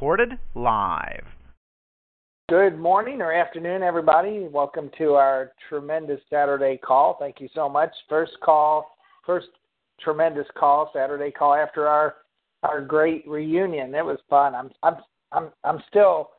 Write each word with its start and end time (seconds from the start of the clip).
Recorded 0.00 0.38
live. 0.54 1.26
Good 2.48 2.78
morning 2.78 3.20
or 3.20 3.34
afternoon, 3.34 3.82
everybody. 3.82 4.48
Welcome 4.50 4.90
to 4.96 5.12
our 5.12 5.52
tremendous 5.68 6.20
Saturday 6.30 6.78
call. 6.78 7.18
Thank 7.20 7.38
you 7.38 7.50
so 7.54 7.68
much. 7.68 7.90
First 8.08 8.32
call, 8.42 8.96
first 9.26 9.48
tremendous 10.00 10.46
call, 10.56 10.90
Saturday 10.94 11.30
call 11.30 11.52
after 11.52 11.86
our 11.86 12.14
our 12.62 12.80
great 12.80 13.28
reunion. 13.28 13.94
It 13.94 14.02
was 14.02 14.18
fun. 14.30 14.54
I'm 14.54 14.70
I'm 14.82 14.96
I'm 15.32 15.50
I'm 15.64 15.82
still 15.90 16.30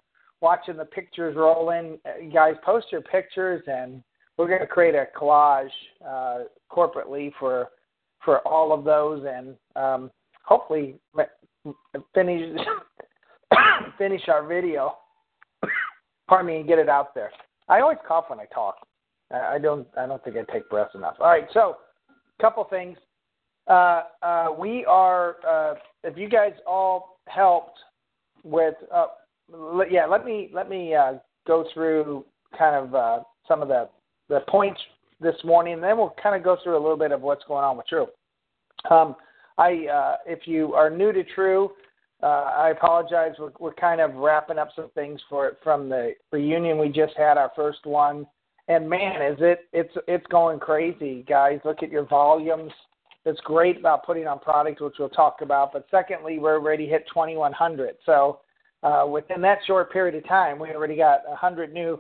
watching 0.41 0.75
the 0.75 0.85
pictures 0.85 1.35
roll 1.35 1.69
in. 1.69 1.99
You 2.19 2.31
guys 2.31 2.55
post 2.65 2.87
your 2.91 3.01
pictures, 3.01 3.61
and 3.67 4.01
we're 4.39 4.47
going 4.47 4.61
to 4.61 4.65
create 4.65 4.95
a 4.95 5.05
collage 5.15 5.69
uh, 6.03 6.45
corporately 6.71 7.31
for 7.39 7.69
for 8.25 8.39
all 8.39 8.73
of 8.73 8.83
those, 8.83 9.23
and 9.31 9.55
um, 9.75 10.09
hopefully 10.45 10.95
finish 12.15 12.57
finish 13.97 14.21
our 14.27 14.45
video. 14.45 14.97
Pardon 16.27 16.47
me, 16.47 16.57
and 16.57 16.67
get 16.67 16.79
it 16.79 16.89
out 16.89 17.13
there. 17.13 17.31
I 17.67 17.81
always 17.81 17.97
cough 18.07 18.25
when 18.27 18.39
I 18.39 18.45
talk. 18.53 18.75
I 19.33 19.59
don't 19.59 19.87
I 19.97 20.05
don't 20.05 20.23
think 20.23 20.35
I 20.35 20.51
take 20.51 20.69
breaths 20.69 20.95
enough. 20.95 21.15
All 21.19 21.27
right, 21.27 21.47
so 21.53 21.77
couple 22.41 22.63
things. 22.65 22.97
Uh, 23.67 24.01
uh, 24.23 24.47
we 24.57 24.83
are 24.85 25.35
uh, 25.47 25.75
if 26.03 26.17
you 26.17 26.27
guys 26.27 26.53
all 26.65 27.19
helped 27.27 27.77
with 28.43 28.73
uh, 28.93 29.07
yeah, 29.89 30.05
let 30.05 30.25
me 30.25 30.49
let 30.53 30.69
me 30.69 30.95
uh, 30.95 31.13
go 31.47 31.65
through 31.73 32.25
kind 32.57 32.75
of 32.75 32.95
uh, 32.95 33.19
some 33.47 33.61
of 33.61 33.67
the 33.67 33.87
the 34.27 34.41
points 34.49 34.81
this 35.19 35.35
morning, 35.43 35.75
and 35.75 35.83
then 35.83 35.97
we'll 35.97 36.15
kind 36.21 36.35
of 36.35 36.43
go 36.43 36.57
through 36.63 36.75
a 36.75 36.81
little 36.81 36.97
bit 36.97 37.11
of 37.11 37.21
what's 37.21 37.43
going 37.47 37.63
on 37.63 37.77
with 37.77 37.87
True. 37.87 38.07
Um, 38.89 39.15
I 39.57 40.15
if 40.25 40.47
you 40.47 40.73
are 40.73 40.89
new 40.89 41.13
to 41.13 41.23
True, 41.23 41.71
uh, 42.23 42.51
I 42.55 42.69
apologize. 42.69 43.33
We're, 43.39 43.51
we're 43.59 43.73
kind 43.73 44.01
of 44.01 44.13
wrapping 44.15 44.57
up 44.57 44.69
some 44.75 44.89
things 44.93 45.19
for 45.29 45.57
from 45.63 45.89
the 45.89 46.13
reunion 46.31 46.77
we 46.77 46.89
just 46.89 47.13
had, 47.17 47.37
our 47.37 47.51
first 47.55 47.85
one, 47.85 48.27
and 48.67 48.89
man, 48.89 49.21
is 49.21 49.37
it 49.39 49.61
it's 49.73 49.93
it's 50.07 50.25
going 50.27 50.59
crazy, 50.59 51.25
guys. 51.27 51.59
Look 51.65 51.83
at 51.83 51.89
your 51.91 52.05
volumes. 52.05 52.71
It's 53.25 53.39
great 53.41 53.77
about 53.77 54.05
putting 54.05 54.27
on 54.27 54.39
product, 54.39 54.81
which 54.81 54.95
we'll 54.97 55.09
talk 55.09 55.41
about. 55.41 55.73
But 55.73 55.85
secondly, 55.91 56.39
we're 56.39 56.55
already 56.55 56.87
hit 56.87 57.05
2,100. 57.13 57.95
So 58.05 58.39
uh, 58.81 59.05
within 59.07 59.41
that 59.41 59.59
short 59.67 59.91
period 59.91 60.15
of 60.15 60.27
time, 60.27 60.57
we 60.57 60.69
already 60.69 60.95
got 60.95 61.27
100 61.27 61.73
new 61.73 61.99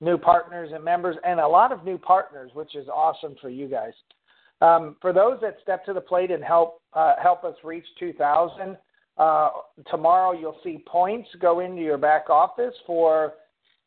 new 0.00 0.18
partners 0.18 0.70
and 0.74 0.84
members, 0.84 1.16
and 1.24 1.40
a 1.40 1.46
lot 1.46 1.72
of 1.72 1.84
new 1.84 1.96
partners, 1.96 2.50
which 2.54 2.74
is 2.74 2.88
awesome 2.88 3.36
for 3.40 3.48
you 3.48 3.68
guys. 3.68 3.92
Um, 4.60 4.96
for 5.00 5.12
those 5.12 5.38
that 5.40 5.56
step 5.62 5.84
to 5.86 5.92
the 5.92 6.00
plate 6.00 6.30
and 6.30 6.42
help 6.42 6.80
uh, 6.92 7.14
help 7.22 7.44
us 7.44 7.54
reach 7.64 7.86
2,000, 7.98 8.76
uh, 9.18 9.50
tomorrow 9.90 10.32
you'll 10.32 10.58
see 10.64 10.82
points 10.86 11.28
go 11.40 11.60
into 11.60 11.82
your 11.82 11.98
back 11.98 12.30
office 12.30 12.74
for 12.86 13.34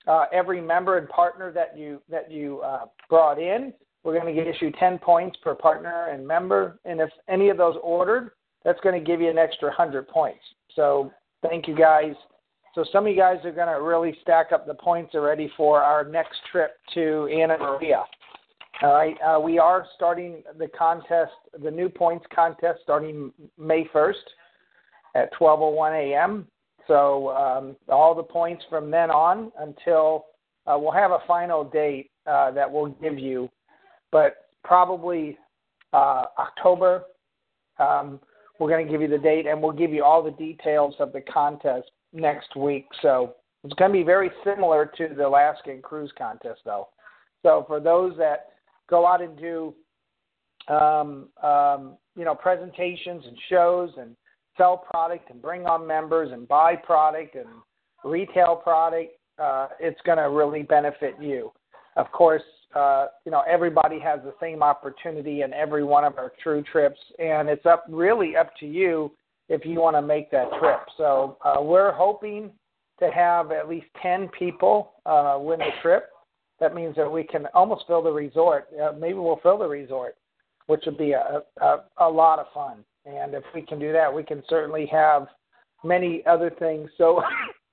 uh, 0.07 0.25
every 0.31 0.61
member 0.61 0.97
and 0.97 1.09
partner 1.09 1.51
that 1.51 1.77
you 1.77 2.01
that 2.09 2.31
you 2.31 2.61
uh, 2.61 2.85
brought 3.09 3.39
in. 3.39 3.73
We're 4.03 4.19
going 4.19 4.33
to 4.33 4.49
issue 4.49 4.71
10 4.79 4.99
points 4.99 5.37
per 5.43 5.53
partner 5.53 6.07
and 6.07 6.25
member, 6.25 6.79
and 6.85 7.01
if 7.01 7.09
any 7.27 7.49
of 7.49 7.57
those 7.57 7.75
ordered, 7.83 8.31
that's 8.63 8.79
going 8.79 8.97
to 8.97 9.05
give 9.05 9.19
you 9.19 9.29
an 9.29 9.37
extra 9.37 9.67
100 9.67 10.07
points. 10.07 10.39
So 10.75 11.11
Thank 11.41 11.67
you 11.67 11.75
guys. 11.75 12.13
So 12.75 12.83
some 12.91 13.05
of 13.05 13.11
you 13.11 13.17
guys 13.17 13.37
are 13.43 13.51
going 13.51 13.67
to 13.67 13.81
really 13.81 14.15
stack 14.21 14.51
up 14.51 14.67
the 14.67 14.73
points 14.73 15.15
already 15.15 15.51
for 15.57 15.81
our 15.81 16.03
next 16.03 16.37
trip 16.51 16.77
to 16.93 17.27
Anna 17.27 17.57
Maria. 17.57 18.03
All 18.83 18.93
right, 18.93 19.15
uh, 19.25 19.39
we 19.39 19.57
are 19.57 19.87
starting 19.95 20.43
the 20.59 20.67
contest, 20.77 21.31
the 21.63 21.71
new 21.71 21.89
points 21.89 22.25
contest, 22.33 22.79
starting 22.83 23.31
May 23.57 23.85
1st 23.85 24.13
at 25.17 25.33
12:01 25.33 26.13
a.m. 26.13 26.47
So 26.87 27.29
um, 27.29 27.75
all 27.89 28.15
the 28.15 28.23
points 28.23 28.63
from 28.69 28.89
then 28.91 29.11
on 29.11 29.51
until 29.59 30.27
uh, 30.65 30.77
we'll 30.79 30.91
have 30.91 31.11
a 31.11 31.19
final 31.27 31.63
date 31.63 32.11
uh, 32.25 32.51
that 32.51 32.71
we'll 32.71 32.87
give 32.87 33.17
you, 33.17 33.49
but 34.11 34.45
probably 34.63 35.37
uh, 35.93 36.25
October. 36.37 37.03
Um, 37.79 38.19
we're 38.59 38.69
going 38.69 38.85
to 38.85 38.91
give 38.91 39.01
you 39.01 39.07
the 39.07 39.17
date 39.17 39.45
and 39.45 39.61
we'll 39.61 39.71
give 39.71 39.91
you 39.91 40.03
all 40.03 40.23
the 40.23 40.31
details 40.31 40.95
of 40.99 41.13
the 41.13 41.21
contest 41.21 41.91
next 42.11 42.55
week. 42.55 42.87
So 43.01 43.35
it's 43.63 43.73
going 43.75 43.91
to 43.91 43.97
be 43.97 44.03
very 44.03 44.31
similar 44.43 44.89
to 44.97 45.09
the 45.15 45.27
Alaskan 45.27 45.81
Cruise 45.81 46.11
Contest, 46.17 46.61
though. 46.65 46.87
So 47.43 47.65
for 47.67 47.79
those 47.79 48.17
that 48.17 48.47
go 48.89 49.05
out 49.05 49.21
and 49.21 49.37
do, 49.37 49.75
um, 50.69 51.29
um, 51.43 51.97
you 52.15 52.25
know, 52.25 52.33
presentations 52.33 53.23
and 53.27 53.37
shows 53.47 53.91
and 53.97 54.15
sell 54.57 54.77
product 54.77 55.29
and 55.29 55.41
bring 55.41 55.65
on 55.65 55.85
members 55.85 56.31
and 56.31 56.47
buy 56.47 56.75
product 56.75 57.35
and 57.35 57.47
retail 58.03 58.55
product, 58.55 59.11
uh, 59.39 59.67
it's 59.79 59.99
going 60.05 60.17
to 60.17 60.29
really 60.29 60.63
benefit 60.63 61.15
you. 61.21 61.51
Of 61.95 62.11
course, 62.11 62.43
uh, 62.75 63.07
you 63.25 63.31
know 63.31 63.43
everybody 63.47 63.99
has 63.99 64.19
the 64.23 64.33
same 64.41 64.61
opportunity 64.61 65.41
in 65.41 65.53
every 65.53 65.83
one 65.83 66.03
of 66.03 66.17
our 66.17 66.31
true 66.43 66.63
trips, 66.71 66.99
and 67.17 67.49
it's 67.49 67.65
up 67.65 67.85
really 67.89 68.35
up 68.35 68.51
to 68.59 68.65
you 68.67 69.11
if 69.49 69.65
you 69.65 69.79
want 69.79 69.95
to 69.95 70.01
make 70.01 70.29
that 70.31 70.47
trip. 70.59 70.81
So 70.97 71.37
uh, 71.43 71.61
we're 71.61 71.91
hoping 71.91 72.51
to 72.99 73.09
have 73.11 73.51
at 73.51 73.69
least 73.69 73.87
ten 74.01 74.29
people 74.37 74.91
uh, 75.05 75.37
win 75.39 75.59
the 75.59 75.71
trip. 75.81 76.09
That 76.59 76.75
means 76.75 76.95
that 76.95 77.11
we 77.11 77.23
can 77.23 77.45
almost 77.53 77.85
fill 77.87 78.03
the 78.03 78.11
resort. 78.11 78.67
Uh, 78.79 78.91
maybe 78.91 79.19
we'll 79.19 79.39
fill 79.41 79.57
the 79.57 79.67
resort, 79.67 80.15
which 80.65 80.81
would 80.85 80.97
be 80.97 81.11
a, 81.13 81.41
a 81.61 81.83
a 81.99 82.09
lot 82.09 82.39
of 82.39 82.47
fun. 82.53 82.83
And 83.07 83.33
if 83.33 83.43
we 83.55 83.61
can 83.61 83.79
do 83.79 83.93
that, 83.93 84.13
we 84.13 84.23
can 84.23 84.43
certainly 84.49 84.85
have 84.87 85.27
many 85.83 86.25
other 86.25 86.49
things. 86.49 86.89
So, 86.97 87.21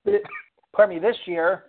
pardon 0.75 0.97
me, 0.97 1.01
this 1.01 1.17
year 1.27 1.65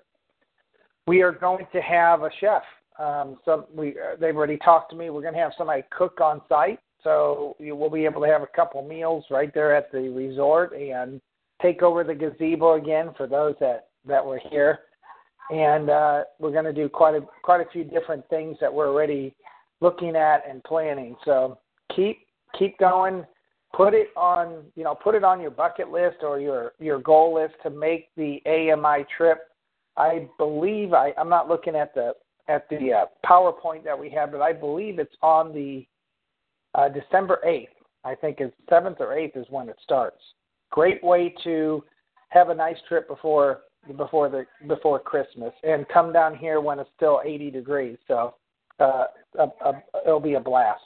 we 1.08 1.22
are 1.22 1.32
going 1.32 1.66
to 1.72 1.82
have 1.82 2.24
a 2.24 2.30
chef 2.40 2.64
um, 3.00 3.38
some 3.44 3.66
we 3.74 3.90
uh, 3.90 4.16
they've 4.20 4.36
already 4.36 4.58
talked 4.58 4.90
to 4.92 4.96
me. 4.96 5.10
We're 5.10 5.22
going 5.22 5.34
to 5.34 5.40
have 5.40 5.52
somebody 5.58 5.84
cook 5.92 6.22
on 6.22 6.42
site, 6.48 6.80
so 7.04 7.56
we'll 7.60 7.90
be 7.90 8.06
able 8.06 8.22
to 8.22 8.28
have 8.28 8.42
a 8.42 8.48
couple 8.48 8.82
meals 8.88 9.26
right 9.30 9.54
there 9.54 9.76
at 9.76 9.92
the 9.92 10.10
resort 10.10 10.74
and 10.74 11.20
take 11.62 11.82
over 11.82 12.04
the 12.04 12.16
gazebo 12.16 12.76
again 12.76 13.12
for 13.18 13.28
those 13.28 13.56
that 13.60 13.90
that 14.08 14.26
were 14.26 14.40
here. 14.50 14.80
And 15.52 15.90
uh, 15.90 16.24
we're 16.40 16.52
going 16.52 16.66
to 16.66 16.74
do 16.74 16.88
quite 16.88 17.16
a 17.16 17.22
quite 17.44 17.62
a 17.62 17.70
few 17.72 17.84
different 17.84 18.28
things 18.30 18.58
that 18.62 18.74
we're 18.74 18.88
already 18.88 19.36
looking 19.82 20.16
at 20.16 20.44
and 20.50 20.64
planning. 20.64 21.16
So 21.26 21.58
keep 21.94 22.20
keep 22.58 22.78
going. 22.78 23.26
Put 23.76 23.94
it 23.94 24.10
on 24.16 24.64
you 24.76 24.84
know 24.84 24.96
put 24.96 25.16
it 25.16 25.24
on 25.24 25.42
your 25.42 25.52
bucket 25.52 25.92
list 25.92 26.18
or 26.22 26.40
your 26.40 26.74
your 26.80 27.00
goal 27.00 27.36
list 27.36 27.56
to 27.64 27.70
make 27.70 28.10
the 28.16 28.42
AMI 28.46 29.06
trip. 29.18 29.50
I 29.98 30.28
believe 30.38 30.94
I, 30.94 31.14
I'm 31.18 31.30
not 31.30 31.48
looking 31.50 31.76
at 31.76 31.94
the 31.94 32.14
at 32.48 32.70
the 32.70 32.94
uh, 32.94 33.06
PowerPoint 33.26 33.84
that 33.84 33.98
we 33.98 34.10
have, 34.12 34.32
but 34.32 34.42
I 34.42 34.54
believe 34.54 35.00
it's 35.00 35.16
on 35.22 35.54
the 35.54 35.86
uh, 36.76 36.90
December 36.90 37.40
8th. 37.46 37.68
I 38.04 38.14
think 38.14 38.38
it's 38.40 38.54
7th 38.70 39.00
or 39.00 39.08
8th 39.08 39.36
is 39.36 39.48
when 39.50 39.68
it 39.68 39.78
starts. 39.84 40.22
Great 40.70 41.04
way 41.04 41.34
to 41.44 41.84
have 42.30 42.50
a 42.50 42.56
nice 42.56 42.78
trip 42.88 43.08
before 43.08 43.62
before 43.98 44.30
the 44.30 44.46
before 44.68 45.00
Christmas 45.00 45.54
and 45.64 45.88
come 45.90 46.12
down 46.12 46.36
here 46.36 46.60
when 46.60 46.80
it's 46.80 46.90
still 46.96 47.22
80 47.24 47.52
degrees. 47.52 47.98
So 48.08 48.36
uh, 48.80 49.06
a, 49.40 49.44
a, 49.44 49.84
it'll 50.06 50.20
be 50.20 50.34
a 50.34 50.40
blast. 50.40 50.82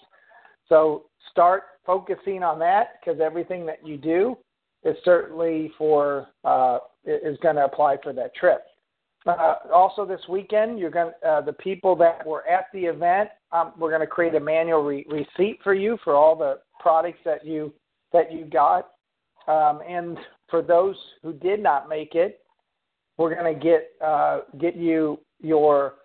So 0.69 1.05
start 1.31 1.63
focusing 1.85 2.43
on 2.43 2.59
that 2.59 2.99
because 2.99 3.19
everything 3.19 3.65
that 3.65 3.85
you 3.85 3.97
do 3.97 4.37
is 4.83 4.95
certainly 5.03 5.71
for 5.77 6.27
uh, 6.45 6.79
is 7.05 7.37
going 7.41 7.55
to 7.55 7.65
apply 7.65 7.97
for 8.03 8.13
that 8.13 8.33
trip. 8.35 8.63
Uh, 9.25 9.55
also, 9.73 10.05
this 10.05 10.21
weekend, 10.29 10.79
you're 10.79 10.89
going 10.89 11.11
uh, 11.27 11.41
the 11.41 11.53
people 11.53 11.95
that 11.95 12.25
were 12.25 12.47
at 12.47 12.65
the 12.73 12.79
event. 12.79 13.29
Um, 13.51 13.73
we're 13.77 13.89
going 13.89 14.01
to 14.01 14.07
create 14.07 14.35
a 14.35 14.39
manual 14.39 14.83
re- 14.83 15.05
receipt 15.09 15.59
for 15.63 15.73
you 15.73 15.97
for 16.03 16.15
all 16.15 16.35
the 16.35 16.59
products 16.79 17.19
that 17.25 17.45
you 17.45 17.73
that 18.13 18.31
you 18.31 18.45
got. 18.45 18.91
Um, 19.47 19.81
and 19.87 20.17
for 20.49 20.61
those 20.61 20.95
who 21.21 21.33
did 21.33 21.61
not 21.61 21.89
make 21.89 22.15
it, 22.15 22.39
we're 23.17 23.35
going 23.35 23.53
to 23.53 23.59
get 23.59 23.89
uh, 24.01 24.41
get 24.59 24.77
you 24.77 25.19
your 25.41 25.95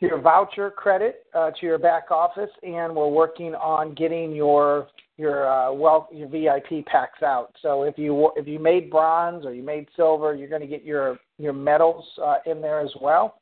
your 0.00 0.20
voucher 0.20 0.70
credit 0.70 1.26
uh, 1.34 1.50
to 1.52 1.66
your 1.66 1.78
back 1.78 2.10
office, 2.10 2.50
and 2.62 2.94
we're 2.94 3.08
working 3.08 3.54
on 3.54 3.94
getting 3.94 4.32
your 4.32 4.88
your 5.16 5.48
uh, 5.48 5.72
well 5.72 6.08
your 6.12 6.28
VIP 6.28 6.84
packs 6.86 7.22
out. 7.22 7.54
So 7.62 7.84
if 7.84 7.96
you 7.96 8.30
if 8.36 8.46
you 8.46 8.58
made 8.58 8.90
bronze 8.90 9.46
or 9.46 9.54
you 9.54 9.62
made 9.62 9.88
silver, 9.96 10.34
you're 10.34 10.48
going 10.48 10.60
to 10.60 10.66
get 10.66 10.84
your 10.84 11.18
your 11.38 11.52
medals 11.52 12.04
uh, 12.22 12.36
in 12.46 12.60
there 12.60 12.80
as 12.80 12.90
well. 13.00 13.40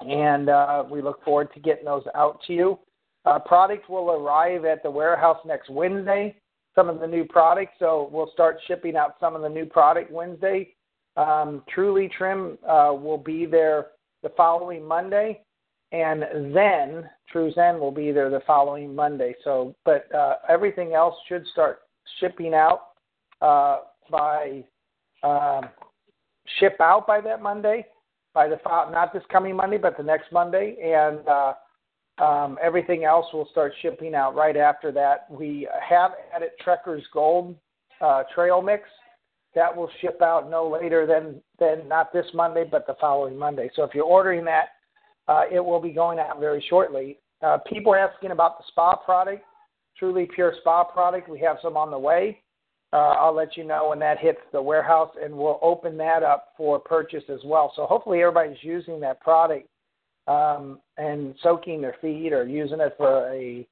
And 0.00 0.48
uh, 0.48 0.84
we 0.90 1.02
look 1.02 1.22
forward 1.24 1.52
to 1.54 1.60
getting 1.60 1.84
those 1.84 2.04
out 2.14 2.40
to 2.46 2.52
you. 2.52 2.78
Uh, 3.26 3.38
product 3.38 3.90
will 3.90 4.10
arrive 4.10 4.64
at 4.64 4.82
the 4.82 4.90
warehouse 4.90 5.38
next 5.46 5.68
Wednesday. 5.68 6.34
Some 6.74 6.88
of 6.88 7.00
the 7.00 7.06
new 7.06 7.24
products, 7.24 7.72
so 7.78 8.08
we'll 8.12 8.30
start 8.32 8.58
shipping 8.66 8.96
out 8.96 9.16
some 9.18 9.34
of 9.34 9.42
the 9.42 9.48
new 9.48 9.66
product 9.66 10.10
Wednesday. 10.10 10.74
Um, 11.16 11.64
Truly 11.68 12.08
Trim 12.16 12.56
uh, 12.66 12.92
will 12.94 13.18
be 13.18 13.44
there 13.44 13.88
the 14.22 14.30
following 14.36 14.86
Monday, 14.86 15.40
and 15.92 16.54
then 16.54 17.08
True 17.30 17.52
Zen 17.52 17.80
will 17.80 17.90
be 17.90 18.12
there 18.12 18.30
the 18.30 18.40
following 18.46 18.94
Monday. 18.94 19.34
So, 19.44 19.74
but 19.84 20.12
uh, 20.14 20.36
everything 20.48 20.94
else 20.94 21.14
should 21.28 21.46
start 21.48 21.80
shipping 22.18 22.54
out 22.54 22.88
uh, 23.40 23.78
by 24.10 24.64
um, 25.22 25.68
ship 26.58 26.76
out 26.80 27.06
by 27.06 27.20
that 27.20 27.42
Monday, 27.42 27.86
by 28.34 28.48
the 28.48 28.58
not 28.64 29.12
this 29.12 29.22
coming 29.30 29.56
Monday, 29.56 29.78
but 29.78 29.96
the 29.96 30.02
next 30.02 30.32
Monday, 30.32 30.76
and 30.82 31.20
uh, 31.28 31.52
um, 32.22 32.58
everything 32.62 33.04
else 33.04 33.26
will 33.32 33.48
start 33.50 33.72
shipping 33.82 34.14
out 34.14 34.34
right 34.34 34.56
after 34.56 34.92
that. 34.92 35.26
We 35.30 35.68
have 35.88 36.12
added 36.34 36.50
Trekker's 36.64 37.04
Gold 37.12 37.56
uh, 38.00 38.24
Trail 38.34 38.62
Mix 38.62 38.84
that 39.54 39.74
will 39.74 39.90
ship 40.00 40.22
out 40.22 40.48
no 40.50 40.68
later 40.68 41.06
than 41.06 41.40
than 41.58 41.88
not 41.88 42.12
this 42.12 42.26
Monday, 42.34 42.64
but 42.70 42.86
the 42.86 42.94
following 43.00 43.36
Monday. 43.36 43.70
So 43.74 43.82
if 43.82 43.94
you're 43.94 44.04
ordering 44.04 44.44
that, 44.44 44.68
uh, 45.28 45.42
it 45.50 45.64
will 45.64 45.80
be 45.80 45.90
going 45.90 46.18
out 46.18 46.40
very 46.40 46.64
shortly. 46.68 47.18
Uh, 47.42 47.58
people 47.72 47.92
are 47.92 47.98
asking 47.98 48.30
about 48.30 48.58
the 48.58 48.64
spa 48.68 48.96
product, 48.96 49.42
truly 49.98 50.28
pure 50.34 50.54
spa 50.60 50.84
product. 50.84 51.28
We 51.28 51.38
have 51.40 51.56
some 51.62 51.76
on 51.76 51.90
the 51.90 51.98
way. 51.98 52.40
Uh, 52.92 53.14
I'll 53.18 53.34
let 53.34 53.56
you 53.56 53.64
know 53.64 53.90
when 53.90 54.00
that 54.00 54.18
hits 54.18 54.40
the 54.52 54.60
warehouse, 54.60 55.10
and 55.22 55.32
we'll 55.32 55.60
open 55.62 55.96
that 55.98 56.22
up 56.22 56.48
for 56.56 56.78
purchase 56.78 57.22
as 57.28 57.38
well. 57.44 57.72
So 57.76 57.86
hopefully 57.86 58.20
everybody's 58.20 58.62
using 58.62 58.98
that 59.00 59.20
product 59.20 59.68
um, 60.26 60.80
and 60.98 61.34
soaking 61.42 61.80
their 61.80 61.96
feet 62.00 62.32
or 62.32 62.46
using 62.46 62.80
it 62.80 62.94
for 62.96 63.32
a 63.32 63.66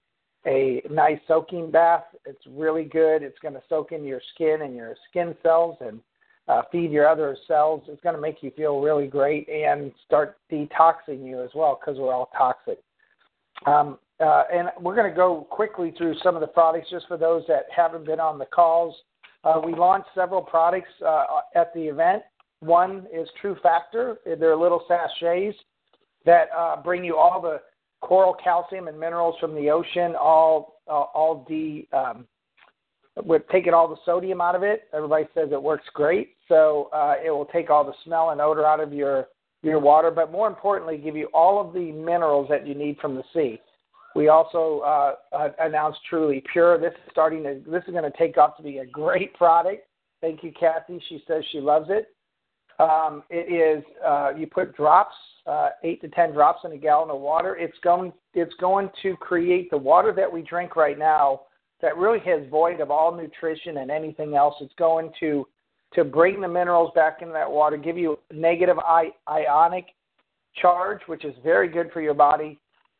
a 0.46 0.82
nice 0.88 1.18
soaking 1.26 1.70
bath. 1.70 2.04
It's 2.24 2.44
really 2.48 2.84
good. 2.84 3.22
It's 3.22 3.38
going 3.40 3.54
to 3.54 3.62
soak 3.68 3.90
in 3.90 4.04
your 4.04 4.20
skin 4.34 4.62
and 4.62 4.74
your 4.74 4.94
skin 5.10 5.34
cells 5.42 5.76
and 5.80 6.00
uh, 6.48 6.62
feed 6.72 6.90
your 6.90 7.08
other 7.08 7.36
cells. 7.46 7.82
It's 7.88 8.00
going 8.00 8.14
to 8.14 8.20
make 8.20 8.42
you 8.42 8.50
feel 8.56 8.80
really 8.80 9.06
great 9.06 9.48
and 9.48 9.92
start 10.06 10.38
detoxing 10.50 11.24
you 11.24 11.42
as 11.42 11.50
well 11.54 11.78
because 11.80 12.00
we're 12.00 12.12
all 12.12 12.30
toxic. 12.36 12.78
Um, 13.66 13.98
uh, 14.20 14.44
and 14.52 14.70
we're 14.80 14.96
going 14.96 15.10
to 15.10 15.16
go 15.16 15.46
quickly 15.50 15.92
through 15.96 16.14
some 16.22 16.34
of 16.34 16.40
the 16.40 16.46
products 16.46 16.88
just 16.90 17.06
for 17.06 17.16
those 17.16 17.44
that 17.48 17.64
haven't 17.74 18.06
been 18.06 18.18
on 18.18 18.38
the 18.38 18.46
calls. 18.46 18.94
Uh, 19.44 19.60
we 19.64 19.74
launched 19.74 20.08
several 20.14 20.42
products 20.42 20.88
uh, 21.06 21.24
at 21.54 21.72
the 21.74 21.82
event. 21.82 22.22
One 22.60 23.06
is 23.14 23.28
True 23.40 23.56
Factor. 23.62 24.18
They're 24.24 24.56
little 24.56 24.84
sachets 24.88 25.56
that 26.24 26.48
uh, 26.56 26.82
bring 26.82 27.04
you 27.04 27.16
all 27.16 27.40
the 27.40 27.60
coral 28.00 28.34
calcium 28.34 28.88
and 28.88 28.98
minerals 28.98 29.36
from 29.40 29.54
the 29.54 29.70
ocean, 29.70 30.16
all 30.16 30.80
uh, 30.88 31.04
all 31.14 31.44
de 31.48 31.86
um, 31.92 32.26
we're 33.24 33.38
taking 33.38 33.74
all 33.74 33.88
the 33.88 33.96
sodium 34.04 34.40
out 34.40 34.54
of 34.54 34.62
it. 34.62 34.88
Everybody 34.92 35.24
says 35.34 35.48
it 35.52 35.62
works 35.62 35.86
great, 35.94 36.36
so 36.48 36.88
uh, 36.92 37.14
it 37.24 37.30
will 37.30 37.46
take 37.46 37.70
all 37.70 37.84
the 37.84 37.94
smell 38.04 38.30
and 38.30 38.40
odor 38.40 38.66
out 38.66 38.80
of 38.80 38.92
your 38.92 39.28
your 39.62 39.80
water, 39.80 40.10
but 40.10 40.30
more 40.30 40.46
importantly, 40.46 40.96
give 40.96 41.16
you 41.16 41.26
all 41.34 41.60
of 41.60 41.74
the 41.74 41.90
minerals 41.90 42.46
that 42.48 42.64
you 42.64 42.76
need 42.76 42.96
from 42.98 43.16
the 43.16 43.24
sea. 43.34 43.60
We 44.14 44.28
also 44.28 44.80
uh, 44.84 45.14
uh, 45.36 45.48
announced 45.58 45.98
Truly 46.08 46.42
Pure. 46.52 46.78
This 46.78 46.92
is 46.92 47.10
starting 47.10 47.42
to 47.42 47.60
this 47.68 47.82
is 47.86 47.92
going 47.92 48.10
to 48.10 48.18
take 48.18 48.38
off 48.38 48.56
to 48.56 48.62
be 48.62 48.78
a 48.78 48.86
great 48.86 49.34
product. 49.34 49.86
Thank 50.20 50.42
you, 50.42 50.52
Kathy. 50.58 51.00
She 51.08 51.22
says 51.26 51.44
she 51.50 51.60
loves 51.60 51.88
it. 51.90 52.08
Um, 52.80 53.24
it 53.30 53.52
is 53.52 53.84
uh, 54.06 54.30
you 54.36 54.46
put 54.46 54.76
drops, 54.76 55.14
uh, 55.46 55.70
eight 55.82 56.00
to 56.02 56.08
ten 56.08 56.32
drops 56.32 56.60
in 56.64 56.72
a 56.72 56.76
gallon 56.76 57.10
of 57.10 57.20
water. 57.20 57.56
It's 57.56 57.76
going 57.82 58.12
it's 58.34 58.54
going 58.60 58.90
to 59.02 59.16
create 59.16 59.70
the 59.70 59.78
water 59.78 60.12
that 60.16 60.32
we 60.32 60.42
drink 60.42 60.76
right 60.76 60.98
now 60.98 61.42
that 61.80 61.96
really 61.96 62.20
has 62.20 62.48
void 62.50 62.80
of 62.80 62.90
all 62.90 63.14
nutrition 63.14 63.78
and 63.78 63.90
anything 63.90 64.34
else. 64.34 64.54
It's 64.60 64.74
going 64.78 65.12
to 65.20 65.46
to 65.94 66.04
bring 66.04 66.40
the 66.40 66.48
minerals 66.48 66.90
back 66.94 67.22
into 67.22 67.32
that 67.32 67.50
water, 67.50 67.78
give 67.78 67.96
you 67.96 68.18
negative 68.30 68.76
ionic 69.26 69.86
charge, 70.60 71.00
which 71.06 71.24
is 71.24 71.34
very 71.42 71.66
good 71.66 71.90
for 71.92 72.02
your 72.02 72.12
body, 72.12 72.58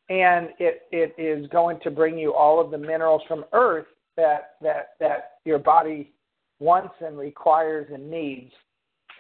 and 0.09 0.49
it, 0.59 0.83
it 0.91 1.15
is 1.19 1.47
going 1.51 1.79
to 1.81 1.91
bring 1.91 2.17
you 2.17 2.33
all 2.33 2.59
of 2.59 2.71
the 2.71 2.79
minerals 2.79 3.21
from 3.29 3.45
Earth 3.53 3.87
that 4.17 4.55
that 4.63 4.91
that 5.01 5.33
your 5.45 5.59
body 5.59 6.13
wants 6.61 6.95
and 7.01 7.19
requires 7.19 7.87
and 7.93 8.11
needs 8.11 8.53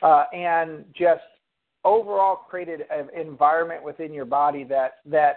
uh, 0.02 0.24
and 0.32 0.84
just 0.98 1.22
overall 1.84 2.36
created 2.36 2.82
an 2.90 3.08
environment 3.18 3.82
within 3.82 4.12
your 4.12 4.24
body 4.24 4.64
that 4.64 4.94
that 5.06 5.36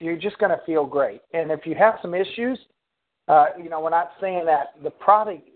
you're 0.00 0.16
just 0.16 0.38
going 0.38 0.50
to 0.50 0.64
feel 0.66 0.84
great. 0.84 1.20
And 1.32 1.50
if 1.50 1.60
you 1.64 1.74
have 1.76 1.94
some 2.02 2.14
issues, 2.14 2.58
uh, 3.28 3.46
you 3.62 3.68
know, 3.68 3.80
we're 3.80 3.90
not 3.90 4.12
saying 4.20 4.44
that 4.46 4.82
the 4.82 4.90
product 4.90 5.48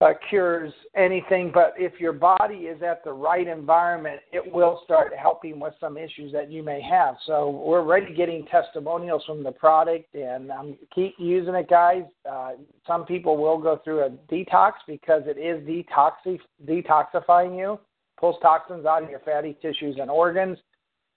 uh, 0.00 0.12
cures 0.28 0.72
anything, 0.96 1.50
but 1.52 1.74
if 1.76 1.98
your 1.98 2.12
body 2.12 2.54
is 2.54 2.80
at 2.82 3.02
the 3.02 3.12
right 3.12 3.48
environment, 3.48 4.20
it 4.32 4.52
will 4.52 4.80
start 4.84 5.12
helping 5.20 5.58
with 5.58 5.74
some 5.80 5.98
issues 5.98 6.32
that 6.32 6.50
you 6.52 6.62
may 6.62 6.80
have. 6.80 7.16
So 7.26 7.50
we're 7.50 7.80
already 7.80 8.14
getting 8.14 8.46
testimonials 8.46 9.24
from 9.26 9.42
the 9.42 9.50
product, 9.50 10.14
and 10.14 10.52
um, 10.52 10.76
keep 10.94 11.14
using 11.18 11.54
it, 11.54 11.68
guys. 11.68 12.04
Uh, 12.30 12.52
some 12.86 13.06
people 13.06 13.36
will 13.36 13.58
go 13.58 13.80
through 13.82 14.04
a 14.04 14.10
detox 14.32 14.72
because 14.86 15.22
it 15.26 15.36
is 15.36 15.66
detoxi- 15.66 16.38
detoxifying 16.64 17.58
you, 17.58 17.80
pulls 18.20 18.36
toxins 18.40 18.86
out 18.86 19.02
of 19.02 19.10
your 19.10 19.20
fatty 19.20 19.56
tissues 19.60 19.96
and 20.00 20.10
organs. 20.10 20.58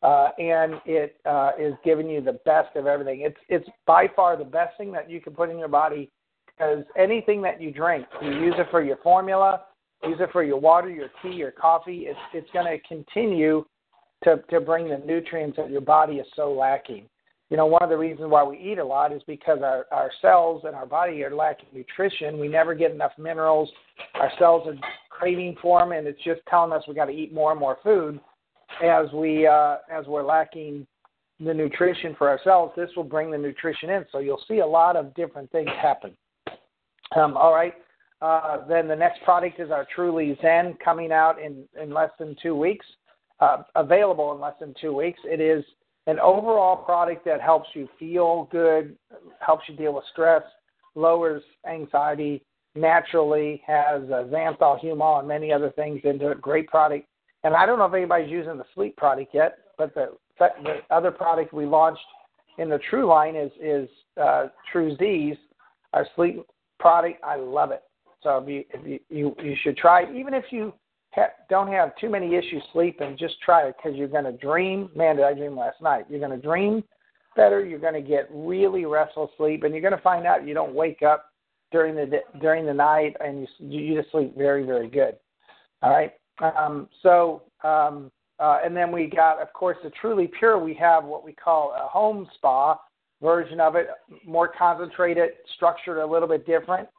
Uh, 0.02 0.30
and 0.40 0.82
it 0.86 1.18
uh, 1.26 1.52
is 1.60 1.74
giving 1.86 2.10
you 2.10 2.22
the 2.22 2.40
best 2.44 2.76
of 2.76 2.88
everything. 2.88 3.22
It's 3.22 3.38
it's 3.50 3.70
by 3.86 4.08
far 4.16 4.36
the 4.36 4.44
best 4.44 4.76
thing 4.78 4.92
that 4.94 5.10
you 5.10 5.22
can 5.22 5.34
put 5.34 5.50
in 5.52 5.60
your 5.60 5.68
body 5.68 6.10
because 6.48 6.84
anything 6.98 7.42
that 7.44 7.62
you 7.62 7.72
drink, 7.72 8.08
you 8.22 8.32
use 8.32 8.56
it 8.58 8.68
for 8.72 8.82
your 8.84 8.98
formula, 8.98 9.62
use 10.04 10.18
it 10.20 10.30
for 10.32 10.44
your 10.44 10.60
water, 10.60 10.90
your 10.90 11.10
tea, 11.22 11.30
your 11.30 11.52
coffee. 11.52 12.06
It's 12.08 12.20
it's 12.34 12.50
going 12.52 12.66
to 12.66 12.80
continue 12.88 13.64
to 14.24 14.38
to 14.50 14.60
bring 14.60 14.90
the 14.90 14.98
nutrients 15.06 15.58
that 15.58 15.70
your 15.70 15.82
body 15.82 16.16
is 16.16 16.28
so 16.36 16.52
lacking. 16.52 17.08
You 17.52 17.58
know, 17.58 17.66
one 17.66 17.84
of 17.84 17.90
the 17.90 17.98
reasons 17.98 18.30
why 18.30 18.44
we 18.44 18.58
eat 18.58 18.80
a 18.80 18.86
lot 18.86 19.12
is 19.12 19.22
because 19.28 19.60
our 19.62 19.86
our 19.92 20.12
cells 20.22 20.64
and 20.66 20.76
our 20.76 20.86
body 20.86 21.24
are 21.24 21.36
lacking 21.36 21.70
nutrition. 21.74 22.40
We 22.40 22.48
never 22.48 22.74
get 22.74 22.92
enough 22.92 23.12
minerals. 23.20 23.70
Our 24.16 24.32
cells 24.40 24.68
are 24.68 24.76
craving 25.10 25.58
for 25.62 25.80
them, 25.80 25.92
and 25.92 26.08
it's 26.08 26.24
just 26.24 26.42
telling 26.50 26.72
us 26.72 26.84
we 26.88 26.96
got 26.96 27.06
to 27.06 27.12
eat 27.12 27.34
more 27.34 27.52
and 27.52 27.60
more 27.60 27.78
food. 27.84 28.20
As 28.84 29.12
we 29.14 29.48
uh, 29.48 29.78
as 29.92 30.06
we're 30.08 30.24
lacking 30.24 30.88
the 31.40 31.54
nutrition 31.54 32.16
for 32.18 32.30
ourselves, 32.30 32.74
this 32.76 32.90
will 32.96 33.04
bring 33.04 33.32
the 33.32 33.38
nutrition 33.38 33.90
in. 33.90 34.06
So 34.12 34.20
you'll 34.20 34.44
see 34.48 34.60
a 34.60 34.66
lot 34.66 34.96
of 34.96 35.14
different 35.16 35.52
things 35.52 35.70
happen. 35.82 36.16
Um, 37.16 37.36
all 37.36 37.54
right. 37.54 37.74
Uh, 38.22 38.66
then 38.68 38.88
the 38.88 38.96
next 38.96 39.24
product 39.24 39.60
is 39.60 39.72
our 39.72 39.88
Truly 39.96 40.38
Zen 40.42 40.78
coming 40.84 41.12
out 41.12 41.42
in, 41.42 41.64
in 41.82 41.92
less 41.92 42.12
than 42.20 42.36
two 42.42 42.56
weeks, 42.56 42.86
uh, 43.40 43.64
available 43.76 44.32
in 44.34 44.40
less 44.40 44.54
than 44.60 44.76
two 44.80 44.94
weeks. 44.94 45.20
It 45.26 45.42
is 45.42 45.66
an 46.06 46.20
overall 46.20 46.76
product 46.76 47.26
that 47.26 47.42
helps 47.42 47.70
you 47.74 47.90
feel 47.98 48.48
good, 48.52 48.96
helps 49.40 49.64
you 49.68 49.76
deal 49.76 49.94
with 49.94 50.04
stress, 50.12 50.44
lowers 50.94 51.42
anxiety 51.68 52.44
naturally, 52.76 53.62
has 53.66 54.04
uh, 54.04 54.24
xanthol, 54.32 54.82
humol, 54.82 55.20
and 55.20 55.28
many 55.28 55.52
other 55.52 55.72
things 55.72 56.00
into 56.04 56.30
it. 56.30 56.42
Great 56.42 56.68
product. 56.68 57.08
And 57.44 57.56
I 57.56 57.66
don't 57.66 57.80
know 57.80 57.86
if 57.86 57.94
anybody's 57.94 58.30
using 58.30 58.58
the 58.58 58.66
sleep 58.76 58.96
product 58.98 59.34
yet, 59.34 59.58
but 59.78 59.94
the, 59.96 60.10
the 60.40 60.80
other 60.90 61.12
product 61.12 61.54
we 61.54 61.66
launched 61.66 62.02
in 62.58 62.70
the 62.70 62.80
True 62.90 63.08
line 63.08 63.36
is 63.36 63.52
is 63.62 63.90
uh, 64.22 64.48
True 64.72 64.96
Z's, 64.98 65.38
our 65.94 66.06
sleep 66.16 66.46
product. 66.80 67.24
I 67.24 67.36
love 67.36 67.72
it. 67.72 67.84
So 68.22 68.38
if 68.38 68.50
you 68.50 68.64
if 68.72 68.86
you 68.86 69.00
you, 69.10 69.36
you 69.44 69.56
should 69.64 69.78
try 69.78 70.04
it. 70.04 70.16
even 70.16 70.34
if 70.34 70.46
you 70.52 70.74
ha- 71.14 71.34
don't 71.50 71.68
have 71.68 71.96
too 71.98 72.10
many 72.10 72.36
issues 72.36 72.62
sleeping, 72.74 73.18
just 73.18 73.36
try 73.42 73.68
it 73.68 73.76
because 73.78 73.98
you're 73.98 74.08
going 74.08 74.26
to 74.26 74.34
dream. 74.34 74.90
Man, 74.96 75.16
did 75.16 75.26
I 75.26 75.34
dream 75.34 75.58
last 75.58 75.82
night? 75.82 76.06
You're 76.10 76.20
going 76.20 76.32
to 76.32 76.46
dream 76.46 76.84
better. 77.36 77.66
You're 77.66 77.80
going 77.80 77.94
to 77.94 78.02
get 78.02 78.28
really 78.32 78.86
restful 78.86 79.32
sleep, 79.38 79.64
and 79.64 79.74
you're 79.74 79.82
going 79.82 79.96
to 79.96 80.02
find 80.02 80.28
out 80.28 80.48
you 80.48 80.54
don't 80.54 80.76
wake 80.76 81.02
up 81.02 81.32
during 81.72 81.96
the 81.96 82.22
during 82.40 82.66
the 82.66 82.74
night, 82.74 83.16
and 83.20 83.48
you 83.58 83.80
you 83.80 84.00
just 84.00 84.12
sleep 84.12 84.38
very 84.38 84.66
very 84.66 84.90
good. 84.90 85.16
All 85.82 85.90
right. 85.90 86.14
Um, 86.40 86.88
so 87.04 87.44
um, 87.64 88.12
uh, 88.42 88.58
and 88.66 88.76
then 88.76 88.92
we 88.92 89.06
got, 89.06 89.40
of 89.40 89.54
course, 89.54 89.78
the 89.84 89.92
truly 90.02 90.28
pure. 90.40 90.58
We 90.58 90.74
have 90.74 91.04
what 91.04 91.24
we 91.24 91.32
call 91.32 91.76
a 91.80 91.88
home 91.88 92.28
spa 92.36 92.78
version 93.22 93.60
of 93.60 93.76
it, 93.76 93.90
more 94.26 94.52
concentrated, 94.58 95.30
structured 95.56 95.98
a 95.98 96.06
little 96.06 96.28
bit 96.28 96.46
different, 96.48 96.90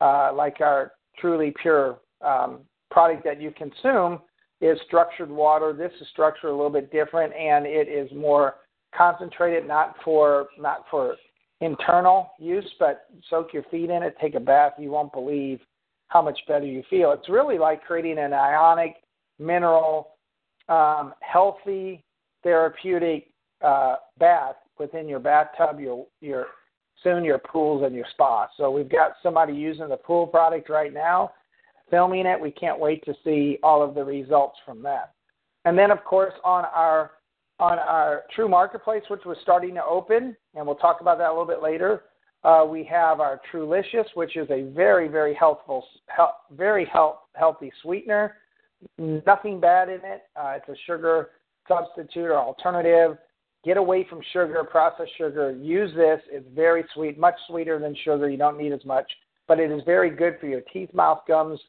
uh, 0.00 0.32
like 0.34 0.60
our 0.60 0.92
truly 1.16 1.54
pure 1.62 2.00
um, 2.22 2.62
product 2.90 3.22
that 3.24 3.40
you 3.40 3.52
consume. 3.52 4.18
is 4.60 4.78
structured 4.86 5.30
water. 5.30 5.72
This 5.72 5.92
is 6.00 6.08
structured 6.08 6.50
a 6.50 6.54
little 6.54 6.70
bit 6.70 6.90
different, 6.90 7.32
and 7.34 7.66
it 7.66 7.88
is 7.88 8.10
more 8.12 8.56
concentrated, 8.92 9.68
not 9.68 9.94
for 10.04 10.48
not 10.58 10.86
for 10.90 11.14
internal 11.60 12.32
use, 12.40 12.68
but 12.80 13.06
soak 13.28 13.52
your 13.52 13.62
feet 13.70 13.90
in 13.90 14.02
it, 14.02 14.16
take 14.20 14.34
a 14.34 14.40
bath. 14.40 14.72
You 14.76 14.90
won't 14.90 15.12
believe 15.12 15.60
how 16.10 16.20
much 16.20 16.38
better 16.46 16.66
you 16.66 16.82
feel. 16.90 17.12
It's 17.12 17.28
really 17.28 17.56
like 17.56 17.84
creating 17.84 18.18
an 18.18 18.32
ionic, 18.32 18.96
mineral, 19.38 20.10
um, 20.68 21.14
healthy, 21.20 22.04
therapeutic 22.42 23.28
uh, 23.64 23.96
bath 24.18 24.56
within 24.78 25.08
your 25.08 25.20
bathtub, 25.20 25.80
your 25.80 26.06
your 26.20 26.48
soon 27.02 27.24
your 27.24 27.38
pools 27.38 27.84
and 27.84 27.94
your 27.94 28.04
spa. 28.10 28.48
So 28.56 28.70
we've 28.70 28.90
got 28.90 29.12
somebody 29.22 29.54
using 29.54 29.88
the 29.88 29.96
pool 29.96 30.26
product 30.26 30.68
right 30.68 30.92
now, 30.92 31.32
filming 31.90 32.26
it. 32.26 32.38
We 32.38 32.50
can't 32.50 32.78
wait 32.78 33.04
to 33.04 33.14
see 33.24 33.58
all 33.62 33.82
of 33.82 33.94
the 33.94 34.04
results 34.04 34.58
from 34.66 34.82
that. 34.82 35.14
And 35.64 35.78
then 35.78 35.90
of 35.90 36.04
course 36.04 36.34
on 36.44 36.64
our 36.74 37.12
on 37.60 37.78
our 37.78 38.22
True 38.34 38.48
Marketplace, 38.48 39.02
which 39.08 39.24
was 39.24 39.36
starting 39.42 39.74
to 39.74 39.84
open, 39.84 40.34
and 40.54 40.66
we'll 40.66 40.76
talk 40.76 41.00
about 41.00 41.18
that 41.18 41.28
a 41.28 41.30
little 41.30 41.46
bit 41.46 41.62
later. 41.62 42.04
Uh, 42.42 42.64
we 42.66 42.82
have 42.84 43.20
our 43.20 43.40
Trulicious, 43.52 44.06
which 44.14 44.36
is 44.36 44.48
a 44.50 44.70
very, 44.74 45.08
very 45.08 45.34
healthful, 45.34 45.84
health, 46.06 46.36
very 46.52 46.86
health, 46.86 47.18
healthy 47.34 47.70
sweetener. 47.82 48.36
Nothing 48.98 49.60
bad 49.60 49.88
in 49.88 50.00
it. 50.04 50.22
Uh, 50.36 50.56
it's 50.56 50.68
a 50.68 50.74
sugar 50.86 51.30
substitute 51.68 52.24
or 52.24 52.38
alternative. 52.38 53.18
Get 53.62 53.76
away 53.76 54.06
from 54.08 54.20
sugar, 54.32 54.64
processed 54.64 55.16
sugar. 55.18 55.52
Use 55.52 55.94
this. 55.94 56.20
It's 56.30 56.46
very 56.54 56.84
sweet, 56.94 57.18
much 57.18 57.34
sweeter 57.46 57.78
than 57.78 57.94
sugar. 58.04 58.30
You 58.30 58.38
don't 58.38 58.56
need 58.56 58.72
as 58.72 58.84
much, 58.86 59.10
but 59.46 59.60
it 59.60 59.70
is 59.70 59.82
very 59.84 60.08
good 60.08 60.38
for 60.40 60.46
your 60.46 60.62
teeth, 60.72 60.94
mouth, 60.94 61.20
gums, 61.28 61.60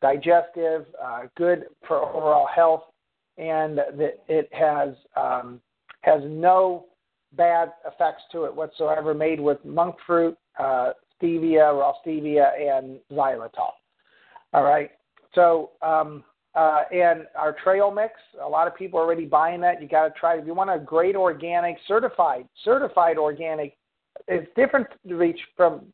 digestive, 0.00 0.86
uh, 1.02 1.22
good 1.36 1.64
for 1.88 1.98
overall 1.98 2.46
health, 2.46 2.84
and 3.38 3.78
that 3.78 4.22
it 4.28 4.48
has 4.52 4.90
um, 5.16 5.60
has 6.02 6.20
no 6.24 6.86
bad 7.36 7.72
effects 7.86 8.22
to 8.32 8.44
it 8.44 8.54
whatsoever. 8.54 9.14
Made 9.14 9.40
with 9.40 9.64
monk 9.64 9.96
fruit, 10.06 10.36
uh, 10.58 10.92
stevia, 11.20 11.78
raw 11.78 11.92
stevia, 12.04 12.50
and 12.58 12.98
xylitol. 13.10 13.72
All 14.52 14.64
right. 14.64 14.90
So 15.34 15.70
um, 15.80 16.24
uh, 16.54 16.82
and 16.92 17.26
our 17.34 17.56
trail 17.64 17.90
mix, 17.90 18.14
a 18.42 18.48
lot 18.48 18.66
of 18.66 18.76
people 18.76 18.98
are 18.98 19.04
already 19.04 19.24
buying 19.24 19.60
that. 19.62 19.80
You 19.80 19.88
got 19.88 20.08
to 20.08 20.14
try. 20.18 20.36
If 20.36 20.46
you 20.46 20.54
want 20.54 20.70
a 20.70 20.78
great 20.78 21.16
organic, 21.16 21.78
certified, 21.88 22.46
certified 22.64 23.16
organic, 23.16 23.76
it's 24.28 24.48
different 24.54 24.86
to 25.08 25.14
reach 25.14 25.40
from 25.56 25.86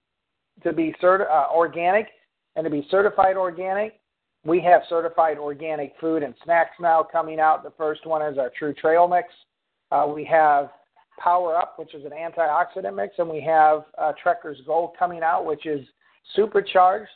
to 0.65 0.73
be 0.73 0.93
certi- 1.01 1.31
uh, 1.31 1.47
organic 1.55 2.09
and 2.57 2.65
to 2.65 2.71
be 2.71 2.87
certified 2.91 3.37
organic. 3.37 4.01
We 4.45 4.61
have 4.63 4.83
certified 4.89 5.39
organic 5.39 5.95
food 6.01 6.25
and 6.25 6.35
snacks 6.43 6.77
now 6.81 7.05
coming 7.05 7.39
out. 7.39 7.63
The 7.63 7.73
first 7.79 8.07
one 8.07 8.23
is 8.23 8.39
our 8.39 8.51
True 8.59 8.75
Trail 8.75 9.07
Mix. 9.07 9.29
Uh, 9.93 10.11
we 10.13 10.25
have 10.25 10.71
Power 11.19 11.57
Up, 11.57 11.79
which 11.79 11.95
is 11.95 12.05
an 12.05 12.13
antioxidant 12.13 12.95
mix, 12.95 13.15
and 13.19 13.29
we 13.29 13.41
have 13.41 13.85
uh, 13.99 14.13
Trekker's 14.25 14.61
Gold 14.67 14.93
coming 14.99 15.23
out, 15.23 15.45
which 15.45 15.67
is 15.67 15.87
supercharged 16.35 17.11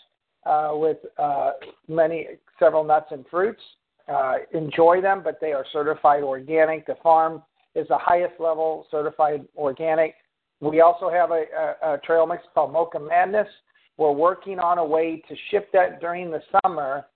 uh, 0.45 0.71
with 0.73 0.99
uh, 1.19 1.53
many 1.89 2.27
several 2.59 2.85
nuts 2.85 3.07
and 3.11 3.25
fruits. 3.31 3.63
Uh, 4.09 4.35
enjoy 4.53 5.01
them, 5.01 5.23
but 5.23 5.39
they 5.41 5.53
are 5.53 5.65
certified 5.73 6.23
organic. 6.23 6.87
The 6.87 6.97
farm 7.03 7.43
is 7.75 7.87
the 7.89 7.99
highest 7.99 8.35
level 8.41 8.87
certified 8.91 9.47
organic. 9.57 10.15
We 10.61 10.81
also 10.81 11.11
have 11.11 11.31
a, 11.31 11.45
a, 11.83 11.95
a 11.95 11.99
trail 11.99 12.27
mix 12.27 12.43
called 12.55 12.73
Mocha 12.73 12.99
Madness. 12.99 13.49
We're 13.97 14.13
working 14.13 14.59
on 14.59 14.79
a 14.79 14.85
way 14.85 15.23
to 15.29 15.37
ship 15.51 15.71
that 15.73 16.01
during 16.01 16.31
the 16.31 16.43
summer 16.63 17.07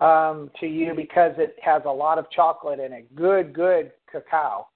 um, 0.00 0.50
to 0.60 0.66
you 0.66 0.94
because 0.94 1.32
it 1.36 1.56
has 1.62 1.82
a 1.84 1.90
lot 1.90 2.18
of 2.18 2.30
chocolate 2.30 2.80
in 2.80 2.92
it. 2.92 3.14
Good, 3.14 3.52
good 3.52 3.92
cacao, 4.10 4.68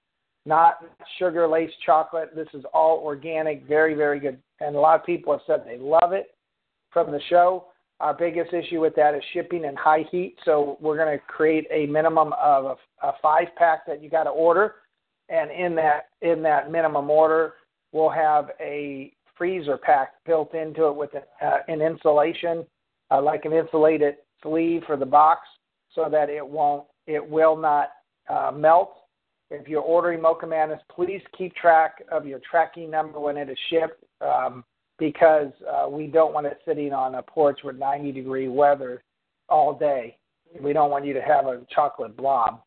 not 0.45 0.77
sugar 1.17 1.47
laced 1.47 1.75
chocolate. 1.85 2.35
This 2.35 2.47
is 2.53 2.63
all 2.73 2.99
organic, 2.99 3.67
very, 3.67 3.95
very 3.95 4.19
good. 4.19 4.37
And 4.59 4.75
a 4.75 4.79
lot 4.79 4.99
of 4.99 5.05
people 5.05 5.33
have 5.33 5.41
said 5.47 5.63
they 5.65 5.77
love 5.77 6.13
it 6.13 6.35
from 6.91 7.11
the 7.11 7.21
show. 7.29 7.65
Our 7.99 8.13
biggest 8.13 8.53
issue 8.53 8.81
with 8.81 8.95
that 8.95 9.15
is 9.15 9.23
shipping 9.33 9.65
and 9.65 9.77
high 9.77 10.05
heat. 10.11 10.35
So 10.43 10.77
we're 10.81 10.97
going 10.97 11.17
to 11.17 11.23
create 11.25 11.65
a 11.71 11.85
minimum 11.85 12.33
of 12.33 12.65
a, 12.65 13.07
a 13.07 13.13
five 13.21 13.47
pack 13.57 13.85
that 13.87 14.03
you 14.03 14.09
got 14.09 14.23
to 14.23 14.31
order, 14.31 14.75
and 15.29 15.49
in 15.49 15.75
that 15.75 16.09
in 16.21 16.43
that 16.43 16.71
minimum 16.71 17.09
order, 17.09 17.53
we'll 17.93 18.09
have 18.09 18.51
a 18.59 19.13
freezer 19.37 19.77
pack 19.77 20.13
built 20.25 20.53
into 20.53 20.87
it 20.87 20.95
with 20.95 21.11
a, 21.13 21.45
uh, 21.45 21.59
an 21.67 21.81
insulation, 21.81 22.65
uh, 23.11 23.21
like 23.21 23.45
an 23.45 23.53
insulated 23.53 24.15
sleeve 24.43 24.83
for 24.85 24.97
the 24.97 25.05
box, 25.05 25.41
so 25.93 26.09
that 26.11 26.29
it 26.29 26.45
won't 26.45 26.85
it 27.07 27.25
will 27.25 27.55
not 27.55 27.91
uh, 28.29 28.51
melt. 28.53 28.97
If 29.51 29.67
you're 29.67 29.81
ordering 29.81 30.21
Mocha 30.21 30.47
Madness, 30.47 30.81
please 30.93 31.21
keep 31.37 31.55
track 31.55 32.03
of 32.11 32.25
your 32.25 32.39
tracking 32.49 32.89
number 32.89 33.19
when 33.19 33.37
it 33.37 33.49
is 33.49 33.57
shipped. 33.69 34.03
Um, 34.21 34.63
because 34.97 35.51
uh, 35.69 35.89
we 35.89 36.07
don't 36.07 36.33
want 36.33 36.47
it 36.47 36.59
sitting 36.65 36.93
on 36.93 37.15
a 37.15 37.21
porch 37.21 37.59
with 37.63 37.77
90 37.77 38.11
degree 38.11 38.47
weather 38.47 39.03
all 39.49 39.77
day. 39.77 40.17
We 40.61 40.73
don't 40.73 40.89
want 40.89 41.05
you 41.05 41.13
to 41.13 41.21
have 41.21 41.45
a 41.45 41.61
chocolate 41.73 42.15
blob. 42.15 42.61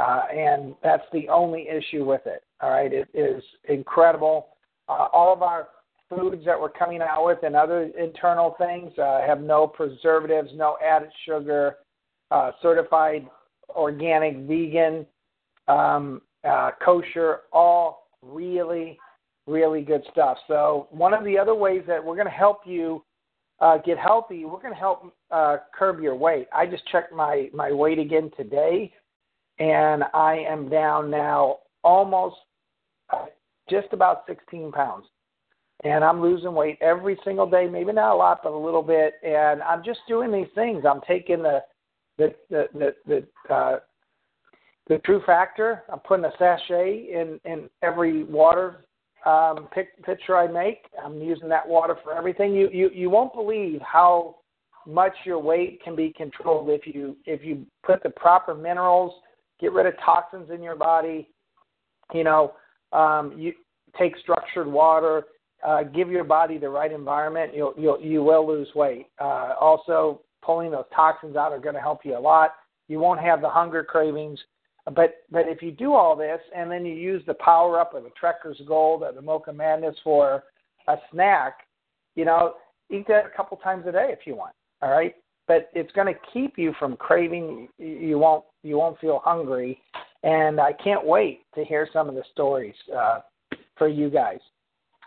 Uh, 0.00 0.22
and 0.32 0.74
that's 0.82 1.04
the 1.12 1.28
only 1.28 1.68
issue 1.68 2.04
with 2.04 2.22
it. 2.26 2.42
All 2.60 2.70
right, 2.70 2.92
it 2.92 3.08
is 3.14 3.42
incredible. 3.68 4.48
Uh, 4.88 5.08
all 5.12 5.32
of 5.32 5.42
our 5.42 5.68
foods 6.08 6.44
that 6.44 6.58
we're 6.58 6.70
coming 6.70 7.00
out 7.02 7.26
with 7.26 7.38
and 7.42 7.54
other 7.54 7.90
internal 7.98 8.54
things 8.58 8.96
uh, 8.98 9.20
have 9.26 9.40
no 9.40 9.66
preservatives, 9.66 10.50
no 10.54 10.76
added 10.84 11.10
sugar, 11.26 11.76
uh, 12.30 12.52
certified 12.62 13.28
organic, 13.70 14.36
vegan, 14.46 15.04
um, 15.68 16.22
uh, 16.44 16.70
kosher, 16.84 17.40
all 17.52 18.08
really 18.22 18.98
really 19.48 19.80
good 19.80 20.02
stuff. 20.12 20.36
So 20.46 20.86
one 20.90 21.14
of 21.14 21.24
the 21.24 21.38
other 21.38 21.54
ways 21.54 21.82
that 21.88 22.04
we're 22.04 22.14
going 22.14 22.26
to 22.26 22.32
help 22.32 22.60
you 22.66 23.02
uh, 23.60 23.78
get 23.78 23.98
healthy, 23.98 24.44
we're 24.44 24.60
going 24.60 24.74
to 24.74 24.78
help 24.78 25.12
uh, 25.30 25.56
curb 25.76 26.00
your 26.00 26.14
weight. 26.14 26.46
I 26.54 26.66
just 26.66 26.86
checked 26.88 27.12
my 27.12 27.48
my 27.52 27.72
weight 27.72 27.98
again 27.98 28.30
today, 28.36 28.92
and 29.58 30.04
I 30.14 30.44
am 30.48 30.68
down 30.68 31.10
now 31.10 31.58
almost 31.82 32.36
uh, 33.10 33.26
just 33.68 33.88
about 33.92 34.24
16 34.28 34.70
pounds. 34.70 35.06
And 35.84 36.04
I'm 36.04 36.20
losing 36.20 36.54
weight 36.54 36.78
every 36.80 37.16
single 37.24 37.48
day, 37.48 37.68
maybe 37.68 37.92
not 37.92 38.12
a 38.12 38.16
lot, 38.16 38.40
but 38.42 38.52
a 38.52 38.58
little 38.58 38.82
bit. 38.82 39.14
And 39.24 39.62
I'm 39.62 39.84
just 39.84 40.00
doing 40.08 40.32
these 40.32 40.52
things. 40.54 40.84
I'm 40.84 41.00
taking 41.06 41.42
the 41.42 41.62
the 42.18 42.34
the 42.50 42.68
the, 42.74 42.94
the 43.06 43.54
uh, 43.54 43.78
the 44.88 44.98
True 44.98 45.22
Factor. 45.26 45.84
I'm 45.92 46.00
putting 46.00 46.24
a 46.24 46.32
sachet 46.38 47.08
in 47.12 47.40
in 47.44 47.68
every 47.82 48.24
water 48.24 48.84
um, 49.26 49.68
pic- 49.72 49.88
I 50.30 50.46
make. 50.46 50.86
I'm 51.04 51.20
using 51.20 51.48
that 51.48 51.66
water 51.66 51.96
for 52.02 52.16
everything. 52.16 52.54
You, 52.54 52.68
you 52.72 52.90
you 52.94 53.10
won't 53.10 53.34
believe 53.34 53.80
how 53.80 54.36
much 54.86 55.12
your 55.24 55.38
weight 55.38 55.82
can 55.82 55.94
be 55.94 56.12
controlled 56.16 56.70
if 56.70 56.86
you 56.86 57.16
if 57.26 57.44
you 57.44 57.66
put 57.84 58.02
the 58.02 58.10
proper 58.10 58.54
minerals, 58.54 59.12
get 59.60 59.72
rid 59.72 59.86
of 59.86 59.94
toxins 60.04 60.50
in 60.50 60.62
your 60.62 60.76
body. 60.76 61.28
You 62.14 62.24
know, 62.24 62.54
um, 62.92 63.34
you 63.36 63.52
take 63.98 64.16
structured 64.18 64.66
water, 64.66 65.24
uh, 65.66 65.82
give 65.82 66.10
your 66.10 66.24
body 66.24 66.56
the 66.56 66.68
right 66.68 66.92
environment. 66.92 67.52
You'll 67.54 67.74
you'll 67.76 68.00
you 68.00 68.22
will 68.22 68.46
lose 68.46 68.68
weight. 68.74 69.08
Uh, 69.20 69.54
also, 69.60 70.22
pulling 70.42 70.70
those 70.70 70.86
toxins 70.94 71.36
out 71.36 71.52
are 71.52 71.58
going 71.58 71.74
to 71.74 71.80
help 71.80 72.00
you 72.04 72.16
a 72.16 72.18
lot. 72.18 72.52
You 72.86 72.98
won't 72.98 73.20
have 73.20 73.42
the 73.42 73.50
hunger 73.50 73.84
cravings. 73.84 74.38
But 74.94 75.24
but 75.30 75.48
if 75.48 75.62
you 75.62 75.70
do 75.70 75.94
all 75.94 76.16
this 76.16 76.40
and 76.56 76.70
then 76.70 76.86
you 76.86 76.94
use 76.94 77.22
the 77.26 77.34
power 77.34 77.80
up 77.80 77.94
of 77.94 78.04
the 78.04 78.10
Trekker's 78.10 78.60
Gold 78.66 79.02
or 79.02 79.12
the 79.12 79.22
Mocha 79.22 79.52
Madness 79.52 79.96
for 80.02 80.44
a 80.86 80.96
snack, 81.12 81.66
you 82.14 82.24
know, 82.24 82.54
eat 82.90 83.06
that 83.08 83.26
a 83.26 83.36
couple 83.36 83.56
times 83.58 83.84
a 83.86 83.92
day 83.92 84.08
if 84.10 84.20
you 84.26 84.34
want. 84.34 84.54
All 84.80 84.90
right, 84.90 85.14
but 85.46 85.70
it's 85.74 85.92
going 85.92 86.06
to 86.06 86.18
keep 86.32 86.56
you 86.56 86.72
from 86.78 86.96
craving. 86.96 87.68
You 87.78 88.18
won't 88.18 88.44
you 88.62 88.78
won't 88.78 88.98
feel 89.00 89.20
hungry, 89.24 89.80
and 90.22 90.60
I 90.60 90.72
can't 90.72 91.04
wait 91.04 91.40
to 91.54 91.64
hear 91.64 91.88
some 91.92 92.08
of 92.08 92.14
the 92.14 92.24
stories 92.32 92.74
uh, 92.96 93.20
for 93.76 93.88
you 93.88 94.08
guys. 94.08 94.40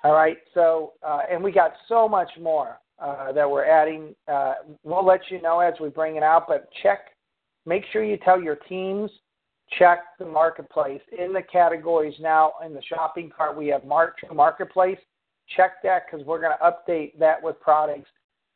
All 0.03 0.13
right, 0.13 0.37
so 0.53 0.93
uh, 1.01 1.21
and 1.31 1.43
we 1.43 1.51
got 1.51 1.73
so 1.87 2.07
much 2.07 2.29
more 2.39 2.79
uh, 2.99 3.31
that 3.31 3.49
we're 3.49 3.65
adding. 3.65 4.15
Uh, 4.27 4.55
we'll 4.83 5.05
let 5.05 5.21
you 5.29 5.41
know 5.41 5.59
as 5.59 5.73
we 5.79 5.89
bring 5.89 6.17
it 6.17 6.23
out, 6.23 6.45
but 6.47 6.69
check. 6.83 6.99
Make 7.67 7.83
sure 7.93 8.03
you 8.03 8.17
tell 8.17 8.41
your 8.41 8.55
teams 8.55 9.11
check 9.77 9.99
the 10.19 10.25
marketplace. 10.25 11.01
In 11.17 11.33
the 11.33 11.41
categories 11.41 12.15
now 12.19 12.53
in 12.65 12.73
the 12.73 12.81
shopping 12.83 13.31
cart, 13.35 13.57
we 13.57 13.67
have 13.67 13.85
Mark 13.85 14.17
Marketplace. 14.33 14.99
Check 15.55 15.81
that 15.83 16.03
because 16.05 16.25
we're 16.25 16.41
going 16.41 16.55
to 16.57 16.65
update 16.65 17.17
that 17.19 17.41
with 17.41 17.59
products 17.59 18.09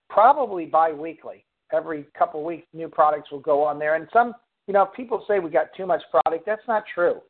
probably 0.09 0.65
bi-weekly. 0.65 1.45
Every 1.73 2.05
couple 2.17 2.41
of 2.41 2.45
weeks, 2.45 2.67
new 2.73 2.87
products 2.87 3.31
will 3.31 3.39
go 3.39 3.63
on 3.63 3.79
there. 3.79 3.95
And 3.95 4.07
some, 4.13 4.33
you 4.67 4.73
know, 4.73 4.85
people 4.85 5.25
say 5.27 5.39
we 5.39 5.49
got 5.49 5.67
too 5.75 5.85
much 5.85 6.03
product. 6.11 6.45
That's 6.45 6.61
not 6.67 6.83
true. 6.93 7.21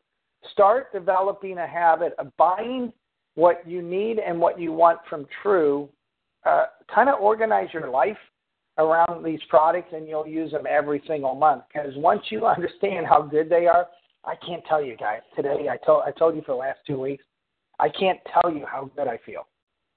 Start 0.52 0.92
developing 0.94 1.58
a 1.58 1.68
habit 1.68 2.14
of 2.20 2.36
buying 2.38 2.92
what 3.36 3.68
you 3.68 3.82
need 3.82 4.20
and 4.20 4.40
what 4.40 4.60
you 4.60 4.72
want 4.72 5.00
from 5.10 5.26
True. 5.42 5.90
Uh, 6.46 6.66
kind 6.94 7.10
of 7.10 7.20
organize 7.20 7.70
your 7.74 7.90
life 7.90 8.18
around 8.78 9.24
these 9.24 9.40
products 9.50 9.90
and 9.94 10.08
you'll 10.08 10.28
use 10.28 10.52
them 10.52 10.66
every 10.70 11.02
single 11.08 11.36
month. 11.36 11.64
Because 11.72 11.94
once 11.96 12.22
you 12.30 12.46
understand 12.46 13.06
how 13.06 13.22
good 13.22 13.50
they 13.50 13.68
are, 13.68 13.88
I 14.24 14.36
can't 14.46 14.64
tell 14.68 14.84
you 14.84 14.98
guys. 14.98 15.22
Today, 15.36 15.68
I 15.70 15.78
told 15.86 16.04
I 16.06 16.12
told 16.12 16.36
you 16.36 16.42
for 16.42 16.54
the 16.54 16.58
last 16.58 16.80
two 16.88 17.00
weeks, 17.00 17.24
I 17.80 17.90
can't 17.90 18.20
tell 18.34 18.52
you 18.52 18.66
how 18.66 18.90
good 18.96 19.08
I 19.08 19.20
feel. 19.26 19.48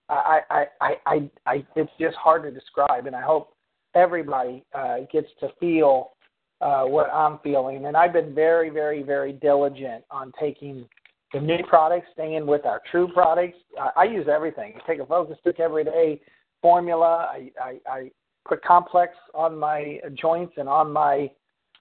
I 0.09 0.41
I 0.51 0.65
I 0.81 0.95
I, 1.07 1.31
I 1.47 1.67
it's 1.77 1.91
just 1.99 2.17
hard 2.17 2.43
to 2.43 2.51
describe, 2.51 3.07
and 3.07 3.17
I 3.17 3.23
hope 3.23 3.55
everybody 3.95 4.65
uh, 4.75 4.99
gets 5.11 5.29
to 5.41 5.49
feel 5.59 6.13
uh, 6.61 6.85
what 6.85 7.11
I'm 7.11 7.39
feeling. 7.39 7.87
And 7.87 7.97
I've 7.97 8.13
been 8.13 8.35
very, 8.35 8.71
very, 8.71 9.03
very 9.03 9.33
diligent 9.33 10.05
on 10.11 10.33
taking 10.39 10.87
the 11.33 11.41
new 11.41 11.59
products, 11.69 12.07
staying 12.15 12.47
with 12.47 12.65
our 12.67 12.81
true 12.91 13.09
products. 13.09 13.59
I, 13.81 14.03
I 14.03 14.05
use 14.05 14.27
everything. 14.31 14.75
I 14.77 14.91
take 14.91 15.01
a 15.01 15.07
focus 15.07 15.37
stick 15.41 15.61
every 15.61 15.85
day, 15.85 16.21
formula. 16.63 17.29
I, 17.31 17.51
I, 17.63 17.81
I 17.91 18.11
put 18.49 18.65
complex 18.65 19.13
on 19.35 19.57
my 19.57 20.01
joints 20.15 20.55
and 20.57 20.69
on 20.69 20.93
my 20.93 21.31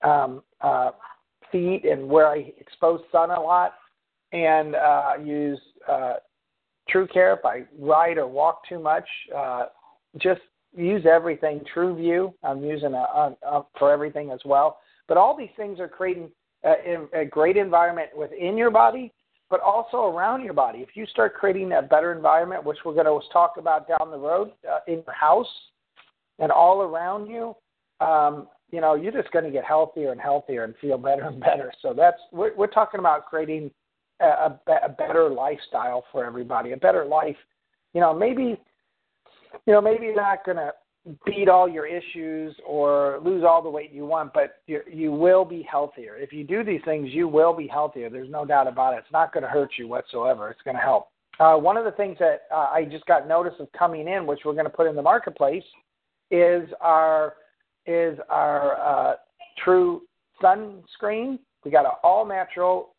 um, 0.04 0.44
uh, 0.62 0.92
feet 1.52 1.86
and 1.86 2.08
where 2.08 2.28
I 2.28 2.52
expose 2.60 3.00
sun 3.12 3.32
a 3.32 3.40
lot, 3.40 3.74
and 4.34 4.76
uh, 4.76 5.14
use 5.24 5.60
uh, 5.90 6.16
True 6.90 7.08
Care 7.08 7.34
if 7.34 7.46
I 7.46 7.64
ride 7.80 8.18
or 8.18 8.28
walk 8.28 8.62
too 8.68 8.80
much. 8.80 9.08
Uh, 9.36 9.66
just 10.20 10.42
use 10.76 11.06
everything. 11.06 11.62
True 11.74 11.96
View, 11.96 12.34
I'm 12.44 12.64
using 12.64 12.94
a, 12.94 12.98
a, 12.98 13.36
a, 13.44 13.66
for 13.80 13.92
everything 13.92 14.32
as 14.32 14.40
well. 14.46 14.80
But 15.08 15.18
all 15.18 15.38
these 15.38 15.50
things 15.56 15.80
are 15.80 15.88
creating 15.88 16.30
a, 16.64 17.06
a 17.14 17.26
great 17.26 17.56
environment 17.56 18.10
within 18.16 18.58
your 18.58 18.72
body, 18.72 19.14
but 19.50 19.62
also 19.62 20.06
around 20.06 20.44
your 20.44 20.54
body. 20.54 20.80
If 20.80 20.90
you 20.96 21.06
start 21.06 21.34
creating 21.34 21.72
a 21.72 21.82
better 21.82 22.12
environment, 22.12 22.66
which 22.66 22.80
we're 22.84 22.94
going 22.94 23.06
to 23.06 23.20
talk 23.32 23.54
about 23.58 23.88
down 23.88 24.12
the 24.12 24.18
road 24.18 24.52
uh, 24.70 24.80
in 24.88 24.96
your 25.06 25.16
house 25.16 25.48
and 26.40 26.52
all 26.52 26.82
around 26.82 27.28
you, 27.28 27.56
um, 28.00 28.48
you 28.72 28.82
know, 28.82 28.96
you're 28.96 29.12
just 29.12 29.32
going 29.32 29.46
to 29.46 29.52
get 29.52 29.64
healthier 29.64 30.12
and 30.12 30.20
healthier 30.20 30.64
and 30.64 30.76
feel 30.82 30.98
better 30.98 31.24
and 31.24 31.40
better. 31.40 31.72
So 31.82 31.94
that's 31.96 32.20
we're, 32.32 32.56
we're 32.56 32.68
talking 32.68 33.00
about 33.00 33.26
creating 33.26 33.72
a, 34.20 34.52
a 34.84 34.90
better 34.90 35.30
lifestyle 35.30 36.04
for 36.12 36.26
everybody, 36.26 36.72
a 36.72 36.78
better 36.78 37.06
life. 37.06 37.38
You 37.94 38.02
know, 38.02 38.14
maybe 38.14 38.60
you 39.66 39.74
know, 39.74 39.82
maybe 39.82 40.06
you're 40.06 40.16
not 40.16 40.46
going 40.46 40.58
to 40.58 40.74
beat 41.26 41.48
all 41.48 41.70
your 41.70 41.86
issues 41.86 42.54
or 42.66 43.20
lose 43.24 43.44
all 43.48 43.62
the 43.62 43.70
weight 43.70 43.92
you 43.92 44.06
want, 44.06 44.34
but 44.34 44.58
you 44.68 44.82
you 44.92 45.12
will 45.12 45.46
be 45.46 45.66
healthier. 45.70 46.18
If 46.18 46.34
you 46.34 46.44
do 46.44 46.64
these 46.64 46.82
things, 46.84 47.10
you 47.12 47.28
will 47.28 47.54
be 47.54 47.68
healthier. 47.68 48.10
There's 48.10 48.30
no 48.30 48.46
doubt 48.46 48.68
about 48.68 48.94
it. 48.94 48.98
It's 48.98 49.14
not 49.14 49.34
going 49.34 49.44
to 49.44 49.50
hurt 49.50 49.72
you 49.78 49.88
whatsoever. 49.88 50.50
It's 50.50 50.62
going 50.64 50.76
to 50.76 50.82
help. 50.82 51.08
Uh, 51.40 51.56
one 51.56 51.78
of 51.78 51.86
the 51.86 51.92
things 51.92 52.18
that 52.20 52.42
uh, 52.52 52.68
I 52.74 52.86
just 52.90 53.06
got 53.06 53.28
notice 53.28 53.54
of 53.60 53.68
coming 53.78 54.08
in, 54.08 54.26
which 54.26 54.40
we're 54.44 54.54
going 54.54 54.66
to 54.66 54.72
put 54.72 54.88
in 54.88 54.96
the 54.96 55.02
marketplace, 55.02 55.64
is 56.32 56.70
our 56.82 57.34
is 57.86 58.18
our 58.30 58.80
uh, 58.80 59.16
True 59.64 60.02
sunscreen. 60.42 61.40
We 61.66 61.72
got 61.72 61.86
an 61.86 61.92
all 62.04 62.26
natural, 62.26 62.96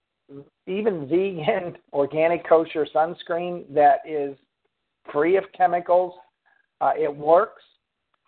even 0.66 1.08
vegan, 1.08 1.76
organic, 1.92 2.48
kosher 2.48 2.86
sunscreen 2.94 3.64
that 3.72 4.00
is 4.06 4.36
free 5.12 5.36
of 5.36 5.44
chemicals 5.56 6.14
uh, 6.80 6.92
it 6.98 7.14
works, 7.14 7.62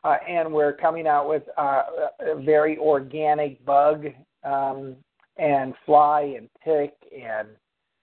uh, 0.04 0.16
and 0.28 0.52
we're 0.52 0.73
coming 0.73 1.07
out 1.07 1.28
with 1.28 1.42
uh, 1.57 1.83
a 2.21 2.40
very 2.42 2.78
organic 2.78 3.64
bug 3.64 4.07
um, 4.45 4.97
and 5.37 5.75
fly 5.87 6.35
and 6.37 6.49
tick 6.64 6.95
and 7.16 7.49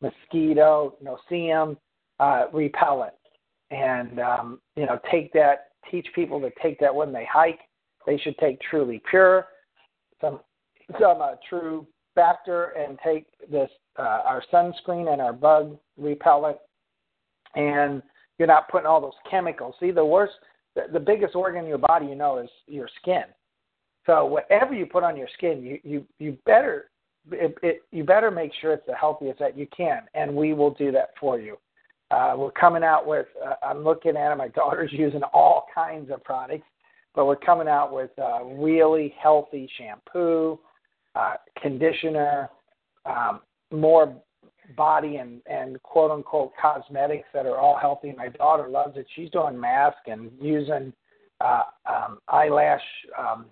mosquito, 0.02 0.96
no-see-um 1.02 1.78
uh, 2.20 2.46
repellent. 2.54 3.14
And 3.72 4.20
um, 4.20 4.60
you 4.78 4.86
know, 4.86 5.00
take 5.12 5.34
that. 5.34 5.67
Teach 5.92 6.08
people 6.14 6.40
to 6.42 6.52
take 6.62 6.80
that 6.80 6.94
when 6.94 7.14
they 7.14 7.26
hike. 7.32 7.60
They 8.06 8.18
should 8.18 8.38
take 8.38 8.60
Truly 8.62 9.02
Pure, 9.10 9.48
some 10.22 10.40
some 11.00 11.22
uh, 11.22 11.36
True 11.50 11.86
Factor, 12.16 12.74
and 12.78 12.98
take 13.04 13.26
this 13.52 13.70
uh, 14.00 14.22
our 14.26 14.44
sunscreen 14.52 15.12
and 15.12 15.22
our 15.22 15.34
bug 15.34 15.78
repellent. 15.98 16.58
And 17.56 18.02
you're 18.38 18.48
not 18.48 18.70
putting 18.70 18.88
all 18.88 19.02
those 19.02 19.12
chemicals. 19.30 19.76
See, 19.80 19.92
the 19.92 20.06
worst, 20.06 20.34
the, 20.76 20.84
the 20.94 21.00
biggest 21.00 21.36
organ 21.36 21.64
in 21.64 21.68
your 21.68 21.80
body, 21.80 22.06
you 22.06 22.16
know, 22.16 22.38
is 22.38 22.50
your 22.68 22.88
skin. 23.02 23.24
So 24.06 24.26
whatever 24.26 24.74
you 24.74 24.86
put 24.86 25.04
on 25.04 25.18
your 25.18 25.28
skin, 25.38 25.62
you 25.62 25.80
you 25.84 26.06
you 26.20 26.38
better 26.46 26.90
it, 27.32 27.58
it, 27.62 27.82
you 27.92 28.04
better 28.04 28.32
make 28.32 28.52
sure 28.62 28.74
it's 28.74 28.86
the 28.88 28.96
healthiest 28.96 29.40
that 29.40 29.58
you 29.58 29.68
can, 29.76 30.04
and 30.14 30.34
we 30.34 30.54
will 30.54 30.72
do 30.72 30.92
that 30.94 31.10
for 31.20 31.40
you. 31.40 31.58
Uh, 32.12 32.36
we're 32.38 32.52
coming 32.52 32.84
out 32.84 33.06
with. 33.06 33.28
Uh, 33.46 33.54
I'm 33.66 33.84
looking 33.84 34.16
at 34.16 34.32
it. 34.32 34.36
My 34.38 34.48
daughter's 34.56 34.92
using 34.94 35.24
all 35.34 35.66
kinds 35.74 36.12
of 36.12 36.24
products, 36.24 36.68
but 37.16 37.26
we're 37.26 37.36
coming 37.36 37.68
out 37.68 37.94
with 37.94 38.12
uh, 38.22 38.44
really 38.44 39.14
healthy 39.22 39.70
shampoo, 39.78 40.60
uh, 41.16 41.36
conditioner, 41.62 42.50
um, 43.06 43.42
more 43.72 44.16
body 44.76 45.18
and 45.18 45.42
and 45.48 45.82
quote 45.84 46.12
unquote 46.12 46.52
cosmetics 46.62 47.28
that 47.34 47.46
are 47.46 47.58
all 47.58 47.78
healthy. 47.78 48.14
My 48.18 48.30
daughter 48.30 48.68
loves 48.68 48.98
it. 48.98 49.06
She's 49.16 49.30
doing 49.30 49.60
mask 49.60 49.98
and 50.08 50.32
using 50.42 50.94
uh, 51.42 51.64
um, 51.86 52.20
eyelash 52.28 52.82
um, 53.18 53.46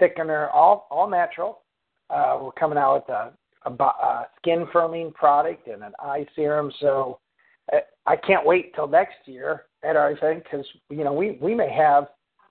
thickener, 0.00 0.48
all 0.54 0.86
all 0.90 1.08
natural. 1.08 1.60
Uh, 2.08 2.38
we're 2.40 2.52
coming 2.52 2.78
out 2.78 2.94
with 2.94 3.08
a, 3.08 3.32
a, 3.64 3.84
a 3.84 4.26
skin 4.36 4.66
firming 4.72 5.12
product 5.12 5.66
and 5.66 5.82
an 5.82 5.92
eye 5.98 6.24
serum. 6.36 6.70
So 6.80 7.18
I 8.06 8.16
can't 8.16 8.46
wait 8.46 8.74
till 8.74 8.86
next 8.86 9.16
year 9.26 9.64
at 9.82 9.96
our 9.96 10.12
event 10.12 10.44
because 10.44 10.66
you 10.90 11.04
know 11.04 11.12
we 11.12 11.38
we 11.40 11.54
may 11.54 11.70
have 11.70 12.08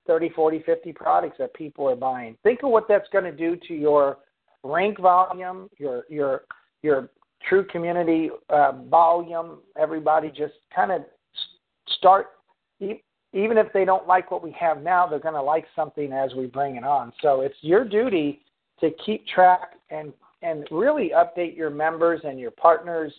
30, 0.08 0.30
40, 0.30 0.64
50 0.66 0.94
products 0.94 1.38
that 1.40 1.54
people 1.54 1.90
are 1.90 1.96
buying. 1.96 2.38
Think 2.44 2.62
of 2.64 2.70
what 2.70 2.88
that's 2.88 3.08
going 3.12 3.24
to 3.24 3.32
do 3.32 3.58
to 3.68 3.74
your 3.74 4.18
rank 4.64 5.00
volume, 5.00 5.70
your 5.78 6.04
your 6.10 6.42
your 6.82 7.10
true 7.48 7.66
community 7.66 8.30
uh, 8.50 8.74
volume. 8.90 9.60
Everybody 9.78 10.30
just 10.30 10.54
kind 10.76 10.92
of 10.92 11.02
start, 11.98 12.28
even 12.80 13.58
if 13.58 13.72
they 13.74 13.86
don't 13.86 14.08
like 14.08 14.32
what 14.32 14.44
we 14.44 14.52
have 14.60 14.82
now, 14.82 15.08
they're 15.08 15.20
going 15.20 15.36
to 15.36 15.42
like 15.42 15.66
something 15.76 16.12
as 16.12 16.34
we 16.34 16.48
bring 16.48 16.76
it 16.76 16.84
on. 16.84 17.14
So 17.22 17.42
it's 17.42 17.56
your 17.62 17.84
duty 17.86 18.42
to 18.80 18.90
keep 19.06 19.26
track 19.28 19.74
and 19.90 20.14
and 20.42 20.68
really 20.70 21.12
update 21.16 21.56
your 21.56 21.70
members 21.70 22.22
and 22.24 22.40
your 22.40 22.52
partners 22.52 23.12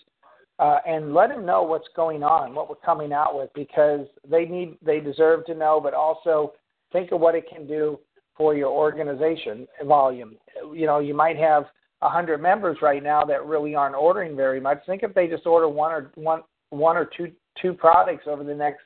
uh, 0.58 0.78
and 0.86 1.14
let 1.14 1.28
them 1.28 1.44
know 1.44 1.62
what's 1.62 1.88
going 1.94 2.22
on, 2.22 2.54
what 2.54 2.68
we're 2.68 2.76
coming 2.76 3.12
out 3.12 3.36
with, 3.36 3.50
because 3.54 4.06
they 4.28 4.44
need 4.44 4.76
they 4.84 5.00
deserve 5.00 5.44
to 5.46 5.54
know, 5.54 5.80
but 5.82 5.94
also 5.94 6.52
think 6.92 7.12
of 7.12 7.20
what 7.20 7.34
it 7.34 7.48
can 7.48 7.66
do 7.66 7.98
for 8.36 8.54
your 8.54 8.70
organization 8.70 9.66
volume. 9.84 10.36
You 10.74 10.86
know, 10.86 10.98
you 10.98 11.14
might 11.14 11.36
have 11.36 11.64
a 12.02 12.06
100 12.06 12.40
members 12.40 12.78
right 12.82 13.02
now 13.02 13.24
that 13.24 13.44
really 13.46 13.74
aren't 13.74 13.96
ordering 13.96 14.36
very 14.36 14.60
much. 14.60 14.78
Think 14.86 15.02
if 15.02 15.14
they 15.14 15.26
just 15.26 15.46
order 15.46 15.68
one 15.68 15.92
or 15.92 16.10
one 16.14 16.42
one 16.70 16.96
or 16.96 17.08
two 17.16 17.32
two 17.60 17.72
products 17.72 18.24
over 18.26 18.44
the 18.44 18.54
next 18.54 18.82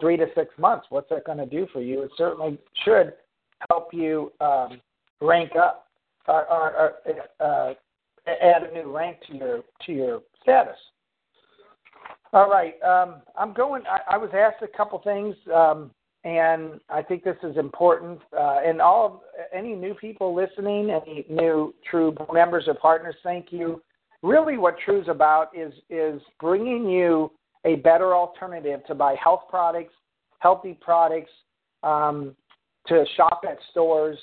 three 0.00 0.16
to 0.16 0.26
six 0.34 0.50
months, 0.58 0.86
what's 0.90 1.08
that 1.10 1.24
going 1.24 1.38
to 1.38 1.46
do 1.46 1.66
for 1.72 1.80
you? 1.80 2.02
It 2.02 2.10
certainly 2.16 2.58
should 2.84 3.12
help 3.70 3.94
you 3.94 4.32
um, 4.40 4.80
rank 5.20 5.52
up 5.56 5.86
or, 6.26 6.46
or, 6.46 6.94
or 7.38 7.38
uh, 7.40 7.74
add 8.26 8.64
a 8.64 8.74
new 8.74 8.94
rank 8.94 9.18
to 9.28 9.36
your 9.36 9.60
to 9.86 9.92
your 9.92 10.22
status. 10.42 10.76
All 12.32 12.48
right, 12.48 12.80
um, 12.82 13.22
I'm 13.36 13.52
going. 13.52 13.82
I, 13.86 14.14
I 14.14 14.16
was 14.16 14.30
asked 14.34 14.62
a 14.62 14.76
couple 14.76 14.98
things. 15.00 15.36
Um, 15.54 15.90
and 16.24 16.80
I 16.88 17.02
think 17.02 17.24
this 17.24 17.36
is 17.42 17.56
important. 17.56 18.20
Uh, 18.36 18.58
and 18.64 18.80
all 18.80 19.06
of 19.06 19.20
any 19.52 19.74
new 19.74 19.94
people 19.94 20.34
listening, 20.34 20.90
any 20.90 21.26
new 21.28 21.74
True 21.90 22.14
members 22.32 22.64
or 22.68 22.74
partners, 22.74 23.16
thank 23.24 23.46
you. 23.50 23.82
Really, 24.22 24.56
what 24.56 24.76
True's 24.84 25.08
about 25.08 25.48
is 25.56 25.72
is 25.90 26.20
bringing 26.40 26.88
you 26.88 27.32
a 27.64 27.76
better 27.76 28.14
alternative 28.14 28.80
to 28.86 28.94
buy 28.94 29.16
health 29.22 29.42
products, 29.50 29.94
healthy 30.38 30.78
products, 30.80 31.30
um, 31.82 32.36
to 32.86 33.04
shop 33.16 33.42
at 33.48 33.58
stores, 33.72 34.18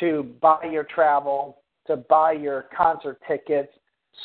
to 0.00 0.34
buy 0.40 0.64
your 0.70 0.84
travel, 0.84 1.58
to 1.86 1.96
buy 1.96 2.32
your 2.32 2.66
concert 2.76 3.20
tickets, 3.28 3.72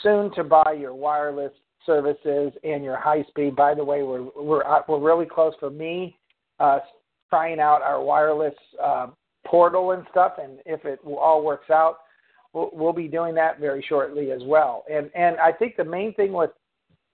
soon 0.02 0.34
to 0.34 0.44
buy 0.44 0.76
your 0.80 0.96
wireless 0.96 1.54
services 1.86 2.52
and 2.64 2.84
your 2.84 2.98
high 2.98 3.24
speed. 3.30 3.56
By 3.56 3.74
the 3.74 3.84
way, 3.84 4.04
we're 4.04 4.28
we're 4.36 4.66
uh, 4.66 4.82
we're 4.88 5.00
really 5.00 5.26
close 5.26 5.54
for 5.60 5.70
me. 5.70 6.18
Uh, 6.60 6.80
trying 7.30 7.60
out 7.60 7.82
our 7.82 8.02
wireless 8.02 8.54
uh, 8.82 9.08
portal 9.46 9.92
and 9.92 10.06
stuff, 10.12 10.34
and 10.42 10.60
if 10.66 10.86
it 10.86 11.00
all 11.04 11.44
works 11.44 11.72
out, 11.72 11.98
we'll, 12.54 12.70
we'll 12.74 12.94
be 12.94 13.08
doing 13.08 13.34
that 13.34 13.60
very 13.60 13.84
shortly 13.88 14.32
as 14.32 14.42
well. 14.46 14.84
And 14.92 15.10
and 15.16 15.38
I 15.38 15.52
think 15.52 15.76
the 15.76 15.84
main 15.84 16.14
thing 16.14 16.34
with 16.34 16.52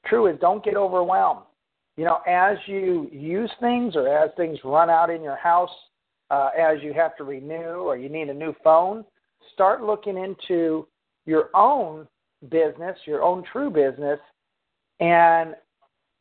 True 0.05 0.27
is 0.27 0.39
don't 0.39 0.63
get 0.63 0.75
overwhelmed. 0.75 1.41
You 1.97 2.05
know, 2.05 2.19
as 2.27 2.57
you 2.65 3.09
use 3.11 3.51
things 3.59 3.95
or 3.95 4.07
as 4.07 4.31
things 4.37 4.57
run 4.63 4.89
out 4.89 5.09
in 5.09 5.21
your 5.21 5.35
house, 5.35 5.69
uh, 6.31 6.49
as 6.57 6.77
you 6.81 6.93
have 6.93 7.17
to 7.17 7.23
renew 7.23 7.81
or 7.81 7.97
you 7.97 8.07
need 8.09 8.29
a 8.29 8.33
new 8.33 8.53
phone, 8.63 9.03
start 9.53 9.83
looking 9.83 10.17
into 10.17 10.87
your 11.25 11.49
own 11.53 12.07
business, 12.49 12.97
your 13.05 13.21
own 13.21 13.43
True 13.51 13.69
business, 13.69 14.19
and 14.99 15.55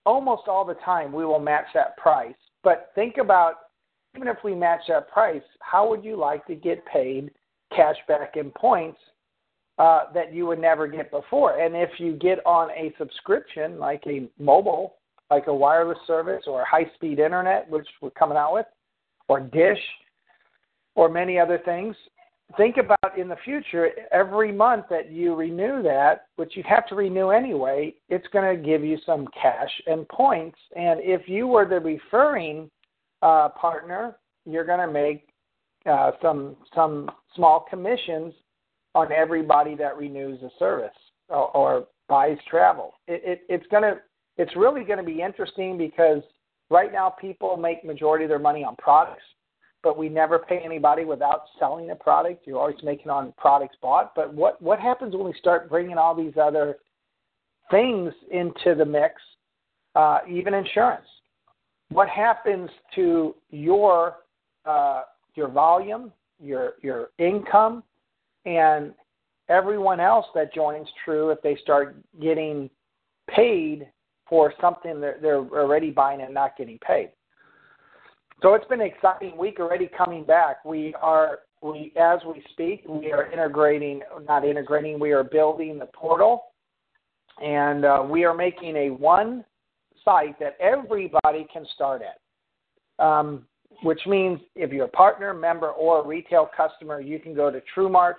almost 0.06 0.42
all 0.48 0.64
the 0.64 0.74
time 0.84 1.12
we 1.12 1.24
will 1.24 1.38
match 1.38 1.66
that 1.74 1.96
price. 1.96 2.34
But 2.62 2.90
think 2.94 3.16
about 3.18 3.54
even 4.16 4.28
if 4.28 4.38
we 4.42 4.54
match 4.54 4.80
that 4.88 5.08
price, 5.10 5.42
how 5.60 5.88
would 5.88 6.04
you 6.04 6.16
like 6.16 6.46
to 6.46 6.54
get 6.54 6.84
paid 6.86 7.30
cash 7.74 7.96
back 8.08 8.36
in 8.36 8.50
points 8.50 8.98
uh, 9.78 10.04
that 10.14 10.32
you 10.32 10.46
would 10.46 10.58
never 10.58 10.86
get 10.86 11.10
before? 11.10 11.60
And 11.60 11.76
if 11.76 11.90
you 11.98 12.14
get 12.14 12.44
on 12.46 12.70
a 12.70 12.92
subscription, 12.98 13.78
like 13.78 14.02
a 14.06 14.28
mobile, 14.42 14.94
like 15.30 15.46
a 15.46 15.54
wireless 15.54 15.98
service 16.06 16.44
or 16.46 16.64
high 16.64 16.90
speed 16.94 17.18
internet, 17.18 17.68
which 17.68 17.86
we're 18.00 18.10
coming 18.10 18.38
out 18.38 18.54
with, 18.54 18.66
or 19.28 19.40
Dish, 19.40 19.78
or 20.94 21.08
many 21.08 21.38
other 21.38 21.60
things, 21.64 21.94
think 22.56 22.76
about 22.78 23.18
in 23.18 23.28
the 23.28 23.36
future 23.44 23.90
every 24.10 24.52
month 24.52 24.86
that 24.90 25.10
you 25.10 25.34
renew 25.34 25.82
that, 25.82 26.26
which 26.36 26.56
you 26.56 26.62
have 26.66 26.86
to 26.88 26.94
renew 26.94 27.30
anyway, 27.30 27.94
it's 28.08 28.26
going 28.32 28.56
to 28.56 28.62
give 28.62 28.82
you 28.82 28.98
some 29.04 29.28
cash 29.40 29.70
and 29.86 30.08
points. 30.08 30.58
And 30.74 31.00
if 31.02 31.28
you 31.28 31.46
were 31.46 31.68
the 31.68 31.80
referring 31.80 32.70
uh, 33.22 33.50
partner, 33.50 34.16
you're 34.46 34.64
going 34.64 34.86
to 34.86 34.92
make 34.92 35.28
uh, 35.86 36.12
some 36.22 36.56
some 36.74 37.10
small 37.34 37.66
commissions 37.68 38.32
on 38.94 39.12
everybody 39.12 39.74
that 39.76 39.96
renews 39.96 40.42
a 40.42 40.50
service 40.58 40.90
or, 41.28 41.50
or 41.56 41.86
buys 42.08 42.38
travel. 42.48 42.94
It, 43.06 43.22
it, 43.24 43.40
it's 43.48 43.66
going 43.70 43.82
to 43.82 44.00
it's 44.38 44.54
really 44.56 44.84
going 44.84 44.98
to 44.98 45.04
be 45.04 45.20
interesting 45.20 45.76
because 45.76 46.22
right 46.70 46.92
now 46.92 47.10
people 47.10 47.56
make 47.56 47.84
majority 47.84 48.24
of 48.24 48.28
their 48.28 48.38
money 48.38 48.64
on 48.64 48.76
products 48.76 49.22
but 49.82 49.96
we 49.96 50.08
never 50.08 50.38
pay 50.38 50.58
anybody 50.64 51.04
without 51.04 51.44
selling 51.58 51.90
a 51.90 51.94
product. 51.94 52.46
You're 52.46 52.58
always 52.58 52.76
making 52.82 53.10
on 53.10 53.32
products 53.36 53.76
bought. 53.80 54.14
But 54.14 54.32
what 54.34 54.60
what 54.60 54.80
happens 54.80 55.14
when 55.14 55.24
we 55.24 55.34
start 55.38 55.68
bringing 55.68 55.98
all 55.98 56.14
these 56.14 56.34
other 56.40 56.78
things 57.70 58.12
into 58.30 58.74
the 58.74 58.84
mix, 58.84 59.14
uh, 59.94 60.18
even 60.28 60.54
insurance? 60.54 61.06
What 61.90 62.08
happens 62.08 62.68
to 62.96 63.34
your 63.50 64.16
uh, 64.64 65.02
your 65.34 65.48
volume, 65.48 66.12
your 66.40 66.74
your 66.82 67.10
income, 67.18 67.82
and 68.44 68.92
everyone 69.48 70.00
else 70.00 70.26
that 70.34 70.52
joins 70.52 70.88
True 71.04 71.30
if 71.30 71.40
they 71.42 71.56
start 71.62 71.96
getting 72.20 72.68
paid 73.28 73.88
for 74.28 74.52
something 74.60 75.00
that 75.00 75.22
they're 75.22 75.38
already 75.38 75.90
buying 75.90 76.20
and 76.20 76.34
not 76.34 76.56
getting 76.56 76.78
paid? 76.78 77.12
So 78.40 78.54
it's 78.54 78.66
been 78.66 78.80
an 78.80 78.86
exciting 78.86 79.36
week 79.36 79.58
already 79.58 79.88
coming 79.96 80.24
back. 80.24 80.64
We 80.64 80.94
are 81.02 81.40
we 81.60 81.92
as 82.00 82.20
we 82.24 82.42
speak, 82.52 82.84
we 82.88 83.10
are 83.10 83.30
integrating 83.32 84.00
not 84.28 84.44
integrating, 84.44 85.00
we 85.00 85.10
are 85.10 85.24
building 85.24 85.78
the 85.78 85.86
portal 85.86 86.44
and 87.42 87.84
uh, 87.84 88.04
we 88.08 88.24
are 88.24 88.34
making 88.34 88.76
a 88.76 88.90
one 88.90 89.44
site 90.04 90.38
that 90.38 90.56
everybody 90.60 91.46
can 91.52 91.66
start 91.74 92.02
at. 92.02 93.04
Um, 93.04 93.44
which 93.82 94.00
means 94.06 94.40
if 94.56 94.72
you're 94.72 94.86
a 94.86 94.88
partner, 94.88 95.32
member, 95.32 95.68
or 95.68 96.02
a 96.02 96.06
retail 96.06 96.48
customer, 96.56 97.00
you 97.00 97.20
can 97.20 97.32
go 97.32 97.48
to 97.50 97.62
TrueMarts. 97.76 98.14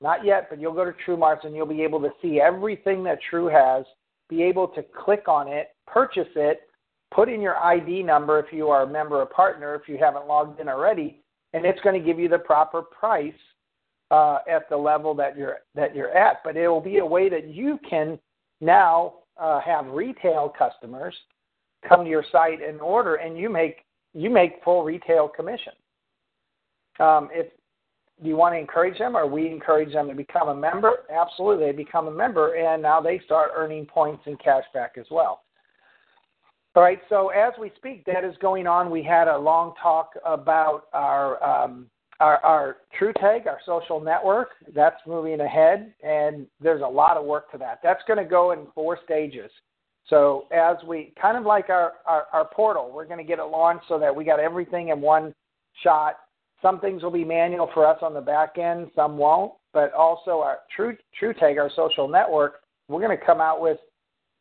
Not 0.00 0.24
yet, 0.24 0.46
but 0.48 0.60
you'll 0.60 0.72
go 0.72 0.84
to 0.84 0.94
TrueMarts 1.06 1.44
and 1.44 1.54
you'll 1.54 1.66
be 1.66 1.82
able 1.82 2.00
to 2.00 2.10
see 2.22 2.40
everything 2.40 3.04
that 3.04 3.18
True 3.28 3.46
has, 3.46 3.84
be 4.30 4.42
able 4.42 4.68
to 4.68 4.82
click 4.82 5.28
on 5.28 5.46
it, 5.48 5.74
purchase 5.86 6.28
it, 6.36 6.62
put 7.14 7.28
in 7.28 7.40
your 7.40 7.56
ID 7.56 8.02
number 8.02 8.38
if 8.38 8.52
you 8.52 8.68
are 8.68 8.82
a 8.82 8.86
member 8.86 9.20
or 9.20 9.26
partner, 9.26 9.74
if 9.74 9.88
you 9.88 9.96
haven't 9.98 10.26
logged 10.26 10.60
in 10.60 10.68
already, 10.68 11.22
and 11.52 11.64
it's 11.64 11.80
going 11.80 11.98
to 11.98 12.04
give 12.04 12.18
you 12.18 12.28
the 12.28 12.38
proper 12.38 12.82
price 12.82 13.32
uh, 14.10 14.38
at 14.50 14.68
the 14.68 14.76
level 14.76 15.14
that 15.14 15.36
you're 15.36 15.58
that 15.74 15.94
you're 15.94 16.10
at. 16.10 16.38
But 16.44 16.56
it 16.56 16.68
will 16.68 16.80
be 16.80 16.98
a 16.98 17.06
way 17.06 17.28
that 17.28 17.48
you 17.48 17.78
can 17.88 18.18
now 18.60 19.14
uh, 19.40 19.60
have 19.60 19.86
retail 19.86 20.52
customers 20.56 21.14
come 21.88 22.04
to 22.04 22.10
your 22.10 22.24
site 22.32 22.62
and 22.62 22.80
order, 22.80 23.16
and 23.16 23.38
you 23.38 23.48
make 23.48 23.84
you 24.12 24.30
make 24.30 24.62
full 24.64 24.82
retail 24.82 25.28
commission. 25.28 25.72
Um, 27.00 27.28
if 27.32 27.46
you 28.22 28.36
want 28.36 28.54
to 28.54 28.58
encourage 28.58 28.98
them, 28.98 29.16
or 29.16 29.26
we 29.26 29.48
encourage 29.48 29.92
them 29.92 30.08
to 30.08 30.14
become 30.14 30.48
a 30.48 30.54
member? 30.54 31.04
Absolutely, 31.12 31.66
they 31.66 31.72
become 31.72 32.06
a 32.06 32.12
member, 32.12 32.54
and 32.54 32.80
now 32.80 33.00
they 33.00 33.20
start 33.24 33.50
earning 33.56 33.86
points 33.86 34.22
and 34.26 34.38
cash 34.38 34.64
back 34.72 34.94
as 34.98 35.06
well. 35.10 35.43
All 36.76 36.82
right, 36.82 36.98
so 37.08 37.28
as 37.28 37.52
we 37.60 37.70
speak, 37.76 38.04
that 38.06 38.24
is 38.24 38.34
going 38.42 38.66
on. 38.66 38.90
We 38.90 39.04
had 39.04 39.28
a 39.28 39.38
long 39.38 39.74
talk 39.80 40.14
about 40.24 40.88
our 40.92 41.42
um, 41.42 41.86
our, 42.18 42.38
our 42.44 42.76
TrueTag, 43.00 43.46
our 43.46 43.58
social 43.64 44.00
network. 44.00 44.48
That's 44.74 44.96
moving 45.06 45.40
ahead, 45.40 45.94
and 46.02 46.48
there's 46.60 46.82
a 46.82 46.86
lot 46.86 47.16
of 47.16 47.24
work 47.24 47.52
to 47.52 47.58
that. 47.58 47.78
That's 47.82 48.02
going 48.08 48.18
to 48.18 48.28
go 48.28 48.50
in 48.50 48.66
four 48.74 48.98
stages. 49.04 49.50
So 50.08 50.46
as 50.52 50.76
we 50.86 51.12
kind 51.20 51.36
of 51.36 51.44
like 51.44 51.70
our, 51.70 51.94
our, 52.06 52.26
our 52.32 52.44
portal, 52.44 52.90
we're 52.92 53.06
going 53.06 53.18
to 53.18 53.24
get 53.24 53.38
it 53.38 53.44
launched 53.44 53.86
so 53.88 53.98
that 54.00 54.14
we 54.14 54.24
got 54.24 54.40
everything 54.40 54.88
in 54.88 55.00
one 55.00 55.34
shot. 55.82 56.16
Some 56.60 56.80
things 56.80 57.02
will 57.02 57.10
be 57.10 57.24
manual 57.24 57.70
for 57.72 57.86
us 57.86 57.98
on 58.02 58.14
the 58.14 58.20
back 58.20 58.58
end, 58.58 58.90
some 58.96 59.16
won't. 59.16 59.52
But 59.72 59.92
also 59.92 60.40
our 60.40 60.58
True 60.74 60.96
TrueTag, 61.20 61.58
our 61.58 61.70
social 61.74 62.08
network, 62.08 62.60
we're 62.88 63.00
going 63.00 63.16
to 63.16 63.24
come 63.24 63.40
out 63.40 63.60
with 63.60 63.78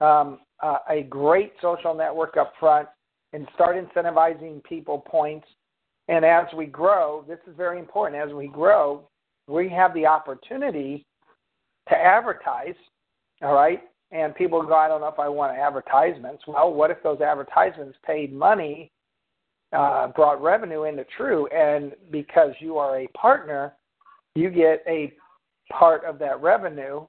um, 0.02 0.40
uh, 0.62 0.78
a 0.90 1.04
great 1.04 1.54
social 1.62 1.94
network 1.94 2.38
up 2.38 2.54
front 2.60 2.88
and 3.34 3.48
start 3.56 3.76
incentivizing 3.76 4.64
people 4.64 5.00
points. 5.00 5.48
And 6.08 6.24
as 6.24 6.46
we 6.56 6.66
grow, 6.66 7.24
this 7.28 7.40
is 7.48 7.56
very 7.58 7.80
important. 7.80 8.22
As 8.22 8.34
we 8.34 8.48
grow, 8.48 9.08
we 9.48 9.70
have 9.70 9.94
the 9.94 10.06
opportunity 10.06 11.06
to 11.90 11.96
advertise, 11.96 12.76
all 13.42 13.54
right? 13.54 13.82
And 14.12 14.36
people 14.36 14.62
go, 14.62 14.76
I 14.76 14.88
don't 14.88 15.02
know 15.02 15.08
if 15.08 15.20
I 15.20 15.28
want 15.28 15.58
advertisements. 15.58 16.44
Well, 16.48 16.74
what 16.74 16.92
if 16.92 17.02
those 17.02 17.22
advertisements 17.22 17.98
paid 18.06 18.32
money, 18.32 18.92
uh, 19.72 20.10
brought 20.10 20.42
revenue 20.42 20.84
into 20.84 21.04
True, 21.18 21.48
and 21.48 21.94
because 22.12 22.52
you 22.60 22.78
are 22.78 23.00
a 23.00 23.08
partner, 23.08 23.74
you 24.36 24.50
get 24.50 24.84
a 24.88 25.14
part 25.72 26.06
of 26.06 26.20
that 26.20 26.42
revenue 26.42 27.06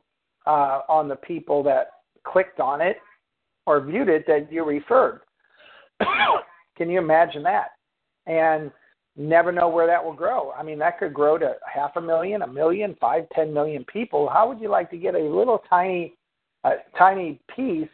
uh, 0.46 0.80
on 0.88 1.08
the 1.08 1.16
people 1.16 1.62
that 1.64 1.88
clicked 2.24 2.60
on 2.60 2.80
it 2.80 2.96
or 3.66 3.80
viewed 3.80 4.08
it 4.08 4.26
that 4.26 4.52
you 4.52 4.64
referred. 4.64 5.20
Can 6.76 6.90
you 6.90 6.98
imagine 6.98 7.42
that? 7.44 7.68
And 8.26 8.70
never 9.16 9.52
know 9.52 9.68
where 9.68 9.86
that 9.86 10.02
will 10.02 10.14
grow. 10.14 10.52
I 10.52 10.62
mean, 10.62 10.78
that 10.80 10.98
could 10.98 11.14
grow 11.14 11.38
to 11.38 11.54
half 11.72 11.92
a 11.96 12.00
million, 12.00 12.42
a 12.42 12.46
million, 12.46 12.96
five, 13.00 13.24
ten 13.34 13.52
million 13.52 13.84
people. 13.84 14.28
How 14.28 14.48
would 14.48 14.60
you 14.60 14.68
like 14.68 14.90
to 14.90 14.96
get 14.96 15.14
a 15.14 15.18
little 15.18 15.62
tiny, 15.68 16.14
uh, 16.64 16.70
tiny 16.98 17.40
piece 17.54 17.88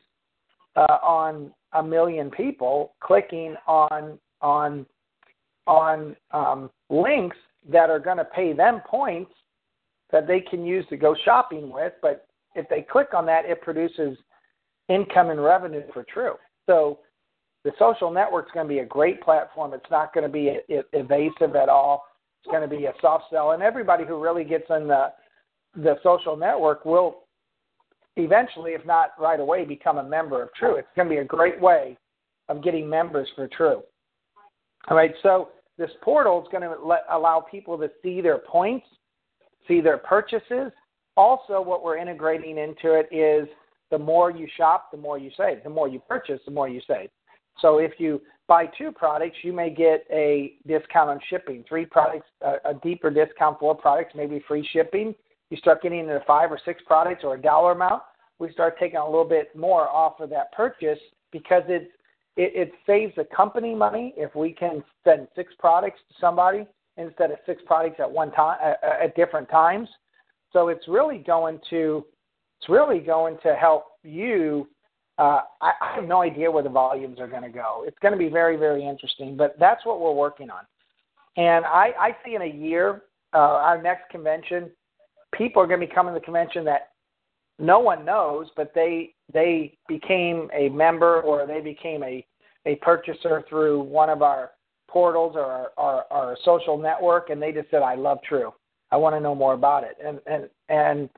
uh, 0.77 0.99
on 1.03 1.53
a 1.73 1.83
million 1.83 2.31
people 2.31 2.95
clicking 3.01 3.55
on 3.67 4.19
on 4.41 4.87
on 5.67 6.17
um, 6.33 6.71
links 6.89 7.37
that 7.71 7.91
are 7.91 7.99
going 8.01 8.17
to 8.17 8.25
pay 8.25 8.53
them 8.53 8.81
points 8.89 9.33
that 10.11 10.27
they 10.27 10.41
can 10.41 10.65
use 10.65 10.87
to 10.89 10.97
go 10.97 11.15
shopping 11.25 11.71
with? 11.71 11.93
But 12.01 12.27
if 12.55 12.69
they 12.69 12.83
click 12.83 13.09
on 13.15 13.27
that, 13.27 13.45
it 13.45 13.61
produces 13.61 14.17
income 14.91 15.31
and 15.31 15.43
revenue 15.43 15.83
for 15.95 16.05
True. 16.05 16.35
So 16.67 16.99
the 17.65 17.73
social 17.79 18.11
network 18.11 18.47
is 18.47 18.53
going 18.53 18.67
to 18.67 18.73
be 18.73 18.81
a 18.81 18.87
great 18.87 19.23
platform. 19.23 19.73
It's 19.73 19.91
not 19.91 20.13
going 20.13 20.25
to 20.25 20.33
be 20.33 20.59
evasive 20.93 21.57
at 21.57 21.69
all. 21.69 22.05
It's 22.43 22.51
going 22.51 22.69
to 22.69 22.77
be 22.77 22.87
a 22.87 22.93
soft 23.01 23.25
sell, 23.31 23.53
and 23.53 23.63
everybody 23.63 24.05
who 24.05 24.23
really 24.23 24.45
gets 24.45 24.65
in 24.71 24.89
the 24.89 25.13
the 25.77 25.97
social 26.03 26.37
network 26.37 26.85
will 26.85 27.25
eventually, 28.17 28.73
if 28.73 28.85
not 28.85 29.11
right 29.21 29.39
away, 29.39 29.65
become 29.65 29.99
a 29.99 30.03
member 30.03 30.43
of 30.43 30.53
True. 30.55 30.77
It's 30.77 30.89
going 30.97 31.09
to 31.09 31.15
be 31.15 31.21
a 31.21 31.25
great 31.25 31.61
way 31.61 31.97
of 32.49 32.65
getting 32.65 32.89
members 32.89 33.29
for 33.37 33.47
True. 33.49 33.83
All 34.89 34.97
right, 34.97 35.13
so 35.23 35.51
this 35.79 35.91
portal 36.03 36.43
is 36.43 36.49
going 36.51 36.63
to 36.63 36.75
let, 36.85 37.05
allow 37.11 37.41
people 37.41 37.79
to 37.79 37.91
see 38.03 38.21
their 38.21 38.39
points, 38.39 38.87
see 39.69 39.81
their 39.81 39.99
purchases. 39.99 40.73
Also, 41.17 41.61
what 41.61 41.85
we're 41.85 41.99
integrating 41.99 42.59
into 42.59 42.95
it 42.99 43.09
is 43.15 43.49
the 43.91 43.99
more 43.99 44.31
you 44.31 44.47
shop, 44.57 44.91
the 44.91 44.97
more 44.97 45.19
you 45.19 45.31
save. 45.37 45.63
The 45.65 45.71
more 45.71 45.89
you 45.89 46.01
purchase, 46.01 46.41
the 46.45 46.53
more 46.53 46.69
you 46.69 46.81
save. 46.87 47.11
So 47.61 47.79
if 47.79 47.93
you 47.99 48.23
buy 48.47 48.67
two 48.67 48.93
products, 48.93 49.37
you 49.43 49.53
may 49.53 49.71
get 49.71 50.07
a 50.11 50.55
discount 50.67 51.11
on 51.11 51.21
shipping. 51.29 51.65
Three 51.69 51.85
products, 51.85 52.27
a, 52.43 52.71
a 52.71 52.75
deeper 52.83 53.11
discount. 53.11 53.59
Four 53.59 53.75
products, 53.75 54.15
maybe 54.15 54.43
free 54.47 54.67
shipping. 54.73 55.15
You 55.51 55.57
start 55.57 55.83
getting 55.83 56.01
into 56.01 56.21
five 56.27 56.51
or 56.53 56.61
six 56.65 56.81
products 56.87 57.25
or 57.25 57.35
a 57.35 57.41
dollar 57.41 57.73
amount, 57.73 58.03
we 58.41 58.51
start 58.53 58.79
taking 58.81 58.99
a 58.99 59.05
little 59.05 59.25
bit 59.25 59.55
more 59.55 59.89
off 59.89 60.19
of 60.19 60.31
that 60.31 60.51
purchase 60.53 60.99
because 61.31 61.63
it, 61.69 61.91
it, 62.37 62.69
it 62.69 62.73
saves 62.87 63.13
the 63.17 63.25
company 63.25 63.75
money 63.75 64.15
if 64.17 64.35
we 64.35 64.53
can 64.53 64.83
send 65.05 65.29
six 65.37 65.53
products 65.59 66.01
to 66.09 66.15
somebody 66.19 66.67
instead 66.97 67.31
of 67.31 67.39
six 67.47 67.63
products 67.67 68.01
at 68.01 68.11
one 68.11 68.33
time 68.33 68.57
at 68.83 69.15
different 69.15 69.49
times. 69.51 69.89
So 70.53 70.69
it's 70.69 70.89
really 70.89 71.19
going 71.19 71.61
to 71.71 72.05
it's 72.61 72.69
really 72.69 72.99
going 72.99 73.39
to 73.43 73.55
help 73.55 73.87
you. 74.03 74.69
Uh, 75.19 75.41
I, 75.61 75.73
I 75.81 75.95
have 75.97 76.05
no 76.05 76.23
idea 76.23 76.51
where 76.51 76.63
the 76.63 76.69
volumes 76.69 77.19
are 77.19 77.27
going 77.27 77.43
to 77.43 77.49
go. 77.49 77.85
It's 77.87 77.99
going 78.01 78.13
to 78.13 78.19
be 78.19 78.29
very, 78.29 78.57
very 78.57 78.87
interesting, 78.87 79.37
but 79.37 79.57
that's 79.59 79.85
what 79.87 80.01
we're 80.01 80.13
working 80.13 80.51
on. 80.51 80.65
And 81.37 81.65
I, 81.65 81.93
I 81.99 82.17
see 82.25 82.35
in 82.35 82.43
a 82.43 82.47
year, 82.47 83.03
uh, 83.33 83.39
our 83.39 83.81
next 83.81 84.11
convention, 84.11 84.71
people 85.33 85.63
are 85.63 85.67
going 85.67 85.81
to 85.81 85.87
be 85.87 85.93
coming 85.93 86.13
to 86.13 86.21
the 86.21 86.25
convention 86.25 86.65
that 86.67 86.91
no 87.59 87.79
one 87.79 88.05
knows, 88.05 88.49
but 88.57 88.73
they 88.75 89.15
they 89.33 89.77
became 89.87 90.49
a 90.53 90.71
member 90.71 91.21
or 91.21 91.47
they 91.47 91.61
became 91.61 92.03
a 92.03 92.27
a 92.67 92.77
purchaser 92.77 93.45
through 93.49 93.83
one 93.83 94.11
of 94.11 94.23
our 94.23 94.53
portals 94.89 95.35
or 95.37 95.45
our, 95.45 95.71
our, 95.77 96.05
our 96.11 96.37
social 96.45 96.77
network, 96.77 97.31
and 97.31 97.41
they 97.41 97.53
just 97.53 97.71
said, 97.71 97.83
"I 97.83 97.95
love 97.95 98.19
True. 98.27 98.53
I 98.91 98.97
want 98.97 99.15
to 99.15 99.21
know 99.21 99.35
more 99.35 99.55
about 99.55 99.85
it." 99.85 99.99
And 100.05 100.21
and 100.27 100.49
and 100.69 101.11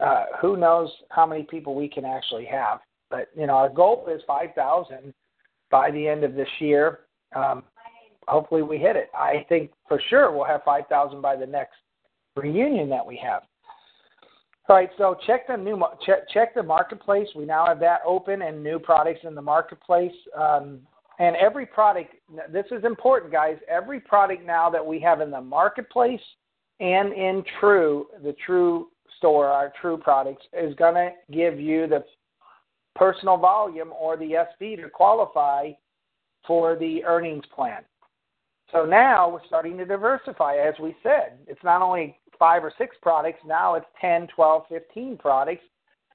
uh, 0.00 0.24
who 0.40 0.56
knows 0.56 0.90
how 1.10 1.26
many 1.26 1.42
people 1.42 1.74
we 1.74 1.88
can 1.88 2.04
actually 2.04 2.46
have? 2.46 2.80
But 3.10 3.28
you 3.36 3.46
know, 3.46 3.54
our 3.54 3.68
goal 3.68 4.06
is 4.12 4.22
five 4.26 4.50
thousand 4.54 5.14
by 5.70 5.90
the 5.90 6.06
end 6.06 6.24
of 6.24 6.34
this 6.34 6.48
year. 6.60 7.00
Um, 7.34 7.64
hopefully, 8.26 8.62
we 8.62 8.78
hit 8.78 8.96
it. 8.96 9.10
I 9.14 9.44
think 9.48 9.70
for 9.88 10.00
sure 10.08 10.30
we'll 10.32 10.44
have 10.44 10.62
five 10.64 10.84
thousand 10.88 11.20
by 11.20 11.36
the 11.36 11.46
next 11.46 11.76
reunion 12.36 12.88
that 12.90 13.04
we 13.04 13.20
have. 13.22 13.42
All 14.68 14.76
right, 14.76 14.90
so 14.98 15.16
check 15.26 15.46
the 15.48 15.56
new 15.56 15.82
check 16.04 16.28
check 16.28 16.54
the 16.54 16.62
marketplace. 16.62 17.28
We 17.34 17.46
now 17.46 17.66
have 17.66 17.80
that 17.80 18.00
open 18.06 18.42
and 18.42 18.62
new 18.62 18.78
products 18.78 19.20
in 19.24 19.34
the 19.34 19.42
marketplace. 19.42 20.12
Um, 20.38 20.80
and 21.18 21.34
every 21.36 21.66
product, 21.66 22.14
this 22.52 22.66
is 22.70 22.84
important, 22.84 23.32
guys. 23.32 23.56
Every 23.68 23.98
product 23.98 24.46
now 24.46 24.70
that 24.70 24.84
we 24.84 25.00
have 25.00 25.20
in 25.20 25.30
the 25.30 25.40
marketplace 25.40 26.20
and 26.80 27.12
in 27.12 27.42
True, 27.58 28.06
the 28.22 28.34
True 28.46 28.88
store, 29.18 29.46
our 29.46 29.72
True 29.80 29.98
products, 29.98 30.46
is 30.52 30.74
going 30.76 30.94
to 30.94 31.10
give 31.30 31.60
you 31.60 31.86
the 31.86 32.04
personal 32.96 33.36
volume 33.36 33.92
or 33.98 34.16
the 34.16 34.44
SV 34.60 34.82
to 34.82 34.88
qualify 34.88 35.70
for 36.46 36.76
the 36.76 37.04
earnings 37.04 37.44
plan. 37.54 37.82
So 38.72 38.84
now 38.84 39.30
we're 39.30 39.46
starting 39.46 39.78
to 39.78 39.84
diversify, 39.84 40.56
as 40.56 40.74
we 40.80 40.96
said. 41.02 41.38
It's 41.46 41.62
not 41.62 41.82
only 41.82 42.18
five 42.38 42.64
or 42.64 42.72
six 42.76 42.96
products, 43.00 43.40
now 43.46 43.74
it's 43.74 43.86
10, 44.00 44.28
12, 44.34 44.64
15 44.68 45.16
products, 45.16 45.62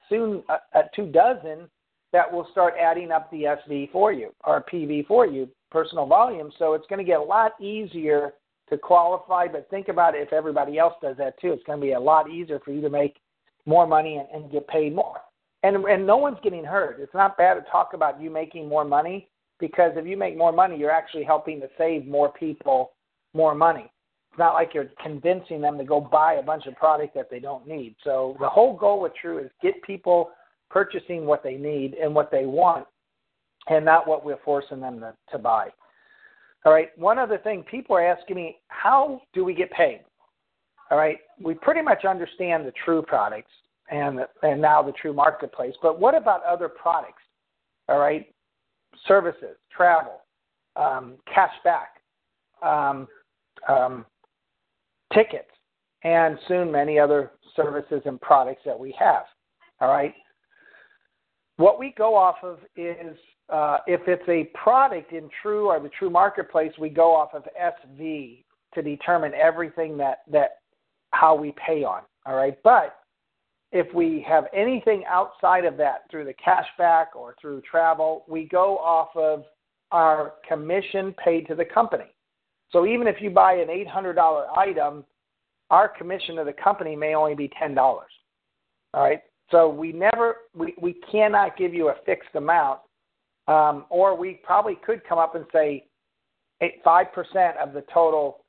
soon 0.09 0.43
a, 0.49 0.79
a 0.79 0.83
two 0.95 1.07
dozen 1.07 1.67
that 2.11 2.31
will 2.31 2.47
start 2.51 2.75
adding 2.79 3.11
up 3.11 3.29
the 3.31 3.43
SV 3.43 3.91
for 3.91 4.13
you 4.13 4.33
or 4.43 4.63
PV 4.71 5.07
for 5.07 5.25
you, 5.25 5.49
personal 5.71 6.05
volume. 6.05 6.51
So 6.59 6.73
it's 6.73 6.85
going 6.87 6.99
to 6.99 7.05
get 7.05 7.19
a 7.19 7.23
lot 7.23 7.59
easier 7.59 8.33
to 8.69 8.78
qualify. 8.78 9.47
But 9.47 9.69
think 9.69 9.88
about 9.88 10.15
it 10.15 10.21
if 10.21 10.34
everybody 10.34 10.78
else 10.78 10.93
does 11.02 11.17
that 11.17 11.39
too. 11.39 11.52
It's 11.52 11.63
going 11.63 11.80
to 11.80 11.86
be 11.86 11.93
a 11.93 11.99
lot 11.99 12.30
easier 12.30 12.60
for 12.60 12.71
you 12.71 12.82
to 12.82 12.89
make 12.89 13.17
more 13.65 13.88
money 13.88 14.17
and, 14.17 14.43
and 14.43 14.52
get 14.52 14.67
paid 14.67 14.95
more. 14.95 15.19
And 15.63 15.78
and 15.86 16.06
no 16.06 16.17
one's 16.17 16.39
getting 16.43 16.65
hurt. 16.65 16.99
It's 16.99 17.13
not 17.13 17.38
bad 17.38 17.54
to 17.56 17.62
talk 17.71 17.93
about 17.93 18.21
you 18.21 18.30
making 18.30 18.67
more 18.67 18.84
money 18.84 19.30
because 19.60 19.93
if 19.95 20.06
you 20.06 20.17
make 20.17 20.38
more 20.38 20.52
money, 20.52 20.78
you're 20.78 20.91
actually 20.91 21.23
helping 21.23 21.62
to 21.62 21.69
save 21.78 22.06
more 22.06 22.32
people 22.34 22.91
more 23.34 23.56
money. 23.56 23.89
It's 24.32 24.39
not 24.39 24.56
like 24.56 24.73
you're 24.73 24.89
convincing 25.02 25.62
them 25.62 25.78
to 25.78 25.84
go 25.84 26.02
buy 26.02 26.34
a 26.34 26.43
bunch 26.43 26.65
of 26.65 26.76
product 26.76 27.13
that 27.15 27.30
they 27.30 27.39
don't 27.39 27.67
need. 27.67 27.95
So 28.04 28.36
the 28.39 28.49
whole 28.49 28.76
goal 28.76 28.99
with 28.99 29.13
True 29.21 29.38
is 29.38 29.52
get 29.62 29.82
people 29.84 30.32
purchasing 30.69 31.26
what 31.26 31.43
they 31.43 31.54
need 31.54 31.93
and 31.93 32.13
what 32.13 32.32
they 32.32 32.45
want 32.45 32.88
and 33.67 33.86
not 33.86 34.08
what 34.08 34.26
we're 34.26 34.39
forcing 34.43 34.82
them 34.82 34.99
to, 34.99 35.13
to 35.32 35.38
buy. 35.38 35.69
All 36.65 36.71
right. 36.71 36.89
One 36.97 37.19
other 37.19 37.38
thing, 37.38 37.63
people 37.63 37.95
are 37.95 38.06
asking 38.06 38.36
me, 38.36 38.58
how 38.69 39.21
do 39.34 39.43
we 39.43 39.54
get 39.54 39.71
paid? 39.71 40.02
All 40.89 40.97
right. 40.97 41.17
We 41.41 41.54
pretty 41.56 41.82
much 41.82 42.06
understand 42.06 42.65
the 42.65 42.73
true 42.86 43.02
products 43.02 43.52
and 43.91 44.19
and 44.43 44.62
now 44.62 44.82
the 44.82 44.93
true 44.93 45.13
marketplace, 45.13 45.73
but 45.82 45.99
what 45.99 46.15
about 46.15 46.43
other 46.45 46.69
products? 46.69 47.21
All 47.89 47.99
right. 47.99 48.28
Services, 49.08 49.58
travel, 49.76 50.21
um, 50.76 51.15
cash 51.34 51.52
back, 51.63 51.95
um, 52.62 53.08
um, 53.67 54.06
tickets, 55.13 55.49
and 56.04 56.38
soon 56.47 56.71
many 56.71 56.97
other 56.97 57.32
services 57.56 58.02
and 58.06 58.21
products 58.21 58.62
that 58.65 58.80
we 58.80 58.95
have. 58.97 59.23
All 59.82 59.89
right. 59.89 60.13
What 61.57 61.79
we 61.79 61.93
go 61.97 62.15
off 62.15 62.37
of 62.43 62.59
is 62.75 63.15
uh, 63.49 63.77
if 63.85 64.01
it's 64.07 64.27
a 64.27 64.45
product 64.57 65.11
in 65.11 65.29
True 65.41 65.67
or 65.67 65.79
the 65.79 65.89
True 65.89 66.09
Marketplace, 66.09 66.71
we 66.79 66.89
go 66.89 67.13
off 67.15 67.33
of 67.33 67.43
SV 67.61 68.43
to 68.73 68.81
determine 68.81 69.33
everything 69.33 69.97
that 69.97 70.19
that 70.31 70.57
how 71.11 71.35
we 71.35 71.53
pay 71.65 71.83
on. 71.83 72.01
All 72.25 72.35
right, 72.35 72.57
but 72.63 72.95
if 73.71 73.91
we 73.93 74.25
have 74.27 74.45
anything 74.53 75.03
outside 75.09 75.65
of 75.65 75.77
that 75.77 76.03
through 76.09 76.25
the 76.25 76.33
cashback 76.33 77.07
or 77.15 77.35
through 77.41 77.61
travel, 77.61 78.23
we 78.27 78.45
go 78.45 78.77
off 78.77 79.09
of 79.15 79.43
our 79.91 80.33
commission 80.47 81.13
paid 81.23 81.47
to 81.47 81.55
the 81.55 81.65
company. 81.65 82.05
So 82.71 82.85
even 82.85 83.07
if 83.07 83.17
you 83.19 83.29
buy 83.29 83.53
an 83.53 83.67
$800 83.67 84.57
item, 84.57 85.03
our 85.69 85.87
commission 85.87 86.35
to 86.35 86.43
the 86.43 86.53
company 86.53 86.95
may 86.95 87.15
only 87.15 87.35
be 87.35 87.49
$10. 87.61 87.77
All 87.77 88.05
right. 88.95 89.21
So 89.51 89.69
we 89.69 89.91
never, 89.91 90.38
we, 90.56 90.73
we 90.82 90.95
cannot 91.12 91.58
give 91.58 91.73
you 91.73 91.89
a 91.89 91.95
fixed 92.06 92.34
amount, 92.36 92.79
um, 93.47 93.86
or 93.89 94.17
we 94.17 94.39
probably 94.43 94.77
could 94.86 95.01
come 95.08 95.19
up 95.19 95.36
and 95.36 95.45
say 95.51 95.86
five 96.84 97.12
percent 97.13 97.58
of 97.62 97.73
the 97.73 97.84
total 97.93 98.45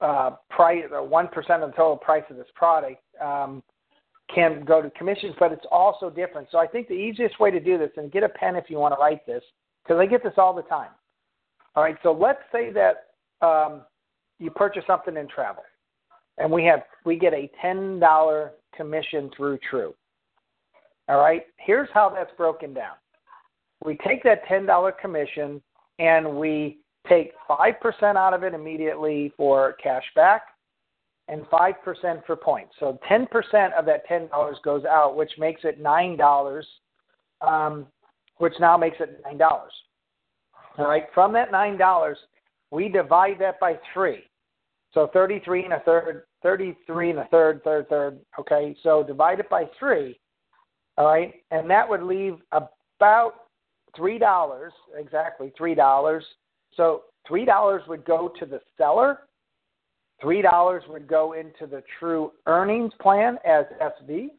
uh, 0.00 0.32
price 0.50 0.84
or 0.90 1.06
one 1.06 1.28
percent 1.28 1.62
of 1.62 1.70
the 1.70 1.76
total 1.76 1.96
price 1.96 2.24
of 2.30 2.36
this 2.36 2.46
product 2.54 3.00
um, 3.24 3.62
can 4.34 4.64
go 4.64 4.82
to 4.82 4.90
commissions, 4.90 5.34
but 5.38 5.52
it's 5.52 5.64
also 5.70 6.10
different. 6.10 6.48
So 6.50 6.58
I 6.58 6.66
think 6.66 6.88
the 6.88 6.94
easiest 6.94 7.40
way 7.40 7.50
to 7.50 7.60
do 7.60 7.78
this, 7.78 7.90
and 7.96 8.12
get 8.12 8.22
a 8.22 8.28
pen 8.28 8.56
if 8.56 8.64
you 8.68 8.78
want 8.78 8.92
to 8.94 9.00
write 9.00 9.24
this, 9.24 9.42
because 9.82 9.98
I 9.98 10.06
get 10.06 10.22
this 10.22 10.34
all 10.36 10.52
the 10.52 10.62
time. 10.62 10.90
All 11.74 11.82
right, 11.82 11.96
so 12.02 12.12
let's 12.12 12.42
say 12.52 12.70
that 12.72 13.46
um, 13.46 13.82
you 14.38 14.50
purchase 14.50 14.82
something 14.86 15.16
in 15.16 15.28
travel, 15.28 15.62
and 16.38 16.50
we 16.50 16.64
have 16.64 16.80
we 17.06 17.16
get 17.18 17.32
a 17.32 17.50
ten 17.62 17.98
dollar 18.00 18.52
commission 18.76 19.30
through 19.36 19.58
True. 19.70 19.94
All 21.08 21.18
right, 21.18 21.42
here's 21.56 21.88
how 21.94 22.10
that's 22.10 22.30
broken 22.36 22.74
down. 22.74 22.94
We 23.84 23.96
take 24.06 24.22
that 24.24 24.44
$10 24.46 24.92
commission 25.00 25.62
and 25.98 26.36
we 26.36 26.78
take 27.08 27.32
5% 27.48 28.16
out 28.16 28.34
of 28.34 28.42
it 28.42 28.54
immediately 28.54 29.32
for 29.36 29.74
cash 29.82 30.04
back 30.14 30.42
and 31.28 31.42
5% 31.46 32.26
for 32.26 32.36
points. 32.36 32.74
So 32.80 32.98
10% 33.10 33.26
of 33.78 33.86
that 33.86 34.08
$10 34.08 34.28
goes 34.62 34.84
out, 34.84 35.16
which 35.16 35.32
makes 35.38 35.62
it 35.64 35.82
$9, 35.82 36.62
um, 37.40 37.86
which 38.38 38.54
now 38.60 38.76
makes 38.76 38.96
it 39.00 39.22
$9. 39.24 39.40
All 40.78 40.86
right, 40.86 41.04
from 41.14 41.32
that 41.32 41.50
$9, 41.50 42.14
we 42.70 42.88
divide 42.88 43.38
that 43.40 43.58
by 43.60 43.78
three. 43.92 44.24
So 44.94 45.10
33 45.12 45.64
and 45.64 45.72
a 45.74 45.80
third, 45.80 46.24
33 46.42 47.10
and 47.10 47.18
a 47.20 47.28
third, 47.30 47.62
third, 47.62 47.88
third. 47.88 48.18
Okay, 48.38 48.76
so 48.82 49.02
divide 49.02 49.40
it 49.40 49.50
by 49.50 49.64
three. 49.78 50.18
All 50.98 51.06
right, 51.06 51.32
and 51.52 51.70
that 51.70 51.88
would 51.88 52.02
leave 52.02 52.38
about 52.50 53.34
three 53.96 54.18
dollars 54.18 54.72
exactly 54.96 55.52
three 55.56 55.76
dollars. 55.76 56.24
So 56.74 57.02
three 57.26 57.44
dollars 57.44 57.82
would 57.86 58.04
go 58.04 58.32
to 58.40 58.44
the 58.44 58.60
seller. 58.76 59.20
Three 60.20 60.42
dollars 60.42 60.82
would 60.88 61.06
go 61.06 61.34
into 61.34 61.68
the 61.70 61.84
True 62.00 62.32
Earnings 62.46 62.92
Plan 63.00 63.38
as 63.46 63.64
SV, 63.80 64.30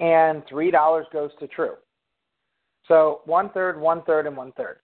and 0.00 0.42
three 0.46 0.70
dollars 0.70 1.06
goes 1.10 1.30
to 1.40 1.46
True. 1.48 1.76
So 2.86 3.22
one 3.24 3.48
third, 3.50 3.80
one 3.80 4.02
third, 4.02 4.26
and 4.26 4.36
one 4.36 4.52
third. 4.58 4.80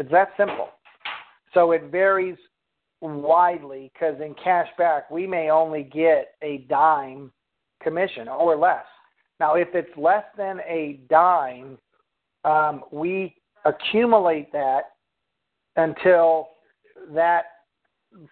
It's 0.00 0.10
that 0.10 0.30
simple. 0.36 0.70
So 1.54 1.70
it 1.70 1.84
varies 1.84 2.36
widely 3.00 3.92
because 3.94 4.20
in 4.20 4.34
cash 4.42 4.68
back 4.76 5.08
we 5.08 5.24
may 5.24 5.50
only 5.50 5.84
get 5.84 6.34
a 6.42 6.66
dime 6.68 7.30
commission 7.80 8.26
or 8.26 8.56
less. 8.56 8.84
Now, 9.40 9.54
if 9.54 9.68
it's 9.74 9.96
less 9.96 10.24
than 10.36 10.60
a 10.60 11.00
dime, 11.08 11.78
um, 12.44 12.82
we 12.90 13.36
accumulate 13.64 14.52
that 14.52 14.82
until 15.76 16.48
that 17.12 17.44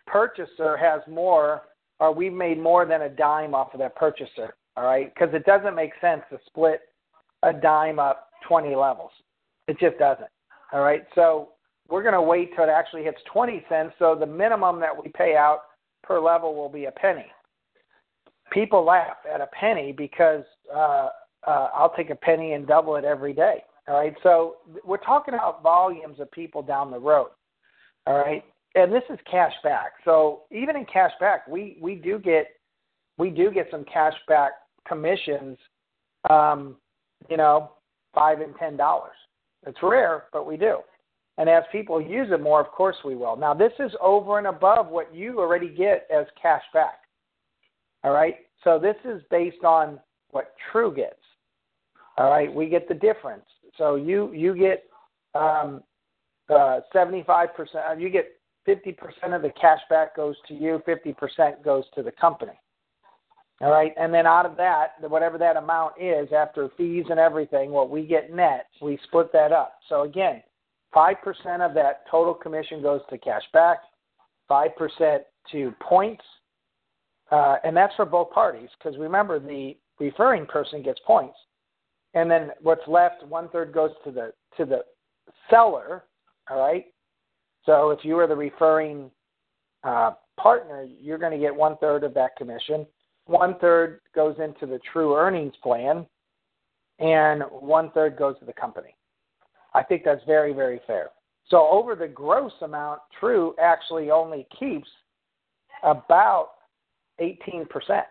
purchaser 0.06 0.76
has 0.76 1.00
more, 1.08 1.62
or 2.00 2.12
we've 2.12 2.32
made 2.32 2.58
more 2.58 2.86
than 2.86 3.02
a 3.02 3.08
dime 3.08 3.54
off 3.54 3.72
of 3.72 3.80
that 3.80 3.94
purchaser. 3.94 4.56
All 4.76 4.84
right, 4.84 5.12
because 5.14 5.34
it 5.34 5.46
doesn't 5.46 5.74
make 5.74 5.92
sense 6.00 6.22
to 6.30 6.38
split 6.46 6.80
a 7.42 7.52
dime 7.52 7.98
up 7.98 8.28
20 8.46 8.74
levels. 8.74 9.10
It 9.68 9.78
just 9.78 9.98
doesn't. 9.98 10.28
All 10.72 10.82
right, 10.82 11.04
so 11.14 11.50
we're 11.88 12.02
going 12.02 12.14
to 12.14 12.20
wait 12.22 12.54
till 12.54 12.64
it 12.64 12.70
actually 12.70 13.04
hits 13.04 13.18
20 13.32 13.64
cents. 13.68 13.94
So 13.98 14.14
the 14.18 14.26
minimum 14.26 14.80
that 14.80 14.90
we 14.94 15.10
pay 15.12 15.36
out 15.36 15.60
per 16.02 16.20
level 16.20 16.54
will 16.54 16.68
be 16.68 16.86
a 16.86 16.90
penny 16.90 17.26
people 18.50 18.84
laugh 18.84 19.16
at 19.32 19.40
a 19.40 19.48
penny 19.48 19.92
because 19.92 20.44
uh, 20.74 21.08
uh, 21.46 21.68
I'll 21.74 21.92
take 21.96 22.10
a 22.10 22.14
penny 22.14 22.52
and 22.52 22.66
double 22.66 22.96
it 22.96 23.04
every 23.04 23.32
day. 23.32 23.64
All 23.88 23.96
right, 23.96 24.14
so 24.22 24.56
we're 24.84 24.96
talking 24.96 25.34
about 25.34 25.62
volumes 25.62 26.18
of 26.18 26.30
people 26.32 26.60
down 26.60 26.90
the 26.90 26.98
road. 26.98 27.28
All 28.06 28.18
right, 28.18 28.44
and 28.74 28.92
this 28.92 29.04
is 29.10 29.18
cash 29.30 29.52
back. 29.62 29.92
So 30.04 30.42
even 30.50 30.76
in 30.76 30.84
cash 30.86 31.12
back, 31.20 31.46
we 31.46 31.78
we 31.80 31.94
do 31.94 32.18
get 32.18 32.48
we 33.16 33.30
do 33.30 33.50
get 33.50 33.68
some 33.70 33.84
cash 33.84 34.14
back 34.26 34.52
commissions. 34.88 35.56
Um, 36.28 36.76
you 37.30 37.36
know, 37.36 37.72
five 38.14 38.40
and 38.40 38.54
ten 38.58 38.76
dollars. 38.76 39.14
It's 39.66 39.78
rare, 39.82 40.24
but 40.32 40.46
we 40.46 40.56
do. 40.56 40.78
And 41.38 41.48
as 41.48 41.64
people 41.70 42.00
use 42.00 42.28
it 42.30 42.40
more, 42.40 42.60
of 42.60 42.68
course 42.68 42.96
we 43.04 43.14
will. 43.14 43.36
Now 43.36 43.54
this 43.54 43.72
is 43.78 43.92
over 44.00 44.38
and 44.38 44.46
above 44.46 44.88
what 44.88 45.14
you 45.14 45.38
already 45.38 45.68
get 45.68 46.08
as 46.12 46.26
cash 46.40 46.62
back. 46.72 47.00
All 48.06 48.12
right. 48.12 48.36
So 48.62 48.78
this 48.78 48.96
is 49.04 49.20
based 49.30 49.64
on 49.64 49.98
what 50.30 50.54
True 50.70 50.94
gets. 50.94 51.20
All 52.16 52.30
right. 52.30 52.52
We 52.52 52.68
get 52.68 52.88
the 52.88 52.94
difference. 52.94 53.44
So 53.76 53.96
you 53.96 54.32
you 54.32 54.56
get 54.56 54.84
um, 55.34 55.82
uh, 56.48 56.80
75%. 56.94 57.48
Uh, 57.74 57.96
you 57.98 58.08
get 58.08 58.36
50% 58.68 58.96
of 59.34 59.42
the 59.42 59.50
cash 59.60 59.80
back 59.90 60.16
goes 60.16 60.36
to 60.48 60.54
you, 60.54 60.82
50% 60.86 61.64
goes 61.64 61.84
to 61.94 62.02
the 62.02 62.12
company. 62.12 62.58
All 63.62 63.70
right, 63.70 63.92
and 63.98 64.12
then 64.12 64.26
out 64.26 64.44
of 64.44 64.56
that, 64.58 64.88
whatever 65.00 65.38
that 65.38 65.56
amount 65.56 65.94
is 65.98 66.28
after 66.36 66.68
fees 66.76 67.06
and 67.08 67.18
everything, 67.18 67.70
what 67.70 67.88
we 67.88 68.04
get 68.04 68.34
net, 68.34 68.66
we 68.82 68.98
split 69.04 69.32
that 69.32 69.50
up. 69.50 69.78
So 69.88 70.02
again, 70.02 70.42
5% 70.94 71.14
of 71.60 71.72
that 71.74 72.02
total 72.10 72.34
commission 72.34 72.82
goes 72.82 73.00
to 73.08 73.16
cash 73.16 73.44
back, 73.54 73.78
5% 74.50 75.18
to 75.52 75.74
points, 75.80 76.24
uh, 77.30 77.56
and 77.64 77.76
that's 77.76 77.94
for 77.96 78.04
both 78.04 78.30
parties 78.30 78.68
because 78.78 78.98
remember 78.98 79.38
the 79.38 79.76
referring 79.98 80.46
person 80.46 80.82
gets 80.82 81.00
points, 81.06 81.36
and 82.14 82.30
then 82.30 82.50
what's 82.62 82.86
left, 82.86 83.24
one 83.26 83.48
third 83.48 83.72
goes 83.72 83.90
to 84.04 84.10
the 84.10 84.32
to 84.56 84.64
the 84.64 84.80
seller. 85.50 86.04
All 86.48 86.58
right, 86.58 86.86
so 87.64 87.90
if 87.90 88.04
you 88.04 88.18
are 88.18 88.26
the 88.26 88.36
referring 88.36 89.10
uh, 89.82 90.12
partner, 90.36 90.86
you're 91.00 91.18
going 91.18 91.32
to 91.32 91.38
get 91.38 91.54
one 91.54 91.76
third 91.78 92.04
of 92.04 92.14
that 92.14 92.36
commission 92.36 92.86
one 93.26 93.58
third 93.58 94.00
goes 94.14 94.36
into 94.42 94.66
the 94.66 94.80
true 94.92 95.16
earnings 95.16 95.54
plan, 95.62 96.06
and 96.98 97.42
one 97.50 97.90
third 97.90 98.16
goes 98.16 98.38
to 98.38 98.44
the 98.44 98.52
company. 98.52 98.94
I 99.74 99.82
think 99.82 100.02
that's 100.04 100.24
very, 100.26 100.52
very 100.52 100.80
fair. 100.86 101.10
So 101.50 101.68
over 101.68 101.94
the 101.94 102.08
gross 102.08 102.52
amount, 102.62 103.00
True 103.20 103.54
actually 103.60 104.10
only 104.10 104.46
keeps 104.58 104.88
about 105.82 106.50
18%. 107.20 108.02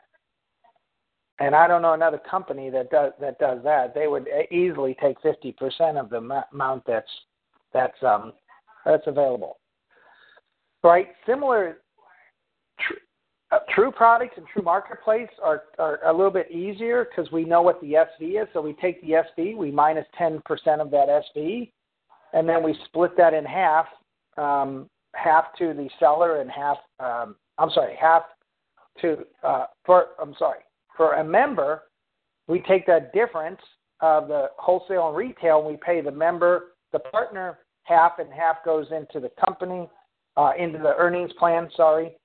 And 1.39 1.53
I 1.53 1.67
don't 1.67 1.81
know 1.81 1.93
another 1.93 2.19
company 2.29 2.69
that 2.69 2.89
does 2.89 3.11
that 3.19 3.37
does 3.39 3.59
that. 3.63 3.93
They 3.93 4.07
would 4.07 4.27
easily 4.51 4.95
take 5.01 5.17
50% 5.21 5.99
of 5.99 6.09
the 6.09 6.17
amount 6.53 6.83
that's 6.87 7.11
that's 7.73 8.01
um 8.03 8.31
that's 8.85 9.03
available. 9.05 9.57
Right? 10.81 11.09
Similar 11.25 11.79
uh, 13.51 13.59
true 13.73 13.91
products 13.91 14.33
and 14.37 14.45
true 14.47 14.63
marketplace 14.63 15.29
are, 15.43 15.63
are 15.77 15.99
a 16.05 16.11
little 16.11 16.31
bit 16.31 16.49
easier 16.51 17.05
because 17.05 17.31
we 17.31 17.45
know 17.45 17.61
what 17.61 17.79
the 17.81 17.93
SV 17.93 18.41
is. 18.41 18.47
So 18.53 18.61
we 18.61 18.73
take 18.73 19.01
the 19.01 19.23
SV, 19.37 19.55
we 19.55 19.71
minus 19.71 20.05
10% 20.19 20.41
of 20.79 20.91
that 20.91 21.23
SV, 21.35 21.71
and 22.33 22.49
then 22.49 22.63
we 22.63 22.75
split 22.85 23.15
that 23.17 23.33
in 23.33 23.45
half, 23.45 23.85
um, 24.37 24.89
half 25.13 25.45
to 25.59 25.73
the 25.73 25.89
seller 25.99 26.41
and 26.41 26.49
half, 26.49 26.77
um, 26.99 27.35
I'm 27.57 27.69
sorry, 27.69 27.95
half 27.99 28.23
to, 29.01 29.17
uh, 29.43 29.65
for, 29.85 30.07
I'm 30.21 30.35
sorry, 30.37 30.59
for 30.95 31.13
a 31.13 31.23
member, 31.23 31.83
we 32.47 32.61
take 32.61 32.85
that 32.87 33.13
difference 33.13 33.59
of 34.01 34.27
the 34.27 34.47
wholesale 34.57 35.09
and 35.09 35.17
retail 35.17 35.59
and 35.59 35.67
we 35.67 35.77
pay 35.77 36.01
the 36.01 36.11
member, 36.11 36.73
the 36.91 36.99
partner, 36.99 37.59
half 37.83 38.19
and 38.19 38.31
half 38.31 38.57
goes 38.63 38.87
into 38.91 39.19
the 39.19 39.31
company, 39.43 39.89
uh, 40.37 40.51
into 40.57 40.77
the 40.77 40.95
earnings 40.97 41.31
plan, 41.39 41.69
sorry 41.75 42.15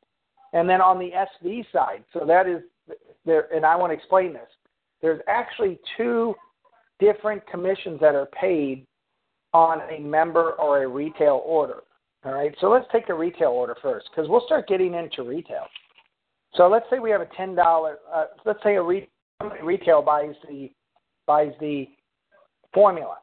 and 0.52 0.68
then 0.68 0.80
on 0.80 0.98
the 0.98 1.10
SV 1.10 1.64
side, 1.72 2.04
so 2.12 2.24
that 2.26 2.46
is 2.46 2.62
there, 3.24 3.52
and 3.54 3.64
I 3.64 3.76
want 3.76 3.92
to 3.92 3.96
explain 3.96 4.32
this. 4.32 4.48
There's 5.00 5.20
actually 5.28 5.78
two 5.96 6.34
different 6.98 7.46
commissions 7.46 8.00
that 8.00 8.14
are 8.14 8.26
paid 8.26 8.86
on 9.52 9.80
a 9.90 10.00
member 10.00 10.52
or 10.52 10.82
a 10.82 10.88
retail 10.88 11.42
order. 11.44 11.80
All 12.24 12.32
right, 12.32 12.54
so 12.60 12.68
let's 12.68 12.86
take 12.92 13.08
a 13.08 13.14
retail 13.14 13.48
order 13.48 13.76
first 13.80 14.08
because 14.10 14.28
we'll 14.28 14.44
start 14.44 14.68
getting 14.68 14.94
into 14.94 15.22
retail. 15.22 15.64
So 16.54 16.68
let's 16.68 16.86
say 16.90 16.98
we 16.98 17.10
have 17.10 17.20
a 17.20 17.28
ten 17.36 17.54
dollar. 17.54 17.98
Uh, 18.12 18.26
let's 18.44 18.62
say 18.62 18.76
a 18.76 18.82
re- 18.82 19.08
retail 19.62 20.02
buys 20.02 20.34
the 20.48 20.70
buys 21.26 21.52
the 21.60 21.86
formula. 22.74 23.16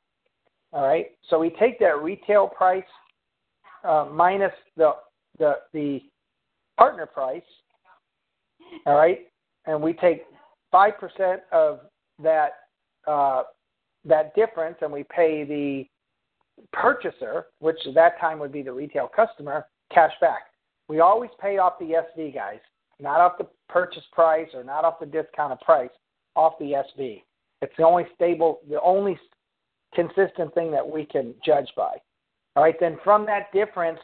All 0.73 0.85
right, 0.85 1.07
so 1.29 1.39
we 1.39 1.49
take 1.51 1.79
that 1.79 2.01
retail 2.01 2.47
price 2.47 2.83
uh, 3.83 4.07
minus 4.11 4.51
the 4.75 4.91
the 5.39 5.53
the 5.73 6.01
partner 6.77 7.05
price, 7.05 7.41
all 8.85 8.95
right, 8.95 9.27
and 9.65 9.81
we 9.81 9.93
take 9.93 10.25
five 10.71 10.93
percent 10.99 11.41
of 11.51 11.79
that 12.21 12.51
uh, 13.07 13.43
that 14.05 14.35
difference, 14.35 14.77
and 14.81 14.91
we 14.91 15.03
pay 15.03 15.43
the 15.43 15.85
purchaser, 16.73 17.47
which 17.59 17.77
at 17.87 17.93
that 17.93 18.19
time 18.19 18.39
would 18.39 18.51
be 18.51 18.61
the 18.61 18.71
retail 18.71 19.09
customer, 19.13 19.67
cash 19.93 20.13
back. 20.19 20.47
We 20.87 20.99
always 20.99 21.29
pay 21.39 21.57
off 21.57 21.73
the 21.79 22.03
SV 22.17 22.33
guys, 22.33 22.59
not 22.99 23.19
off 23.19 23.37
the 23.37 23.47
purchase 23.69 24.03
price 24.11 24.47
or 24.53 24.63
not 24.63 24.85
off 24.85 24.99
the 24.99 25.05
discounted 25.05 25.59
price, 25.61 25.89
off 26.35 26.53
the 26.59 26.83
SV. 26.97 27.23
It's 27.61 27.73
the 27.77 27.83
only 27.83 28.05
stable, 28.15 28.59
the 28.69 28.81
only 28.81 29.19
consistent 29.93 30.53
thing 30.53 30.71
that 30.71 30.87
we 30.87 31.05
can 31.05 31.33
judge 31.45 31.69
by. 31.75 31.95
All 32.55 32.63
right, 32.63 32.75
then 32.79 32.97
from 33.03 33.25
that 33.27 33.51
difference, 33.53 33.99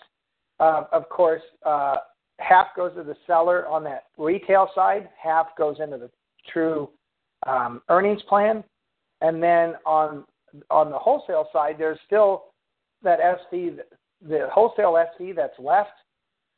uh, 0.59 0.83
of 0.91 1.09
course, 1.09 1.41
uh, 1.65 1.97
half 2.39 2.67
goes 2.75 2.93
to 2.95 3.03
the 3.03 3.15
seller 3.25 3.67
on 3.67 3.83
that 3.85 4.05
retail 4.17 4.69
side, 4.75 5.09
half 5.21 5.47
goes 5.57 5.77
into 5.79 5.97
the 5.97 6.09
true 6.51 6.89
um, 7.47 7.81
earnings 7.89 8.21
plan, 8.23 8.63
and 9.21 9.41
then 9.41 9.73
on 9.85 10.25
on 10.69 10.91
the 10.91 10.97
wholesale 10.97 11.49
side, 11.51 11.75
there's 11.79 11.97
still 12.05 12.45
that 13.01 13.19
SV, 13.19 13.79
the 14.27 14.47
wholesale 14.53 14.93
SV 14.93 15.35
that's 15.35 15.57
left, 15.57 15.89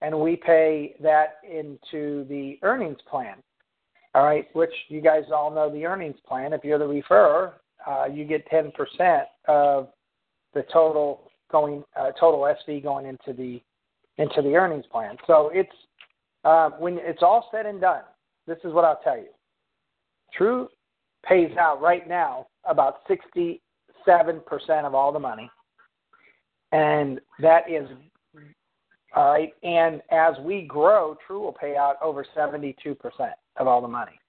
and 0.01 0.19
we 0.19 0.35
pay 0.35 0.95
that 1.01 1.37
into 1.49 2.25
the 2.25 2.57
earnings 2.61 2.99
plan. 3.09 3.35
All 4.13 4.23
right, 4.23 4.47
which 4.53 4.73
you 4.87 5.01
guys 5.01 5.23
all 5.33 5.51
know 5.51 5.69
the 5.69 5.85
earnings 5.85 6.17
plan. 6.25 6.53
If 6.53 6.63
you're 6.63 6.79
the 6.79 6.85
referrer, 6.85 7.53
uh, 7.85 8.05
you 8.05 8.25
get 8.25 8.49
10% 8.49 8.71
of 9.47 9.89
the 10.53 10.63
total 10.71 11.29
going 11.51 11.83
uh, 11.99 12.11
total 12.19 12.41
SV 12.41 12.81
going 12.81 13.05
into 13.05 13.33
the 13.33 13.61
into 14.17 14.41
the 14.41 14.55
earnings 14.55 14.85
plan. 14.91 15.17
So 15.27 15.51
it's 15.53 15.69
uh, 16.43 16.71
when 16.79 16.97
it's 16.99 17.21
all 17.21 17.49
said 17.51 17.65
and 17.65 17.81
done. 17.81 18.03
This 18.47 18.57
is 18.63 18.73
what 18.73 18.85
I'll 18.85 18.99
tell 19.03 19.17
you. 19.17 19.27
True 20.33 20.69
pays 21.25 21.51
out 21.57 21.81
right 21.81 22.07
now 22.07 22.47
about 22.65 22.99
67% 23.07 23.59
of 24.83 24.93
all 24.93 25.11
the 25.11 25.19
money, 25.19 25.49
and 26.71 27.19
that 27.39 27.69
is 27.69 27.89
all 29.15 29.31
right. 29.31 29.53
And 29.63 30.01
as 30.11 30.35
we 30.41 30.63
grow, 30.63 31.15
True 31.25 31.39
will 31.39 31.53
pay 31.53 31.75
out 31.75 31.95
over 32.01 32.25
72% 32.35 32.95
of 33.57 33.67
all 33.67 33.81
the 33.81 33.87
money. 33.87 34.19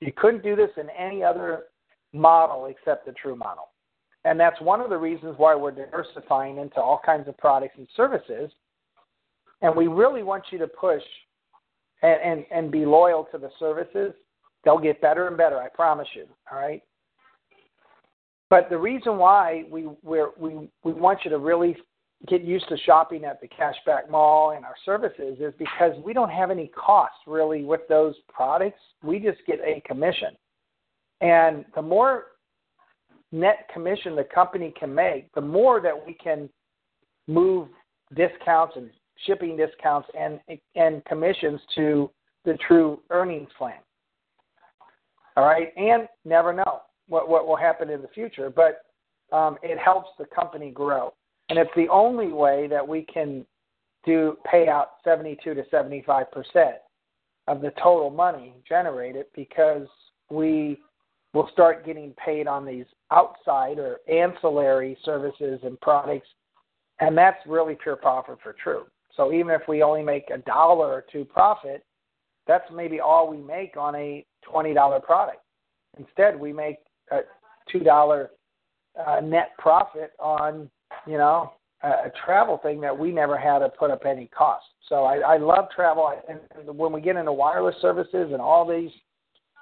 You 0.00 0.12
couldn't 0.16 0.42
do 0.42 0.54
this 0.54 0.70
in 0.76 0.88
any 0.90 1.22
other 1.22 1.64
model 2.12 2.66
except 2.66 3.06
the 3.06 3.12
True 3.12 3.36
model. 3.36 3.68
And 4.26 4.38
that's 4.38 4.60
one 4.60 4.80
of 4.80 4.90
the 4.90 4.96
reasons 4.96 5.34
why 5.36 5.54
we're 5.54 5.70
diversifying 5.70 6.58
into 6.58 6.76
all 6.76 7.00
kinds 7.04 7.28
of 7.28 7.36
products 7.38 7.74
and 7.76 7.86
services 7.96 8.50
and 9.64 9.74
we 9.74 9.86
really 9.86 10.22
want 10.22 10.44
you 10.50 10.58
to 10.58 10.66
push 10.66 11.02
and, 12.02 12.20
and, 12.22 12.44
and 12.50 12.70
be 12.70 12.84
loyal 12.84 13.26
to 13.32 13.38
the 13.38 13.48
services. 13.58 14.12
They'll 14.62 14.78
get 14.78 15.00
better 15.00 15.26
and 15.26 15.38
better, 15.38 15.58
I 15.58 15.68
promise 15.68 16.08
you. 16.14 16.26
All 16.52 16.58
right. 16.58 16.82
But 18.50 18.68
the 18.68 18.76
reason 18.76 19.16
why 19.16 19.64
we 19.70 19.88
we 20.02 20.20
we 20.38 20.92
want 20.92 21.20
you 21.24 21.30
to 21.30 21.38
really 21.38 21.76
get 22.26 22.42
used 22.42 22.68
to 22.68 22.76
shopping 22.78 23.24
at 23.24 23.40
the 23.40 23.48
Cashback 23.48 24.10
Mall 24.10 24.52
and 24.52 24.64
our 24.64 24.74
services 24.84 25.38
is 25.40 25.52
because 25.58 25.92
we 26.04 26.12
don't 26.12 26.30
have 26.30 26.50
any 26.50 26.68
costs 26.68 27.18
really 27.26 27.64
with 27.64 27.80
those 27.88 28.14
products. 28.32 28.80
We 29.02 29.18
just 29.18 29.38
get 29.46 29.60
a 29.60 29.82
commission, 29.86 30.30
and 31.20 31.64
the 31.74 31.82
more 31.82 32.24
net 33.32 33.68
commission 33.72 34.14
the 34.16 34.24
company 34.24 34.72
can 34.78 34.94
make, 34.94 35.32
the 35.34 35.40
more 35.40 35.80
that 35.80 35.94
we 36.06 36.14
can 36.14 36.48
move 37.26 37.68
discounts 38.14 38.74
and 38.76 38.90
shipping 39.26 39.56
discounts 39.56 40.08
and 40.18 40.40
and 40.76 41.04
commissions 41.04 41.60
to 41.74 42.10
the 42.44 42.56
true 42.66 43.00
earnings 43.10 43.48
plan. 43.58 43.78
All 45.36 45.44
right, 45.44 45.72
and 45.76 46.08
never 46.24 46.52
know 46.52 46.82
what 47.08 47.28
what 47.28 47.46
will 47.46 47.56
happen 47.56 47.90
in 47.90 48.02
the 48.02 48.08
future, 48.08 48.50
but 48.50 48.82
um, 49.34 49.56
it 49.62 49.78
helps 49.78 50.10
the 50.18 50.26
company 50.26 50.70
grow, 50.70 51.12
and 51.48 51.58
it's 51.58 51.70
the 51.76 51.88
only 51.88 52.28
way 52.28 52.66
that 52.68 52.86
we 52.86 53.02
can 53.02 53.44
do 54.04 54.36
pay 54.50 54.68
out 54.68 54.92
72 55.02 55.54
to 55.54 55.64
75 55.70 56.30
percent 56.30 56.76
of 57.46 57.60
the 57.60 57.72
total 57.82 58.10
money 58.10 58.54
generated 58.68 59.26
because 59.34 59.86
we 60.30 60.78
will 61.34 61.48
start 61.52 61.84
getting 61.84 62.14
paid 62.24 62.46
on 62.46 62.64
these 62.64 62.86
outside 63.10 63.78
or 63.78 63.98
ancillary 64.08 64.96
services 65.04 65.60
and 65.64 65.78
products, 65.80 66.28
and 67.00 67.18
that's 67.18 67.38
really 67.46 67.74
pure 67.74 67.96
profit 67.96 68.38
for 68.42 68.54
True. 68.54 68.84
So 69.16 69.32
even 69.32 69.50
if 69.50 69.62
we 69.68 69.82
only 69.82 70.02
make 70.02 70.30
a 70.30 70.38
dollar 70.38 70.86
or 70.86 71.04
two 71.12 71.24
profit, 71.24 71.84
that's 72.46 72.64
maybe 72.72 73.00
all 73.00 73.28
we 73.28 73.38
make 73.38 73.76
on 73.76 73.94
a 73.94 74.24
$20 74.50 75.02
product. 75.02 75.38
Instead, 75.98 76.38
we 76.38 76.52
make 76.52 76.78
a 77.10 77.20
$2 77.72 78.28
uh, 79.06 79.20
net 79.20 79.50
profit 79.58 80.12
on, 80.18 80.68
you 81.06 81.18
know, 81.18 81.52
a, 81.82 81.88
a 81.88 82.12
travel 82.24 82.58
thing 82.62 82.80
that 82.80 82.96
we 82.96 83.12
never 83.12 83.36
had 83.38 83.60
to 83.60 83.68
put 83.68 83.90
up 83.90 84.02
any 84.06 84.26
cost. 84.36 84.64
So 84.88 85.04
I, 85.04 85.34
I 85.34 85.36
love 85.38 85.66
travel. 85.74 86.12
And 86.28 86.40
when 86.76 86.92
we 86.92 87.00
get 87.00 87.16
into 87.16 87.32
wireless 87.32 87.76
services 87.80 88.30
and 88.32 88.40
all 88.40 88.68
these 88.68 88.90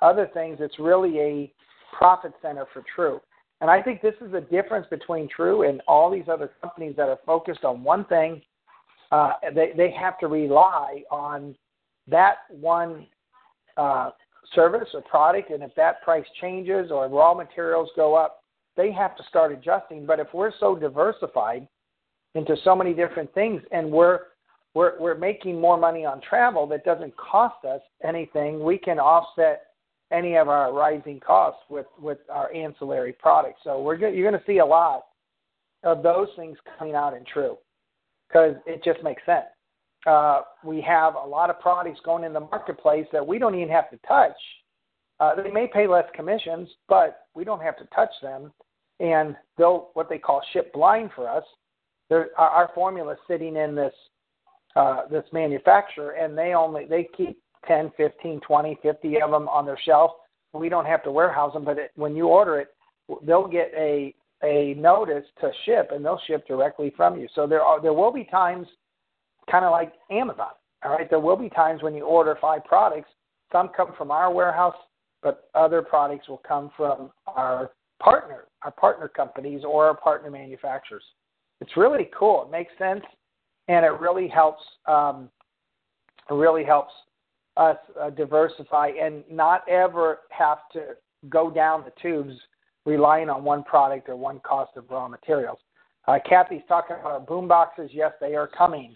other 0.01 0.29
things, 0.35 0.59
it's 0.61 0.79
really 0.79 1.19
a 1.21 1.53
profit 1.97 2.33
center 2.43 2.67
for 2.73 2.83
True. 2.95 3.21
And 3.61 3.71
I 3.71 3.81
think 3.81 4.03
this 4.03 4.15
is 4.21 4.33
the 4.33 4.41
difference 4.41 4.87
between 4.91 5.29
True 5.29 5.69
and 5.69 5.81
all 5.87 6.11
these 6.11 6.29
other 6.29 6.51
companies 6.61 6.95
that 6.97 7.09
are 7.09 7.19
focused 7.25 7.65
on 7.65 7.85
one 7.85 8.05
thing 8.07 8.43
uh, 9.13 9.35
they 9.55 9.73
they 9.77 9.91
have 9.93 10.19
to 10.19 10.27
rely 10.27 11.05
on 11.11 11.55
that 12.09 12.39
one 12.49 13.07
uh, 13.77 14.11
service 14.55 14.89
or 14.95 15.03
product, 15.03 15.51
and 15.51 15.63
if 15.63 15.73
that 15.77 16.03
price 16.03 16.25
changes 16.41 16.91
or 16.91 17.09
raw 17.09 17.35
materials 17.35 17.91
go 17.95 18.15
up, 18.15 18.42
they 18.77 18.91
have 18.93 19.17
to 19.17 19.23
start 19.29 19.53
adjusting. 19.53 20.07
But 20.07 20.21
if 20.21 20.29
we're 20.33 20.53
so 20.59 20.77
diversified 20.77 21.67
into 22.35 22.57
so 22.65 22.75
many 22.75 22.95
different 22.95 23.33
things, 23.35 23.63
and 23.73 23.91
we're 23.91 24.21
we're 24.75 24.99
we're 24.99 25.17
making 25.17 25.61
more 25.61 25.77
money 25.77 26.05
on 26.05 26.21
travel 26.21 26.67
that 26.69 26.85
doesn't 26.85 27.15
cost 27.17 27.65
us 27.65 27.81
anything, 28.05 28.63
we 28.63 28.79
can 28.79 28.99
offset 28.99 29.67
any 30.13 30.37
of 30.37 30.49
our 30.49 30.73
rising 30.73 31.21
costs 31.21 31.61
with 31.69 31.87
with 32.01 32.19
our 32.31 32.53
ancillary 32.55 33.13
products. 33.13 33.61
So 33.65 33.83
we're 33.83 33.97
you're 33.97 34.31
going 34.31 34.41
to 34.41 34.47
see 34.47 34.59
a 34.59 34.67
lot 34.67 35.03
of 35.83 36.03
those 36.03 36.29
things 36.37 36.57
coming 36.79 36.95
out 36.95 37.15
in 37.15 37.25
True 37.25 37.59
because 38.29 38.55
it 38.67 38.83
just 38.85 39.03
makes 39.03 39.23
sense. 39.27 39.47
Uh, 40.07 40.43
we 40.65 40.81
have 40.81 41.15
a 41.15 41.27
lot 41.27 41.51
of 41.51 41.61
products 41.61 42.01
going 42.05 42.25
in 42.25 42.33
the 42.33 42.41
marketplace 42.41 43.07
that 43.13 43.25
we 43.25 43.39
don't 43.39 43.55
even 43.55 43.69
have 43.69 43.91
to 43.91 43.99
touch. 44.09 44.37
Uh, 45.23 45.41
they 45.41 45.53
may 45.53 45.69
pay 45.73 45.87
less 45.87 46.07
commissions, 46.17 46.69
but 46.89 47.29
we 47.37 47.45
don't 47.45 47.63
have 47.63 47.77
to 47.77 47.85
touch 47.95 48.11
them, 48.23 48.53
and 48.99 49.37
they'll 49.57 49.91
what 49.95 50.09
they 50.09 50.19
call 50.19 50.43
ship 50.53 50.73
blind 50.73 51.11
for 51.15 51.29
us. 51.29 51.45
Our, 52.11 52.29
our 52.37 52.71
formula 52.75 53.15
sitting 53.29 53.55
in 53.55 53.77
this 53.77 53.93
uh, 54.75 55.03
this 55.13 55.23
manufacturer, 55.33 56.13
and 56.13 56.37
they 56.37 56.55
only 56.55 56.87
they 56.87 57.09
keep 57.17 57.39
10, 57.69 57.93
15, 57.97 58.41
20, 58.41 58.79
50 58.83 59.23
of 59.23 59.31
them 59.31 59.49
on 59.49 59.65
their 59.65 59.79
shelf. 59.85 60.11
We 60.55 60.69
don't 60.69 60.87
have 60.87 61.05
to 61.05 61.13
warehouse 61.13 61.53
them, 61.53 61.65
but 61.65 61.79
it, 61.79 61.93
when 61.95 62.17
you 62.17 62.27
order 62.27 62.59
it, 62.59 62.75
they'll 63.25 63.47
get 63.47 63.71
a 63.77 64.13
a 64.43 64.75
notice 64.75 65.25
to 65.41 65.53
ship, 65.65 65.91
and 65.93 66.05
they'll 66.05 66.21
ship 66.27 66.49
directly 66.49 66.93
from 66.97 67.21
you. 67.21 67.29
So 67.37 67.47
there 67.47 67.63
are 67.63 67.81
there 67.81 67.93
will 67.93 68.13
be 68.13 68.25
times, 68.25 68.67
kind 69.49 69.65
of 69.65 69.71
like 69.71 69.93
Amazon. 70.11 70.51
All 70.85 70.91
right, 70.91 71.09
there 71.09 71.21
will 71.21 71.37
be 71.37 71.49
times 71.49 71.81
when 71.81 71.95
you 71.95 72.03
order 72.03 72.37
five 72.41 72.65
products. 72.65 73.11
Some 73.53 73.69
come 73.77 73.93
from 73.97 74.11
our 74.11 74.33
warehouse, 74.33 74.75
but 75.23 75.49
other 75.55 75.83
products 75.83 76.29
will 76.29 76.43
come 76.47 76.71
from 76.77 77.11
our 77.27 77.71
partner, 78.01 78.45
our 78.63 78.71
partner 78.73 79.09
companies, 79.09 79.63
or 79.65 79.87
our 79.87 79.97
partner 79.97 80.31
manufacturers. 80.31 81.05
It's 81.61 81.77
really 81.77 82.11
cool. 82.17 82.45
It 82.45 82.51
makes 82.51 82.73
sense, 82.79 83.05
and 83.69 83.85
it 83.85 84.01
really 84.01 84.29
helps. 84.29 84.63
Um, 84.87 85.31
it 86.31 86.35
really 86.35 86.65
helps 86.65 86.93
us 87.57 87.77
uh, 88.01 88.11
diversify 88.11 88.91
and 89.01 89.25
not 89.31 89.69
ever 89.69 90.21
have 90.31 90.59
to 90.73 90.97
go 91.29 91.51
down 91.51 91.85
the 91.85 91.93
tubes 92.01 92.35
relying 92.85 93.29
on 93.29 93.45
one 93.45 93.63
product 93.63 94.09
or 94.09 94.17
one 94.17 94.41
cost 94.41 94.73
of 94.77 94.85
raw 94.91 95.09
materials. 95.09 95.59
Uh, 96.09 96.19
Kathy's 96.29 96.63
talking 96.67 96.97
about 97.01 97.27
boom 97.27 97.47
boxes. 97.47 97.91
Yes, 97.93 98.13
they 98.21 98.35
are 98.35 98.49
coming. 98.49 98.95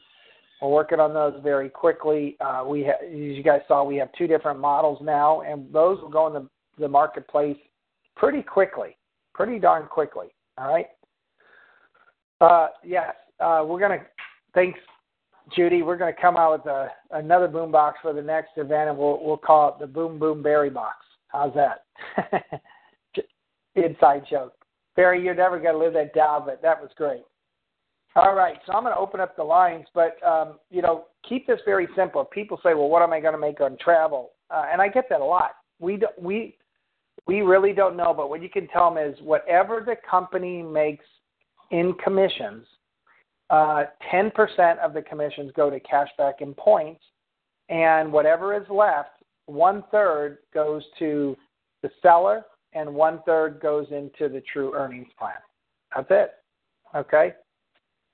We're 0.61 0.71
working 0.71 1.01
on 1.01 1.13
those 1.13 1.35
very 1.43 1.69
quickly. 1.69 2.37
Uh, 2.41 2.65
we, 2.67 2.85
ha- 2.85 3.05
as 3.05 3.13
you 3.13 3.43
guys 3.43 3.61
saw, 3.69 3.85
we 3.85 3.97
have 3.97 4.09
two 4.17 4.27
different 4.27 4.59
models 4.59 4.99
now, 5.03 5.43
and 5.43 5.73
those 5.73 6.01
will 6.01 6.09
go 6.09 6.27
in 6.29 6.33
the, 6.33 6.49
the 6.79 6.89
marketplace 6.89 7.59
pretty 8.17 8.43
quickly, 8.43 8.97
pretty 9.35 9.59
darn 9.59 9.87
quickly. 9.87 10.29
All 10.59 10.69
right. 10.69 10.87
Uh, 12.41 12.69
yes, 12.85 13.15
uh, 13.41 13.65
we're 13.67 13.81
gonna. 13.81 14.03
Thanks, 14.55 14.79
Judy. 15.55 15.83
We're 15.83 15.97
gonna 15.97 16.13
come 16.19 16.37
out 16.37 16.53
with 16.53 16.73
a, 16.73 16.89
another 17.13 17.49
boom 17.49 17.71
box 17.71 17.99
for 18.03 18.13
the 18.13 18.23
next 18.23 18.51
event, 18.57 18.91
and 18.91 18.99
we'll 18.99 19.23
we'll 19.23 19.37
call 19.37 19.71
it 19.71 19.79
the 19.79 19.87
Boom 19.87 20.19
Boom 20.19 20.43
Berry 20.43 20.71
Box. 20.71 20.97
How's 21.29 21.53
that? 21.55 21.83
inside 23.77 24.23
joke. 24.29 24.55
Barry, 24.97 25.23
you're 25.23 25.35
never 25.35 25.61
to 25.61 25.79
live 25.79 25.93
that 25.93 26.15
down, 26.15 26.45
but 26.47 26.63
that 26.63 26.81
was 26.81 26.91
great. 26.97 27.23
All 28.17 28.35
right, 28.35 28.57
so 28.67 28.73
I'm 28.73 28.83
going 28.83 28.95
to 28.95 28.99
open 28.99 29.21
up 29.21 29.37
the 29.37 29.45
lines, 29.45 29.85
but 29.95 30.17
um, 30.27 30.59
you 30.71 30.81
know, 30.81 31.05
keep 31.29 31.47
this 31.47 31.61
very 31.67 31.87
simple. 31.95 32.25
People 32.25 32.59
say, 32.63 32.73
"Well, 32.73 32.89
what 32.89 33.03
am 33.03 33.13
I 33.13 33.21
going 33.21 33.35
to 33.35 33.39
make 33.39 33.61
on 33.61 33.77
travel?" 33.79 34.31
Uh, 34.51 34.65
and 34.73 34.81
I 34.81 34.89
get 34.89 35.05
that 35.11 35.21
a 35.21 35.25
lot. 35.25 35.51
We 35.81 35.99
do, 35.99 36.07
we 36.19 36.57
we 37.27 37.43
really 37.43 37.75
don't 37.75 37.95
know, 37.95 38.15
but 38.15 38.31
what 38.31 38.43
you 38.43 38.49
can 38.49 38.69
tell 38.69 38.93
them 38.93 39.05
is 39.05 39.19
whatever 39.21 39.83
the 39.85 39.97
company 40.09 40.63
makes 40.63 41.05
in 41.71 41.93
commissions, 42.03 42.67
uh, 43.51 43.85
10% 44.13 44.79
of 44.79 44.95
the 44.95 45.03
commissions 45.03 45.51
go 45.55 45.69
to 45.69 45.79
cashback 45.81 46.35
and 46.41 46.57
points, 46.57 47.03
and 47.69 48.13
whatever 48.13 48.55
is 48.55 48.67
left, 48.71 49.11
one 49.47 49.85
third 49.91 50.39
goes 50.55 50.83
to 50.99 51.37
the 51.83 51.91
seller 52.01 52.45
and 52.73 52.93
one 52.93 53.21
third 53.27 53.61
goes 53.61 53.87
into 53.91 54.33
the 54.33 54.43
true 54.53 54.75
earnings 54.75 55.09
plan. 55.19 55.35
That's 55.95 56.09
it. 56.11 56.31
Okay. 56.95 57.33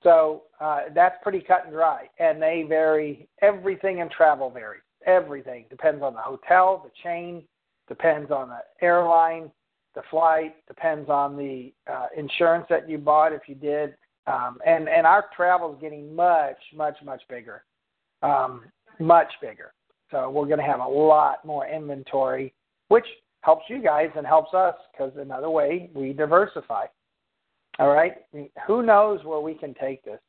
So 0.03 0.43
uh, 0.59 0.81
that's 0.93 1.15
pretty 1.23 1.39
cut 1.39 1.63
and 1.65 1.73
dry, 1.73 2.09
and 2.19 2.41
they 2.41 2.65
vary. 2.67 3.27
Everything 3.41 3.99
in 3.99 4.09
travel 4.09 4.49
varies. 4.49 4.81
Everything 5.05 5.65
depends 5.69 6.01
on 6.01 6.13
the 6.13 6.21
hotel, 6.21 6.81
the 6.83 6.91
chain, 7.03 7.43
depends 7.87 8.31
on 8.31 8.49
the 8.49 8.85
airline, 8.85 9.51
the 9.95 10.01
flight, 10.09 10.55
depends 10.67 11.09
on 11.09 11.35
the 11.35 11.73
uh, 11.91 12.07
insurance 12.15 12.65
that 12.69 12.89
you 12.89 12.97
bought 12.97 13.33
if 13.33 13.41
you 13.47 13.55
did. 13.55 13.95
Um, 14.25 14.59
and 14.65 14.87
and 14.87 15.05
our 15.05 15.25
travel 15.35 15.73
is 15.73 15.81
getting 15.81 16.15
much 16.15 16.57
much 16.73 16.95
much 17.03 17.21
bigger, 17.29 17.63
um, 18.21 18.63
much 18.99 19.31
bigger. 19.41 19.73
So 20.11 20.29
we're 20.29 20.45
going 20.45 20.59
to 20.59 20.65
have 20.65 20.79
a 20.79 20.87
lot 20.87 21.43
more 21.43 21.67
inventory, 21.67 22.53
which 22.87 23.05
helps 23.41 23.65
you 23.67 23.81
guys 23.81 24.09
and 24.15 24.25
helps 24.25 24.53
us 24.53 24.75
because 24.91 25.11
another 25.17 25.49
way 25.49 25.89
we 25.93 26.13
diversify. 26.13 26.85
All 27.79 27.89
right. 27.89 28.13
Who 28.67 28.83
knows 28.83 29.23
where 29.23 29.39
we 29.39 29.55
can 29.55 29.73
take 29.73 30.03
this? 30.03 30.19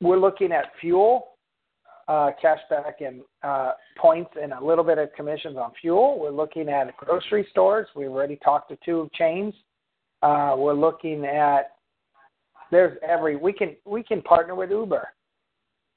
We're 0.00 0.18
looking 0.18 0.52
at 0.52 0.66
fuel, 0.80 1.28
uh, 2.08 2.30
cashback 2.42 3.00
and 3.00 3.22
uh, 3.42 3.72
points, 3.96 4.30
and 4.40 4.52
a 4.52 4.64
little 4.64 4.84
bit 4.84 4.98
of 4.98 5.12
commissions 5.16 5.56
on 5.56 5.72
fuel. 5.80 6.18
We're 6.18 6.30
looking 6.30 6.68
at 6.68 6.96
grocery 6.96 7.46
stores. 7.50 7.88
We've 7.96 8.08
already 8.08 8.36
talked 8.36 8.70
to 8.70 8.78
two 8.84 9.10
chains. 9.14 9.54
Uh, 10.22 10.54
we're 10.56 10.74
looking 10.74 11.24
at 11.24 11.72
there's 12.70 12.98
every 13.06 13.36
we 13.36 13.52
can 13.52 13.76
we 13.84 14.02
can 14.02 14.20
partner 14.22 14.54
with 14.54 14.70
Uber, 14.70 15.08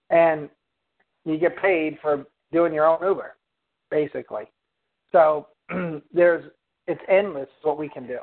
and 0.09 0.49
you 1.25 1.37
get 1.37 1.57
paid 1.61 1.97
for 2.01 2.25
doing 2.51 2.73
your 2.73 2.85
own 2.85 2.99
Uber, 3.01 3.35
basically. 3.89 4.43
So 5.11 5.47
there's 6.13 6.51
it's 6.87 7.01
endless 7.09 7.49
what 7.63 7.77
we 7.77 7.89
can 7.89 8.07
do, 8.07 8.19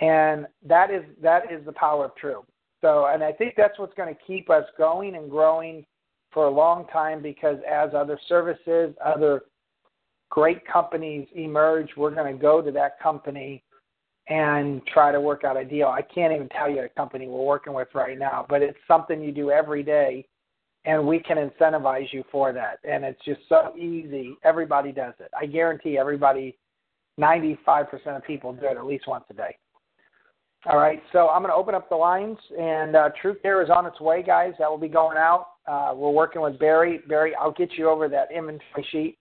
and 0.00 0.46
that 0.64 0.90
is 0.90 1.02
that 1.22 1.50
is 1.50 1.64
the 1.64 1.72
power 1.72 2.06
of 2.06 2.16
true. 2.16 2.44
So, 2.80 3.06
and 3.06 3.22
I 3.22 3.32
think 3.32 3.54
that's 3.56 3.78
what's 3.78 3.94
going 3.94 4.14
to 4.14 4.20
keep 4.26 4.50
us 4.50 4.64
going 4.76 5.16
and 5.16 5.30
growing 5.30 5.84
for 6.30 6.46
a 6.46 6.50
long 6.50 6.86
time 6.88 7.22
because 7.22 7.56
as 7.68 7.90
other 7.94 8.18
services, 8.28 8.94
other 9.04 9.42
great 10.30 10.66
companies 10.66 11.26
emerge, 11.34 11.88
we're 11.96 12.14
going 12.14 12.32
to 12.32 12.40
go 12.40 12.60
to 12.60 12.70
that 12.72 13.00
company 13.00 13.62
and 14.28 14.84
try 14.86 15.12
to 15.12 15.20
work 15.20 15.44
out 15.44 15.56
a 15.56 15.64
deal. 15.64 15.86
I 15.86 16.02
can't 16.02 16.34
even 16.34 16.48
tell 16.50 16.68
you 16.68 16.82
the 16.82 16.88
company 16.96 17.26
we're 17.26 17.44
working 17.44 17.72
with 17.72 17.88
right 17.94 18.18
now, 18.18 18.44
but 18.48 18.60
it's 18.60 18.78
something 18.86 19.22
you 19.22 19.32
do 19.32 19.50
every 19.50 19.82
day 19.82 20.26
and 20.84 21.06
we 21.06 21.18
can 21.18 21.36
incentivize 21.36 22.12
you 22.12 22.24
for 22.30 22.52
that. 22.52 22.78
And 22.84 23.04
it's 23.04 23.22
just 23.24 23.40
so 23.48 23.72
easy. 23.76 24.36
Everybody 24.44 24.92
does 24.92 25.14
it. 25.20 25.30
I 25.38 25.46
guarantee 25.46 25.98
everybody, 25.98 26.56
95% 27.20 27.86
of 28.16 28.24
people 28.24 28.52
do 28.52 28.66
it 28.66 28.76
at 28.76 28.84
least 28.84 29.08
once 29.08 29.24
a 29.30 29.34
day. 29.34 29.56
All 30.68 30.78
right, 30.78 31.00
so 31.12 31.28
I'm 31.28 31.42
going 31.42 31.52
to 31.52 31.56
open 31.56 31.76
up 31.76 31.88
the 31.88 31.94
lines, 31.94 32.38
and 32.58 32.96
uh, 32.96 33.10
True 33.22 33.36
Care 33.40 33.62
is 33.62 33.70
on 33.70 33.86
its 33.86 34.00
way, 34.00 34.20
guys. 34.20 34.52
That 34.58 34.68
will 34.68 34.78
be 34.78 34.88
going 34.88 35.16
out. 35.16 35.50
Uh, 35.68 35.92
we're 35.94 36.10
working 36.10 36.42
with 36.42 36.58
Barry. 36.58 37.02
Barry, 37.08 37.36
I'll 37.36 37.52
get 37.52 37.70
you 37.78 37.88
over 37.88 38.08
that 38.08 38.32
inventory 38.34 38.84
sheet, 38.90 39.18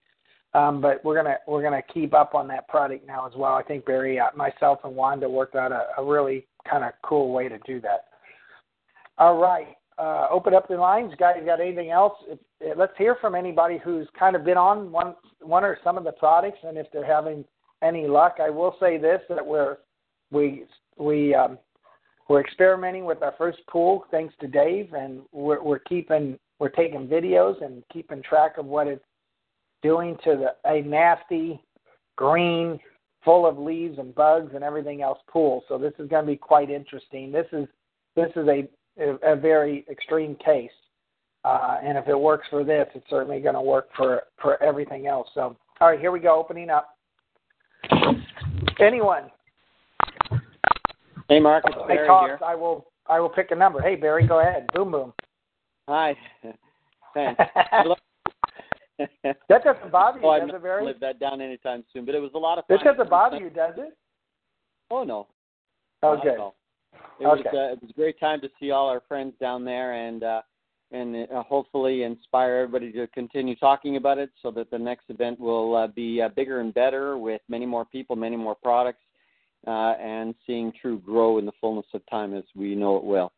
um, 0.55 0.81
but 0.81 1.05
we're 1.05 1.15
gonna 1.15 1.37
we're 1.47 1.61
gonna 1.61 1.83
keep 1.93 2.15
up 2.15 2.33
on 2.33 2.47
that 2.47 2.67
product 2.67 3.05
now 3.05 3.27
as 3.27 3.33
well. 3.35 3.53
I 3.53 3.61
think 3.61 3.85
Barry, 3.85 4.19
uh, 4.19 4.29
myself, 4.35 4.79
and 4.85 4.95
Wanda 4.95 5.29
worked 5.29 5.55
out 5.55 5.71
a, 5.71 5.85
a 5.99 6.03
really 6.03 6.47
kind 6.67 6.83
of 6.83 6.93
cool 7.03 7.31
way 7.31 7.47
to 7.47 7.59
do 7.59 7.79
that. 7.81 8.05
All 9.19 9.37
right, 9.37 9.75
uh, 9.99 10.25
open 10.31 10.55
up 10.55 10.67
the 10.67 10.77
lines. 10.77 11.13
Guys, 11.19 11.35
got 11.45 11.61
anything 11.61 11.91
else? 11.91 12.13
If, 12.27 12.39
if, 12.59 12.75
let's 12.75 12.97
hear 12.97 13.17
from 13.21 13.35
anybody 13.35 13.79
who's 13.83 14.07
kind 14.17 14.35
of 14.35 14.43
been 14.43 14.57
on 14.57 14.91
one 14.91 15.13
one 15.41 15.63
or 15.63 15.77
some 15.83 15.95
of 15.95 16.05
the 16.05 16.13
products, 16.13 16.59
and 16.63 16.75
if 16.75 16.87
they're 16.91 17.05
having 17.05 17.45
any 17.83 18.07
luck. 18.07 18.37
I 18.41 18.49
will 18.49 18.75
say 18.79 18.97
this: 18.97 19.21
that 19.29 19.45
we're 19.45 19.77
we 20.36 20.65
we 20.97 21.33
um, 21.33 21.57
we're 22.27 22.41
experimenting 22.41 23.05
with 23.05 23.23
our 23.23 23.33
first 23.38 23.59
pool, 23.67 24.05
thanks 24.11 24.33
to 24.41 24.47
Dave, 24.47 24.93
and 24.93 25.21
we're, 25.31 25.63
we're 25.63 25.79
keeping 25.79 26.38
we're 26.59 26.69
taking 26.69 27.07
videos 27.07 27.63
and 27.63 27.83
keeping 27.91 28.21
track 28.21 28.57
of 28.57 28.65
what 28.65 28.88
it's 28.88 29.03
doing 29.81 30.17
to 30.23 30.36
the 30.36 30.69
a 30.69 30.81
nasty 30.81 31.61
green, 32.15 32.79
full 33.23 33.47
of 33.47 33.57
leaves 33.57 33.97
and 33.97 34.13
bugs 34.13 34.51
and 34.53 34.63
everything 34.63 35.01
else 35.01 35.19
pool. 35.27 35.63
So 35.67 35.77
this 35.77 35.93
is 35.99 36.09
going 36.09 36.25
to 36.25 36.31
be 36.31 36.38
quite 36.38 36.69
interesting. 36.69 37.31
This 37.31 37.47
is 37.51 37.67
this 38.15 38.29
is 38.36 38.47
a 38.47 38.67
a, 39.23 39.36
very 39.36 39.86
extreme 39.89 40.36
case. 40.36 40.71
Uh, 41.43 41.77
and 41.83 41.97
if 41.97 42.07
it 42.07 42.19
works 42.19 42.47
for 42.49 42.63
this, 42.63 42.88
it's 42.95 43.05
certainly 43.09 43.39
going 43.39 43.53
to 43.55 43.61
work 43.61 43.89
for, 43.95 44.23
for 44.41 44.61
everything 44.63 45.05
else. 45.05 45.27
So, 45.33 45.55
all 45.79 45.89
right, 45.89 45.99
here 45.99 46.11
we 46.11 46.19
go. 46.19 46.39
Opening 46.39 46.69
up. 46.69 46.97
Anyone? 48.79 49.29
Hey, 51.28 51.39
Mark. 51.39 51.63
It's 51.67 51.76
Barry 51.88 52.07
talk, 52.07 52.26
here. 52.26 52.39
I 52.45 52.55
will. 52.55 52.88
I 53.07 53.19
will 53.19 53.30
pick 53.30 53.51
a 53.51 53.55
number. 53.55 53.82
Hey, 53.82 53.95
Barry, 53.95 54.28
go 54.28 54.39
ahead. 54.39 54.67
Boom, 54.73 54.91
boom. 54.91 55.13
Hi. 55.88 56.15
Thanks. 57.13 57.41
that 59.23 59.63
doesn't 59.63 59.91
bother 59.91 60.19
you, 60.19 60.26
oh, 60.28 60.39
does 60.39 60.49
it, 60.49 60.63
Barry? 60.63 60.86
live 60.86 60.99
that 61.01 61.19
down 61.19 61.41
anytime 61.41 61.84
soon. 61.93 62.05
But 62.05 62.15
it 62.15 62.19
was 62.19 62.32
a 62.34 62.38
lot 62.38 62.57
of 62.57 62.65
fun. 62.65 62.78
This 62.78 62.84
doesn't 62.84 63.09
bother 63.09 63.38
you, 63.38 63.49
does 63.49 63.73
it? 63.78 63.95
Oh 64.89 65.03
no. 65.03 65.28
Not 66.01 66.19
Okay. 66.19 66.36
It 67.19 67.26
was 67.26 67.39
Okay. 67.39 67.49
uh, 67.49 67.73
it 67.73 67.82
was 67.82 67.89
a 67.89 67.93
great 67.93 68.19
time 68.19 68.41
to 68.41 68.49
see 68.59 68.71
all 68.71 68.89
our 68.89 69.01
friends 69.07 69.34
down 69.39 69.65
there 69.65 69.93
and 69.93 70.23
uh 70.23 70.41
and 70.91 71.28
uh, 71.32 71.43
hopefully 71.43 72.03
inspire 72.03 72.55
everybody 72.55 72.91
to 72.91 73.07
continue 73.07 73.55
talking 73.55 73.97
about 73.97 74.17
it 74.17 74.30
so 74.41 74.51
that 74.51 74.69
the 74.69 74.78
next 74.78 75.09
event 75.09 75.39
will 75.39 75.76
uh, 75.76 75.88
be 75.88 76.21
uh, 76.21 76.30
bigger 76.30 76.61
and 76.61 76.73
better 76.73 77.17
with 77.17 77.41
many 77.49 77.65
more 77.65 77.86
people, 77.86 78.15
many 78.15 78.36
more 78.36 78.55
products, 78.55 79.01
uh, 79.68 79.93
and 79.99 80.36
seeing 80.45 80.72
True 80.82 80.99
grow 80.99 81.38
in 81.38 81.45
the 81.45 81.51
fullness 81.59 81.86
of 81.93 82.01
time 82.09 82.34
as 82.36 82.43
we 82.55 82.76
know 82.76 82.97
it 82.97 83.03
will. 83.03 83.32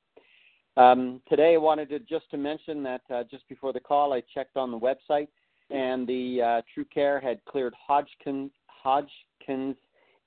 Um, 0.75 1.21
today, 1.27 1.55
I 1.55 1.57
wanted 1.57 1.89
to 1.89 1.99
just 1.99 2.29
to 2.31 2.37
mention 2.37 2.83
that 2.83 3.01
uh, 3.13 3.23
just 3.29 3.47
before 3.49 3.73
the 3.73 3.79
call, 3.79 4.13
I 4.13 4.21
checked 4.33 4.57
on 4.57 4.71
the 4.71 4.79
website, 4.79 5.27
and 5.71 6.07
the 6.07 6.41
uh, 6.41 6.61
True 6.73 6.85
Care 6.85 7.19
had 7.19 7.43
cleared 7.45 7.73
Hodgkins, 7.75 8.51
Hodgkins, 8.67 9.75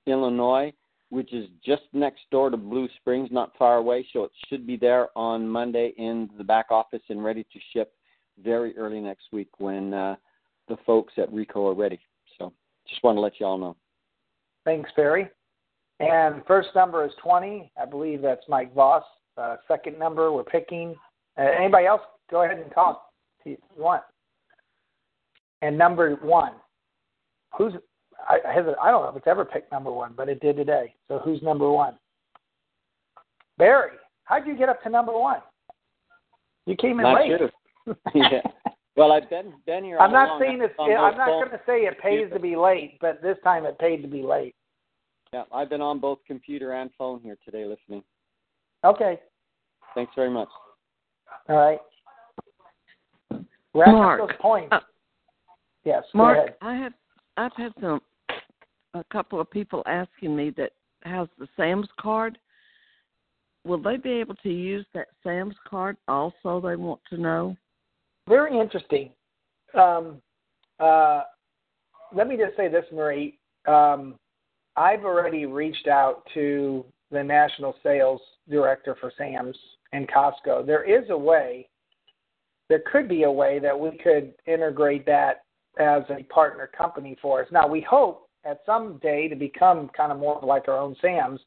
Illinois, 0.07 0.73
which 1.09 1.33
is 1.33 1.47
just 1.65 1.83
next 1.93 2.21
door 2.31 2.49
to 2.49 2.57
Blue 2.57 2.87
Springs, 2.97 3.29
not 3.31 3.51
far 3.57 3.77
away. 3.77 4.05
So 4.11 4.23
it 4.23 4.31
should 4.47 4.67
be 4.67 4.77
there 4.77 5.07
on 5.15 5.47
Monday 5.47 5.93
in 5.97 6.29
the 6.37 6.43
back 6.43 6.67
office 6.69 7.01
and 7.09 7.23
ready 7.23 7.43
to 7.43 7.59
ship 7.73 7.93
very 8.43 8.75
early 8.77 8.99
next 8.99 9.25
week 9.31 9.49
when 9.59 9.93
uh, 9.93 10.15
the 10.67 10.77
folks 10.85 11.13
at 11.17 11.31
Rico 11.31 11.67
are 11.67 11.75
ready. 11.75 11.99
So 12.37 12.51
just 12.87 13.03
want 13.03 13.17
to 13.17 13.21
let 13.21 13.39
you 13.39 13.45
all 13.45 13.57
know. 13.57 13.75
Thanks, 14.65 14.89
Barry. 14.95 15.29
And 16.01 16.41
first 16.47 16.69
number 16.75 17.05
is 17.05 17.11
20. 17.21 17.71
I 17.79 17.85
believe 17.85 18.21
that's 18.21 18.43
Mike 18.49 18.73
Voss. 18.73 19.03
Uh, 19.37 19.57
second 19.67 19.97
number 19.97 20.31
we're 20.31 20.43
picking. 20.43 20.95
Uh, 21.37 21.43
anybody 21.57 21.85
else? 21.85 22.01
Go 22.29 22.43
ahead 22.43 22.57
and 22.57 22.71
talk 22.71 23.03
if 23.45 23.57
you 23.75 23.83
want. 23.83 24.03
And 25.61 25.77
number 25.77 26.15
one. 26.15 26.53
Who's 27.57 27.73
I, 28.29 28.39
I 28.47 28.53
have 28.53 28.67
I 28.81 28.91
don't 28.91 29.03
know 29.03 29.09
if 29.09 29.15
it's 29.15 29.27
ever 29.27 29.45
picked 29.45 29.71
number 29.71 29.91
one, 29.91 30.13
but 30.15 30.29
it 30.29 30.39
did 30.41 30.55
today. 30.55 30.95
So 31.07 31.19
who's 31.19 31.41
number 31.41 31.69
one? 31.69 31.97
Barry. 33.57 33.91
How'd 34.23 34.47
you 34.47 34.57
get 34.57 34.69
up 34.69 34.81
to 34.83 34.89
number 34.89 35.17
one? 35.17 35.39
You 36.65 36.75
came 36.75 36.99
in 36.99 37.05
late. 37.13 37.31
Not 37.31 37.41
late. 37.85 37.97
yeah. 38.15 38.41
Well, 38.95 39.11
I've 39.11 39.29
been 39.29 39.53
been 39.65 39.83
here. 39.83 39.99
I'm 39.99 40.11
not 40.11 40.39
saying 40.39 40.59
it's. 40.61 40.73
On 40.77 40.91
I'm 40.91 41.17
not 41.17 41.27
going 41.27 41.49
to 41.49 41.61
say 41.65 41.81
it 41.81 41.99
pays 41.99 42.31
to 42.33 42.39
be 42.39 42.55
late, 42.55 42.97
but 43.01 43.21
this 43.21 43.37
time 43.43 43.65
it 43.65 43.79
paid 43.79 44.01
to 44.01 44.07
be 44.07 44.21
late. 44.21 44.55
Yeah, 45.33 45.43
I've 45.53 45.69
been 45.69 45.79
on 45.79 45.99
both 45.99 46.19
computer 46.27 46.73
and 46.73 46.89
phone 46.97 47.21
here 47.21 47.37
today 47.45 47.65
listening. 47.65 48.03
Okay. 48.83 49.17
Thanks 49.95 50.11
very 50.13 50.29
much. 50.29 50.49
All 51.47 51.55
right. 51.55 51.79
Rack 53.73 53.87
Mark, 53.87 54.21
up 54.21 54.27
those 54.27 54.37
points. 54.41 54.67
uh, 54.73 54.79
yes. 55.85 56.03
Go 56.11 56.17
Mark, 56.17 56.37
ahead. 56.37 56.55
I 56.61 56.75
have 56.75 56.93
I've 57.37 57.53
had 57.55 57.71
some 57.79 58.01
a 58.93 59.05
couple 59.05 59.39
of 59.39 59.49
people 59.49 59.83
asking 59.85 60.35
me 60.35 60.49
that 60.57 60.71
has 61.03 61.29
the 61.39 61.47
Sam's 61.55 61.87
card. 61.97 62.37
Will 63.63 63.81
they 63.81 63.95
be 63.95 64.11
able 64.11 64.35
to 64.35 64.49
use 64.49 64.85
that 64.93 65.07
Sam's 65.23 65.55
card 65.65 65.95
also? 66.09 66.59
They 66.59 66.75
want 66.75 66.99
to 67.09 67.17
know. 67.17 67.55
Very 68.27 68.59
interesting. 68.59 69.11
Um, 69.79 70.21
uh, 70.77 71.21
let 72.13 72.27
me 72.27 72.35
just 72.35 72.57
say 72.57 72.67
this, 72.67 72.83
Marie. 72.91 73.39
Um, 73.65 74.15
I've 74.81 75.05
already 75.05 75.45
reached 75.45 75.87
out 75.87 76.23
to 76.33 76.83
the 77.11 77.23
national 77.23 77.75
sales 77.83 78.19
director 78.49 78.97
for 78.99 79.11
Sam's 79.15 79.55
and 79.93 80.09
Costco. 80.09 80.65
There 80.65 80.83
is 80.83 81.07
a 81.11 81.17
way, 81.17 81.69
there 82.67 82.81
could 82.91 83.07
be 83.07 83.23
a 83.23 83.31
way 83.31 83.59
that 83.59 83.79
we 83.79 83.95
could 84.03 84.33
integrate 84.47 85.05
that 85.05 85.43
as 85.79 86.01
a 86.09 86.23
partner 86.33 86.67
company 86.75 87.15
for 87.21 87.43
us. 87.43 87.47
Now, 87.51 87.67
we 87.67 87.85
hope 87.87 88.27
at 88.43 88.61
some 88.65 88.97
day 89.03 89.27
to 89.27 89.35
become 89.35 89.91
kind 89.95 90.11
of 90.11 90.17
more 90.17 90.39
like 90.41 90.67
our 90.67 90.79
own 90.79 90.95
Sam's. 90.99 91.41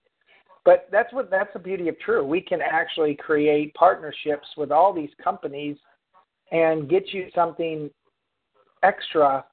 But 0.64 0.87
that's 0.93 1.12
what 1.12 1.28
that's 1.28 1.53
the 1.53 1.59
beauty 1.59 1.89
of 1.89 1.99
True. 1.99 2.24
We 2.24 2.41
can 2.41 2.61
actually 2.62 3.16
create 3.16 3.74
partnerships 3.74 4.47
with 4.57 4.70
all 4.70 4.93
these 4.93 5.11
companies 5.22 5.76
and 6.53 6.89
get 6.89 7.12
you 7.12 7.30
something 7.35 7.91
extra 8.85 9.45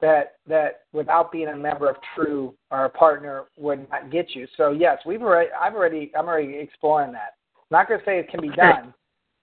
that 0.00 0.34
that 0.46 0.82
without 0.92 1.30
being 1.32 1.48
a 1.48 1.56
member 1.56 1.88
of 1.88 1.96
True 2.14 2.54
or 2.70 2.84
a 2.86 2.90
partner 2.90 3.44
would 3.56 3.88
not 3.90 4.10
get 4.10 4.34
you. 4.34 4.46
So 4.56 4.70
yes, 4.72 4.98
we've 5.06 5.22
already 5.22 5.50
I've 5.58 5.74
already 5.74 6.10
I'm 6.18 6.26
already 6.26 6.56
exploring 6.58 7.12
that. 7.12 7.34
not 7.70 7.88
going 7.88 8.00
to 8.00 8.06
say 8.06 8.18
it 8.18 8.28
can 8.28 8.40
be 8.40 8.50
done, 8.50 8.92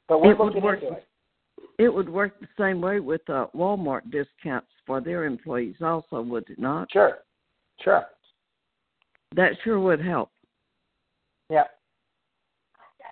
but 0.08 0.22
we're 0.22 0.32
It 0.32 0.39
would 0.39 0.45
looking 0.47 0.64
work. 0.64 0.82
into 0.84 0.95
it. 0.95 1.08
It 1.80 1.89
would 1.93 2.10
work 2.10 2.39
the 2.39 2.47
same 2.60 2.80
way 2.82 2.99
with 2.99 3.22
uh, 3.30 3.47
Walmart 3.56 4.02
discounts 4.12 4.68
for 4.86 5.02
their 5.02 5.26
employees, 5.26 5.76
also, 5.82 6.22
would 6.22 6.47
it 6.49 6.60
not? 6.60 6.91
Sure, 6.91 7.20
sure, 7.84 8.06
That 9.36 9.54
sure 9.64 9.80
would 9.80 10.02
help. 10.02 10.30
yeah. 11.49 11.64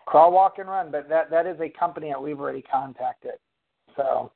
Crawl, 0.06 0.32
walk, 0.32 0.56
and 0.58 0.68
run, 0.68 0.92
but 0.92 1.08
that 1.10 1.30
that 1.32 1.46
is 1.48 1.60
a 1.62 1.70
company 1.70 2.10
that 2.10 2.22
we've 2.22 2.40
already 2.40 2.62
contacted. 2.64 3.34
So. 3.96 4.32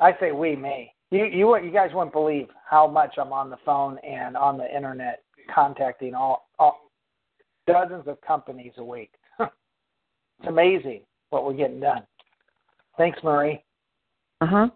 I 0.00 0.12
say 0.20 0.32
we, 0.32 0.56
me. 0.56 0.92
You 1.10 1.24
you 1.24 1.56
you 1.58 1.72
guys 1.72 1.90
wouldn't 1.92 2.12
believe 2.12 2.48
how 2.68 2.86
much 2.86 3.14
I'm 3.18 3.32
on 3.32 3.50
the 3.50 3.56
phone 3.64 3.98
and 3.98 4.36
on 4.36 4.58
the 4.58 4.74
internet 4.74 5.22
contacting 5.52 6.14
all, 6.14 6.48
all 6.58 6.90
dozens 7.66 8.06
of 8.06 8.20
companies 8.20 8.72
a 8.76 8.84
week. 8.84 9.10
it's 9.40 9.50
amazing 10.46 11.00
what 11.30 11.44
we're 11.44 11.54
getting 11.54 11.80
done. 11.80 12.02
Thanks, 12.96 13.18
Marie. 13.22 13.62
Uh 14.40 14.46
huh. 14.46 14.68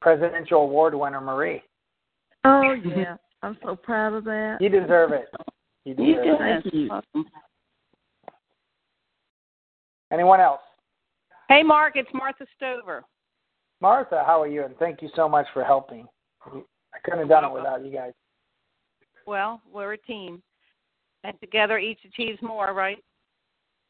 Presidential 0.00 0.62
Award 0.62 0.94
winner 0.94 1.20
Marie. 1.20 1.62
Oh 2.44 2.72
yeah, 2.72 3.16
I'm 3.42 3.56
so 3.64 3.76
proud 3.76 4.14
of 4.14 4.24
that. 4.24 4.58
You 4.60 4.68
deserve 4.68 5.12
it. 5.12 5.26
You 5.84 5.94
deserve 5.94 6.24
You 6.24 6.34
it. 6.34 6.38
Thank 6.38 6.74
you. 6.74 6.90
Awesome. 6.90 7.26
Anyone 10.12 10.40
else? 10.40 10.60
Hey, 11.48 11.62
Mark, 11.62 11.94
it's 11.96 12.08
Martha 12.12 12.46
Stover. 12.56 13.04
Martha, 13.84 14.22
how 14.24 14.40
are 14.40 14.48
you? 14.48 14.64
And 14.64 14.74
thank 14.78 15.02
you 15.02 15.10
so 15.14 15.28
much 15.28 15.44
for 15.52 15.62
helping. 15.62 16.06
I 16.46 16.98
couldn't 17.04 17.18
have 17.18 17.28
done 17.28 17.44
it 17.44 17.52
without 17.52 17.84
you 17.84 17.92
guys. 17.92 18.14
Well, 19.26 19.60
we're 19.70 19.92
a 19.92 19.98
team, 19.98 20.42
and 21.22 21.38
together 21.38 21.78
each 21.78 21.98
achieves 22.06 22.40
more, 22.40 22.72
right? 22.72 22.96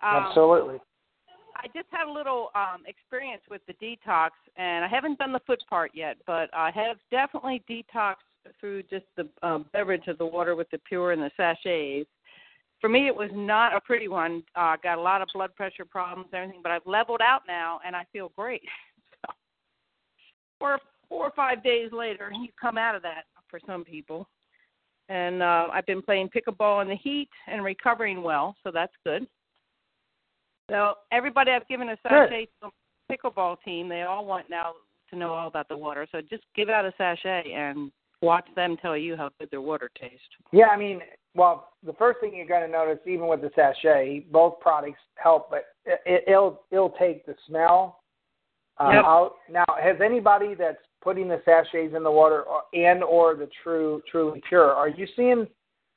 Um, 0.02 0.24
Absolutely. 0.26 0.78
I 1.54 1.68
just 1.68 1.86
had 1.92 2.08
a 2.08 2.12
little 2.12 2.50
um, 2.56 2.82
experience 2.88 3.42
with 3.48 3.60
the 3.68 3.74
detox, 3.74 4.30
and 4.56 4.84
I 4.84 4.88
haven't 4.88 5.20
done 5.20 5.32
the 5.32 5.38
foot 5.46 5.62
part 5.70 5.92
yet, 5.94 6.16
but 6.26 6.50
I 6.52 6.72
have 6.72 6.96
definitely 7.12 7.62
detoxed 7.70 8.16
through 8.58 8.82
just 8.90 9.04
the 9.16 9.28
um, 9.44 9.66
beverage 9.72 10.08
of 10.08 10.18
the 10.18 10.26
water 10.26 10.56
with 10.56 10.68
the 10.72 10.78
pure 10.88 11.12
and 11.12 11.22
the 11.22 11.30
sachets. 11.36 12.10
For 12.80 12.88
me, 12.88 13.06
it 13.06 13.14
was 13.14 13.30
not 13.32 13.76
a 13.76 13.80
pretty 13.80 14.08
one. 14.08 14.42
Uh, 14.56 14.74
got 14.82 14.98
a 14.98 15.00
lot 15.00 15.22
of 15.22 15.28
blood 15.32 15.54
pressure 15.54 15.84
problems 15.84 16.30
and 16.32 16.42
everything, 16.42 16.62
but 16.64 16.72
I've 16.72 16.84
leveled 16.84 17.20
out 17.20 17.42
now, 17.46 17.78
and 17.86 17.94
I 17.94 18.04
feel 18.12 18.32
great. 18.34 18.62
So, 20.58 20.66
four, 20.66 20.78
four 21.08 21.26
or 21.26 21.32
five 21.36 21.62
days 21.62 21.90
later, 21.92 22.30
you 22.32 22.48
come 22.60 22.78
out 22.78 22.94
of 22.94 23.02
that 23.02 23.24
for 23.48 23.60
some 23.66 23.84
people. 23.84 24.28
And 25.08 25.42
uh, 25.42 25.68
I've 25.72 25.86
been 25.86 26.02
playing 26.02 26.30
pickleball 26.30 26.82
in 26.82 26.88
the 26.88 26.96
heat 26.96 27.28
and 27.46 27.62
recovering 27.62 28.22
well, 28.22 28.56
so 28.64 28.70
that's 28.72 28.92
good. 29.04 29.26
So 30.70 30.94
everybody 31.12 31.50
I've 31.50 31.68
given 31.68 31.90
a 31.90 31.96
sachet 32.02 32.46
to 32.62 32.70
the 33.08 33.14
pickleball 33.14 33.56
team, 33.64 33.88
they 33.88 34.02
all 34.02 34.24
want 34.24 34.48
now 34.48 34.72
to 35.10 35.16
know 35.16 35.34
all 35.34 35.46
about 35.46 35.68
the 35.68 35.76
water. 35.76 36.06
So 36.10 36.22
just 36.22 36.44
give 36.56 36.70
out 36.70 36.86
a 36.86 36.92
sachet 36.96 37.52
and 37.52 37.92
watch 38.22 38.46
them 38.56 38.78
tell 38.80 38.96
you 38.96 39.14
how 39.14 39.28
good 39.38 39.50
their 39.50 39.60
water 39.60 39.90
tastes. 40.00 40.22
Yeah, 40.52 40.68
I 40.68 40.78
mean, 40.78 41.00
well, 41.34 41.68
the 41.84 41.92
first 41.92 42.20
thing 42.20 42.34
you're 42.34 42.46
going 42.46 42.64
to 42.64 42.72
notice, 42.72 42.98
even 43.06 43.26
with 43.26 43.42
the 43.42 43.50
sachet, 43.54 44.24
both 44.32 44.58
products 44.60 45.00
help, 45.16 45.50
but 45.50 45.66
it, 45.84 46.24
it'll 46.26 46.62
it'll 46.70 46.94
take 46.98 47.26
the 47.26 47.34
smell 47.46 48.00
uh, 48.80 48.90
Yep. 48.92 49.04
out. 49.04 49.36
Now, 49.48 49.64
has 49.80 50.00
anybody 50.00 50.54
that's 50.54 50.82
putting 51.02 51.28
the 51.28 51.40
sachets 51.44 51.94
in 51.94 52.02
the 52.02 52.10
water 52.10 52.42
or, 52.42 52.62
and 52.72 53.04
or 53.04 53.34
the 53.34 53.48
true 53.62 54.02
truly 54.10 54.42
pure, 54.48 54.72
are 54.72 54.88
you 54.88 55.06
seeing 55.16 55.46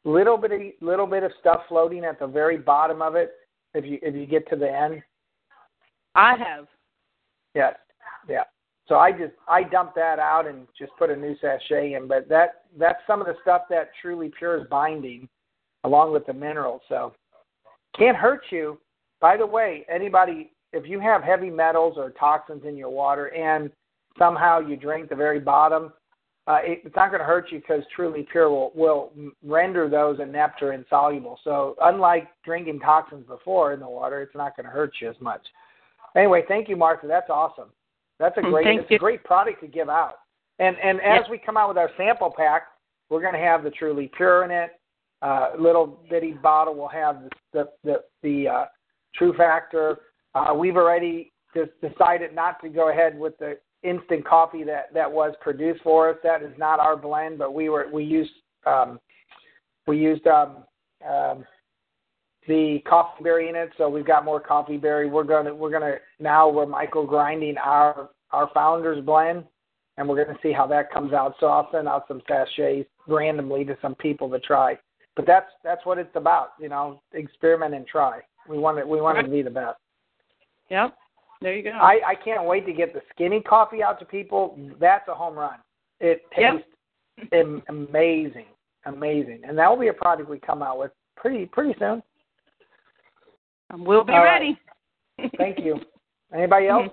little 0.03 0.37
bit 0.37 0.51
of 0.51 0.61
little 0.81 1.07
bit 1.07 1.23
of 1.23 1.31
stuff 1.39 1.61
floating 1.67 2.05
at 2.05 2.19
the 2.19 2.27
very 2.27 2.57
bottom 2.57 3.01
of 3.01 3.15
it 3.15 3.31
if 3.73 3.85
you 3.85 3.99
if 4.01 4.15
you 4.15 4.25
get 4.25 4.47
to 4.49 4.55
the 4.55 4.71
end? 4.71 5.01
I 6.15 6.35
have. 6.37 6.67
Yes. 7.53 7.75
Yeah. 8.27 8.43
So 8.87 8.95
I 8.95 9.11
just 9.11 9.33
I 9.47 9.63
dumped 9.63 9.95
that 9.95 10.19
out 10.19 10.47
and 10.47 10.67
just 10.77 10.91
put 10.97 11.09
a 11.09 11.15
new 11.15 11.35
sachet 11.41 11.93
in. 11.93 12.07
But 12.07 12.29
that 12.29 12.63
that's 12.77 12.99
some 13.05 13.21
of 13.21 13.27
the 13.27 13.35
stuff 13.41 13.63
that 13.69 13.89
truly 14.01 14.31
pure 14.37 14.61
is 14.61 14.67
binding, 14.69 15.27
along 15.83 16.13
with 16.13 16.25
the 16.25 16.33
minerals. 16.33 16.81
So 16.87 17.13
can't 17.97 18.17
hurt 18.17 18.43
you. 18.49 18.79
By 19.19 19.35
the 19.35 19.45
way, 19.45 19.85
anybody 19.89 20.51
if 20.73 20.87
you 20.87 20.99
have 20.99 21.23
heavy 21.23 21.49
metals 21.49 21.95
or 21.97 22.11
toxins 22.11 22.63
in 22.65 22.75
your 22.75 22.89
water 22.89 23.33
and 23.33 23.71
somehow 24.17 24.59
you 24.59 24.75
drink 24.75 25.09
the 25.09 25.15
very 25.15 25.39
bottom, 25.39 25.93
uh, 26.47 26.59
it, 26.63 26.81
it's 26.85 26.95
not 26.95 27.09
going 27.09 27.19
to 27.19 27.25
hurt 27.25 27.51
you 27.51 27.59
because 27.59 27.83
Truly 27.95 28.25
Pure 28.31 28.49
will, 28.49 28.71
will 28.73 29.11
render 29.43 29.89
those 29.89 30.19
inept 30.19 30.61
or 30.61 30.73
insoluble. 30.73 31.39
So 31.43 31.75
unlike 31.81 32.27
drinking 32.45 32.79
toxins 32.79 33.25
before 33.27 33.73
in 33.73 33.79
the 33.79 33.89
water, 33.89 34.21
it's 34.21 34.35
not 34.35 34.55
going 34.55 34.65
to 34.65 34.71
hurt 34.71 34.93
you 35.01 35.09
as 35.09 35.15
much. 35.19 35.41
Anyway, 36.15 36.43
thank 36.47 36.69
you, 36.69 36.77
Martha. 36.77 37.05
That's 37.07 37.29
awesome. 37.29 37.69
That's 38.19 38.37
a 38.37 38.41
Mm, 38.41 38.51
great, 38.51 38.65
thank 38.65 38.81
it's 38.81 38.91
you. 38.91 38.95
a 38.95 38.99
great 38.99 39.23
product 39.23 39.61
to 39.61 39.67
give 39.67 39.89
out. 39.89 40.19
And 40.59 40.75
and 40.81 40.99
as 41.01 41.29
we 41.29 41.37
come 41.37 41.55
out 41.55 41.67
with 41.69 41.77
our 41.77 41.91
sample 41.97 42.33
pack, 42.35 42.63
we're 43.09 43.21
going 43.21 43.33
to 43.33 43.39
have 43.39 43.63
the 43.63 43.69
Truly 43.69 44.09
Pure 44.15 44.45
in 44.45 44.51
it. 44.51 44.71
Uh, 45.21 45.49
little 45.59 45.99
bitty 46.09 46.31
bottle 46.31 46.73
will 46.73 46.87
have 46.87 47.21
the 47.23 47.29
the 47.53 47.69
the, 47.83 48.03
the 48.23 48.47
uh, 48.47 48.65
True 49.15 49.33
Factor. 49.33 49.99
Uh, 50.35 50.53
we've 50.53 50.77
already 50.77 51.31
just 51.55 51.71
decided 51.81 52.33
not 52.33 52.61
to 52.61 52.69
go 52.69 52.89
ahead 52.89 53.17
with 53.17 53.37
the 53.39 53.57
instant 53.83 54.25
coffee 54.25 54.63
that 54.63 54.93
that 54.93 55.11
was 55.11 55.33
produced 55.41 55.81
for 55.83 56.09
us. 56.09 56.17
That 56.23 56.43
is 56.43 56.53
not 56.57 56.79
our 56.79 56.95
blend, 56.95 57.37
but 57.37 57.53
we 57.53 57.69
were 57.69 57.87
we 57.91 58.03
used 58.03 58.31
um, 58.65 58.99
we 59.87 59.97
used 59.97 60.27
um, 60.27 60.63
um, 61.07 61.45
the 62.47 62.79
coffee 62.87 63.23
berry 63.23 63.49
in 63.49 63.55
it. 63.55 63.69
So 63.77 63.89
we've 63.89 64.05
got 64.05 64.25
more 64.25 64.39
coffee 64.39 64.77
berry. 64.77 65.09
We're 65.09 65.23
gonna 65.23 65.53
we're 65.53 65.71
gonna 65.71 65.95
now 66.19 66.49
we're 66.49 66.65
micro 66.65 67.05
grinding 67.05 67.57
our 67.57 68.09
our 68.31 68.49
founders 68.53 69.03
blend, 69.03 69.45
and 69.97 70.07
we're 70.07 70.23
gonna 70.23 70.39
see 70.43 70.51
how 70.51 70.67
that 70.67 70.91
comes 70.91 71.13
out. 71.13 71.35
So 71.39 71.47
I'll 71.47 71.69
send 71.71 71.87
out 71.87 72.05
some 72.07 72.21
sachets 72.27 72.89
randomly 73.07 73.63
to 73.65 73.77
some 73.81 73.95
people 73.95 74.29
to 74.31 74.39
try. 74.39 74.77
But 75.15 75.25
that's 75.25 75.49
that's 75.63 75.85
what 75.85 75.97
it's 75.97 76.15
about, 76.15 76.49
you 76.59 76.69
know, 76.69 77.01
experiment 77.13 77.73
and 77.73 77.87
try. 77.87 78.21
We 78.49 78.57
want 78.57 78.77
it 78.77 78.87
we 78.87 79.01
want 79.01 79.17
it 79.17 79.23
to 79.23 79.29
be 79.29 79.41
the 79.41 79.49
best. 79.49 79.77
Yep. 80.69 80.97
There 81.41 81.55
you 81.55 81.63
go. 81.63 81.69
I, 81.71 81.99
I 82.07 82.15
can't 82.15 82.45
wait 82.45 82.65
to 82.65 82.73
get 82.73 82.93
the 82.93 83.01
skinny 83.13 83.41
coffee 83.41 83.83
out 83.83 83.99
to 83.99 84.05
people. 84.05 84.57
That's 84.79 85.07
a 85.07 85.13
home 85.13 85.35
run. 85.37 85.57
It 85.99 86.21
tastes 86.35 86.67
am- 87.31 87.61
amazing, 87.69 88.45
amazing, 88.85 89.41
and 89.47 89.57
that 89.57 89.69
will 89.69 89.79
be 89.79 89.87
a 89.89 89.93
product 89.93 90.29
we 90.29 90.39
come 90.39 90.61
out 90.63 90.79
with 90.79 90.91
pretty 91.15 91.45
pretty 91.45 91.75
soon. 91.79 92.01
we'll 93.73 94.03
be 94.03 94.13
All 94.13 94.19
right. 94.19 94.39
ready. 94.39 94.59
Thank 95.37 95.59
you. 95.59 95.79
Anybody 96.33 96.67
else? 96.69 96.87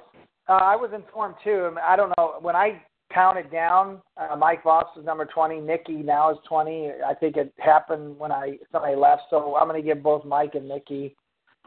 Uh, 0.49 0.53
I 0.53 0.77
was 0.77 0.91
informed 0.95 1.37
too. 1.43 1.65
I, 1.67 1.71
mean, 1.71 1.79
I 1.87 1.97
don't 1.97 2.13
know 2.19 2.35
when 2.41 2.55
I 2.57 2.83
counted 3.13 3.51
down. 3.51 4.03
Uh, 4.17 4.37
Mike 4.37 4.63
Voss 4.63 4.87
is 4.99 5.05
number 5.05 5.25
twenty. 5.25 5.61
Nikki 5.61 5.95
now 5.95 6.31
is 6.31 6.39
twenty. 6.47 6.91
I 7.07 7.15
think 7.15 7.37
it 7.37 7.53
happened 7.59 8.19
when 8.19 8.31
I 8.33 8.59
somebody 8.73 8.97
left. 8.97 9.23
So 9.31 9.57
I'm 9.57 9.69
going 9.69 9.81
to 9.81 9.87
give 9.87 10.03
both 10.03 10.25
Mike 10.25 10.55
and 10.55 10.69
Nikki 10.69 11.17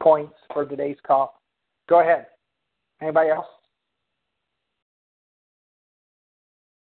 points 0.00 0.34
for 0.52 0.64
today's 0.64 0.96
call. 1.04 1.37
Go 1.88 2.00
ahead. 2.00 2.26
Anybody 3.00 3.30
else? 3.30 3.46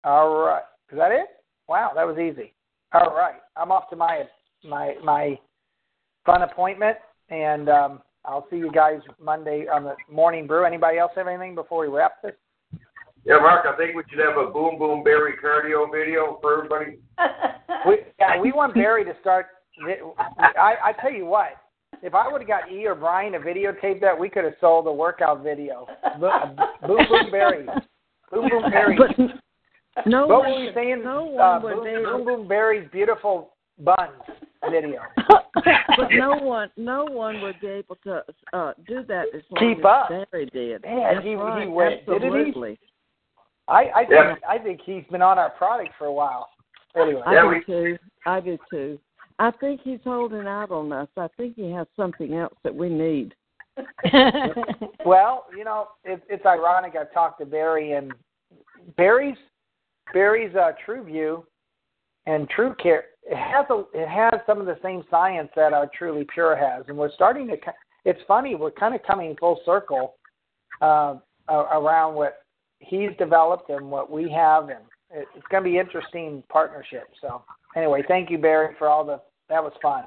All 0.05 0.39
right. 0.39 0.63
Is 0.91 0.99
that 0.99 1.13
it? 1.13 1.27
Wow, 1.69 1.93
that 1.95 2.07
was 2.07 2.19
easy. 2.19 2.55
All 2.93 3.15
right. 3.15 3.37
I'm 3.57 3.71
off 3.71 3.91
to 3.91 3.97
my 3.97 4.25
my 4.65 4.95
my 5.05 5.39
fun 6.25 6.43
appointment, 6.43 6.97
and 7.29 7.69
um, 7.69 8.01
I'll 8.25 8.47
see 8.51 8.57
you 8.57 8.71
guys 8.73 9.01
Monday 9.23 9.67
on 9.73 9.85
the 9.85 9.95
morning 10.11 10.47
brew. 10.47 10.65
Anybody 10.65 10.99
else 10.99 11.13
have 11.17 11.29
anything 11.29 11.55
before 11.55 11.81
we 11.81 11.89
wrap 11.89 12.23
this? 12.23 12.33
Yeah, 13.25 13.39
Mark, 13.41 13.67
I 13.67 13.77
think 13.77 13.95
we 13.95 14.03
should 14.09 14.21
have 14.21 14.39
a 14.39 14.51
boom 14.51 14.79
boom 14.79 15.05
Barry 15.05 15.35
cardio 15.43 15.91
video 15.93 16.39
for 16.41 16.57
everybody. 16.57 16.99
We, 17.87 17.99
yeah, 18.19 18.41
we 18.41 18.51
want 18.51 18.75
Barry 18.75 19.05
to 19.05 19.13
start. 19.21 19.47
I, 20.39 20.75
I 20.83 20.93
tell 21.01 21.13
you 21.13 21.27
what, 21.27 21.51
if 22.03 22.15
I 22.15 22.31
would 22.31 22.41
have 22.41 22.49
got 22.49 22.71
E 22.71 22.87
or 22.87 22.95
Brian 22.95 23.33
to 23.33 23.39
videotape 23.39 24.01
that, 24.01 24.19
we 24.19 24.29
could 24.29 24.45
have 24.45 24.55
sold 24.61 24.87
a 24.87 24.93
workout 24.93 25.43
video. 25.43 25.87
Bo- 26.21 26.55
Boom 26.87 26.99
Boom 27.09 27.31
Barry. 27.31 27.67
Boom 28.33 28.49
Boom 28.49 28.71
Barry. 28.71 28.97
But 28.97 30.07
no 30.07 30.27
what 30.27 30.41
one, 30.41 30.51
were 30.53 30.65
you 30.65 30.71
saying? 30.75 31.03
no 31.03 31.37
uh, 31.39 31.61
one 31.61 31.63
would 31.63 31.85
boom, 31.85 32.05
boom 32.05 32.25
Boom 32.25 32.49
Barry's 32.49 32.89
beautiful 32.93 33.55
buns 33.81 34.13
video. 34.71 35.01
but 35.55 36.09
no 36.13 36.37
one, 36.37 36.71
no 36.77 37.05
one 37.05 37.41
would 37.43 37.61
be 37.61 37.67
able 37.69 37.97
to 38.05 38.23
uh, 38.53 38.73
do 38.87 39.03
that 39.09 39.25
as 39.35 39.43
long 39.51 39.75
Keep 39.75 39.79
as 39.81 39.85
up. 39.85 40.09
Barry 40.31 40.47
did. 40.53 40.83
Man, 40.83 41.15
That's 41.15 41.25
he- 41.25 41.31
he 41.31 41.35
right. 41.37 41.71
went- 41.71 42.07
didn't 42.07 42.55
he? 42.55 42.79
I, 43.67 43.91
I 43.95 43.99
think 44.01 44.11
Yeah. 44.13 44.35
I 44.49 44.59
think 44.59 44.81
he's 44.85 45.05
been 45.11 45.21
on 45.21 45.39
our 45.39 45.51
product 45.51 45.91
for 45.99 46.07
a 46.07 46.13
while. 46.13 46.49
Anyway, 46.97 47.21
I 47.27 47.35
Yeah, 47.35 47.43
do 47.43 47.49
we- 47.49 47.65
too. 47.65 47.99
I 48.25 48.41
do 48.41 48.59
too. 48.71 48.99
I 49.39 49.51
think 49.53 49.80
he's 49.84 50.01
holding 50.05 50.47
out 50.47 50.70
on 50.70 50.93
us. 50.93 51.09
I 51.16 51.28
think 51.36 51.57
he 51.57 51.70
has 51.72 51.86
something 51.97 52.34
else 52.34 52.55
that 52.64 52.74
we 52.74 52.89
need. 52.89 53.34
well, 55.05 55.47
you 55.57 55.64
know, 55.64 55.89
it, 56.05 56.20
it's 56.28 56.45
ironic. 56.45 56.95
I've 57.01 57.12
talked 57.12 57.39
to 57.41 57.47
Barry 57.47 57.93
and 57.93 58.12
Barry's 58.97 59.36
Barry's 60.12 60.55
uh, 60.57 60.72
True 60.84 61.05
View 61.05 61.47
and 62.26 62.49
True 62.51 62.74
Care. 62.82 63.05
It 63.24 63.36
has 63.36 63.66
a 63.70 63.84
it 63.95 64.09
has 64.09 64.41
some 64.47 64.59
of 64.59 64.66
the 64.66 64.78
same 64.82 65.05
science 65.11 65.51
that 65.55 65.72
our 65.72 65.89
Truly 65.97 66.26
Pure 66.32 66.57
has, 66.57 66.84
and 66.89 66.97
we're 66.97 67.12
starting 67.12 67.47
to. 67.49 67.57
ki- 67.57 67.70
It's 68.05 68.20
funny. 68.26 68.55
We're 68.55 68.70
kind 68.72 68.95
of 68.95 69.03
coming 69.05 69.36
full 69.39 69.61
circle 69.64 70.14
uh, 70.82 71.16
a- 71.49 71.78
around 71.78 72.14
what 72.14 72.39
he's 72.80 73.11
developed 73.18 73.70
and 73.70 73.91
what 73.91 74.11
we 74.11 74.30
have, 74.32 74.64
and 74.70 74.80
it, 75.11 75.28
it's 75.36 75.47
going 75.51 75.62
to 75.62 75.70
be 75.70 75.78
interesting 75.78 76.43
partnership. 76.49 77.09
So 77.20 77.43
anyway, 77.79 78.03
thank 78.07 78.31
you, 78.31 78.39
Barry, 78.39 78.74
for 78.79 78.89
all 78.89 79.05
the. 79.05 79.20
That 79.49 79.62
was 79.62 79.72
fun. 79.81 80.05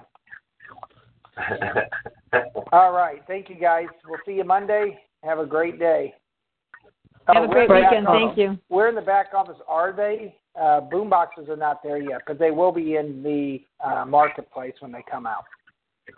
All 2.72 2.92
right. 2.92 3.22
Thank 3.26 3.50
you, 3.50 3.56
guys. 3.56 3.88
We'll 4.08 4.20
see 4.26 4.34
you 4.34 4.44
Monday. 4.44 5.00
Have 5.24 5.40
a 5.40 5.46
great 5.46 5.80
day. 5.80 6.14
Have 7.28 7.38
Oh, 7.38 7.44
a 7.46 7.48
great 7.48 7.70
in 7.70 7.76
the 7.76 7.82
back 7.82 7.92
weekend. 7.92 8.08
Thank 8.08 8.38
you. 8.38 8.60
We're 8.70 8.90
in 8.90 8.96
the 8.96 9.02
back 9.02 9.28
office. 9.36 9.58
Are 9.68 9.94
they? 9.94 10.36
Uh, 10.60 10.82
boom 10.82 11.10
boxes 11.10 11.48
are 11.50 11.56
not 11.56 11.82
there 11.82 11.98
yet, 11.98 12.22
but 12.28 12.38
they 12.38 12.52
will 12.52 12.74
be 12.74 12.98
in 12.98 13.24
the 13.24 13.62
uh, 13.84 14.04
marketplace 14.06 14.74
when 14.82 14.92
they 14.92 15.04
come 15.10 15.26
out. 15.26 15.46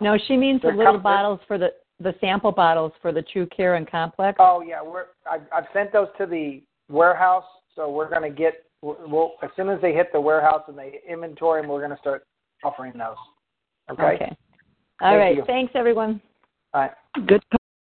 No, 0.00 0.18
she 0.26 0.36
means 0.36 0.60
the 0.60 0.68
They're 0.68 0.76
little 0.76 0.94
com- 0.94 1.02
bottles 1.02 1.40
for 1.46 1.56
the 1.56 1.68
the 2.00 2.14
sample 2.20 2.50
bottles 2.50 2.92
for 3.00 3.12
the 3.12 3.22
True 3.22 3.46
Care 3.46 3.76
and 3.76 3.88
Complex. 3.88 4.36
Oh 4.40 4.60
yeah, 4.60 4.82
we're. 4.82 5.06
I've, 5.30 5.42
I've 5.54 5.66
sent 5.72 5.92
those 5.92 6.08
to 6.18 6.26
the 6.26 6.62
warehouse, 6.90 7.44
so 7.76 7.90
we're 7.90 8.10
going 8.10 8.22
to 8.22 8.36
get. 8.36 8.64
We'll 8.84 9.32
as 9.42 9.48
soon 9.56 9.70
as 9.70 9.80
they 9.80 9.94
hit 9.94 10.12
the 10.12 10.20
warehouse 10.20 10.62
and 10.68 10.76
they 10.76 11.00
inventory 11.08 11.62
them, 11.62 11.70
we're 11.70 11.78
going 11.78 11.90
to 11.90 11.98
start 11.98 12.26
offering 12.62 12.92
those. 12.92 13.16
Okay. 13.90 14.00
All 15.00 15.10
Thank 15.10 15.20
right. 15.20 15.36
you. 15.36 15.44
Thanks, 15.46 15.72
everyone. 15.74 16.20
All 16.74 16.82
right. 16.82 16.92
Good. 17.26 17.42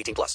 18 0.00 0.14
plus. 0.14 0.28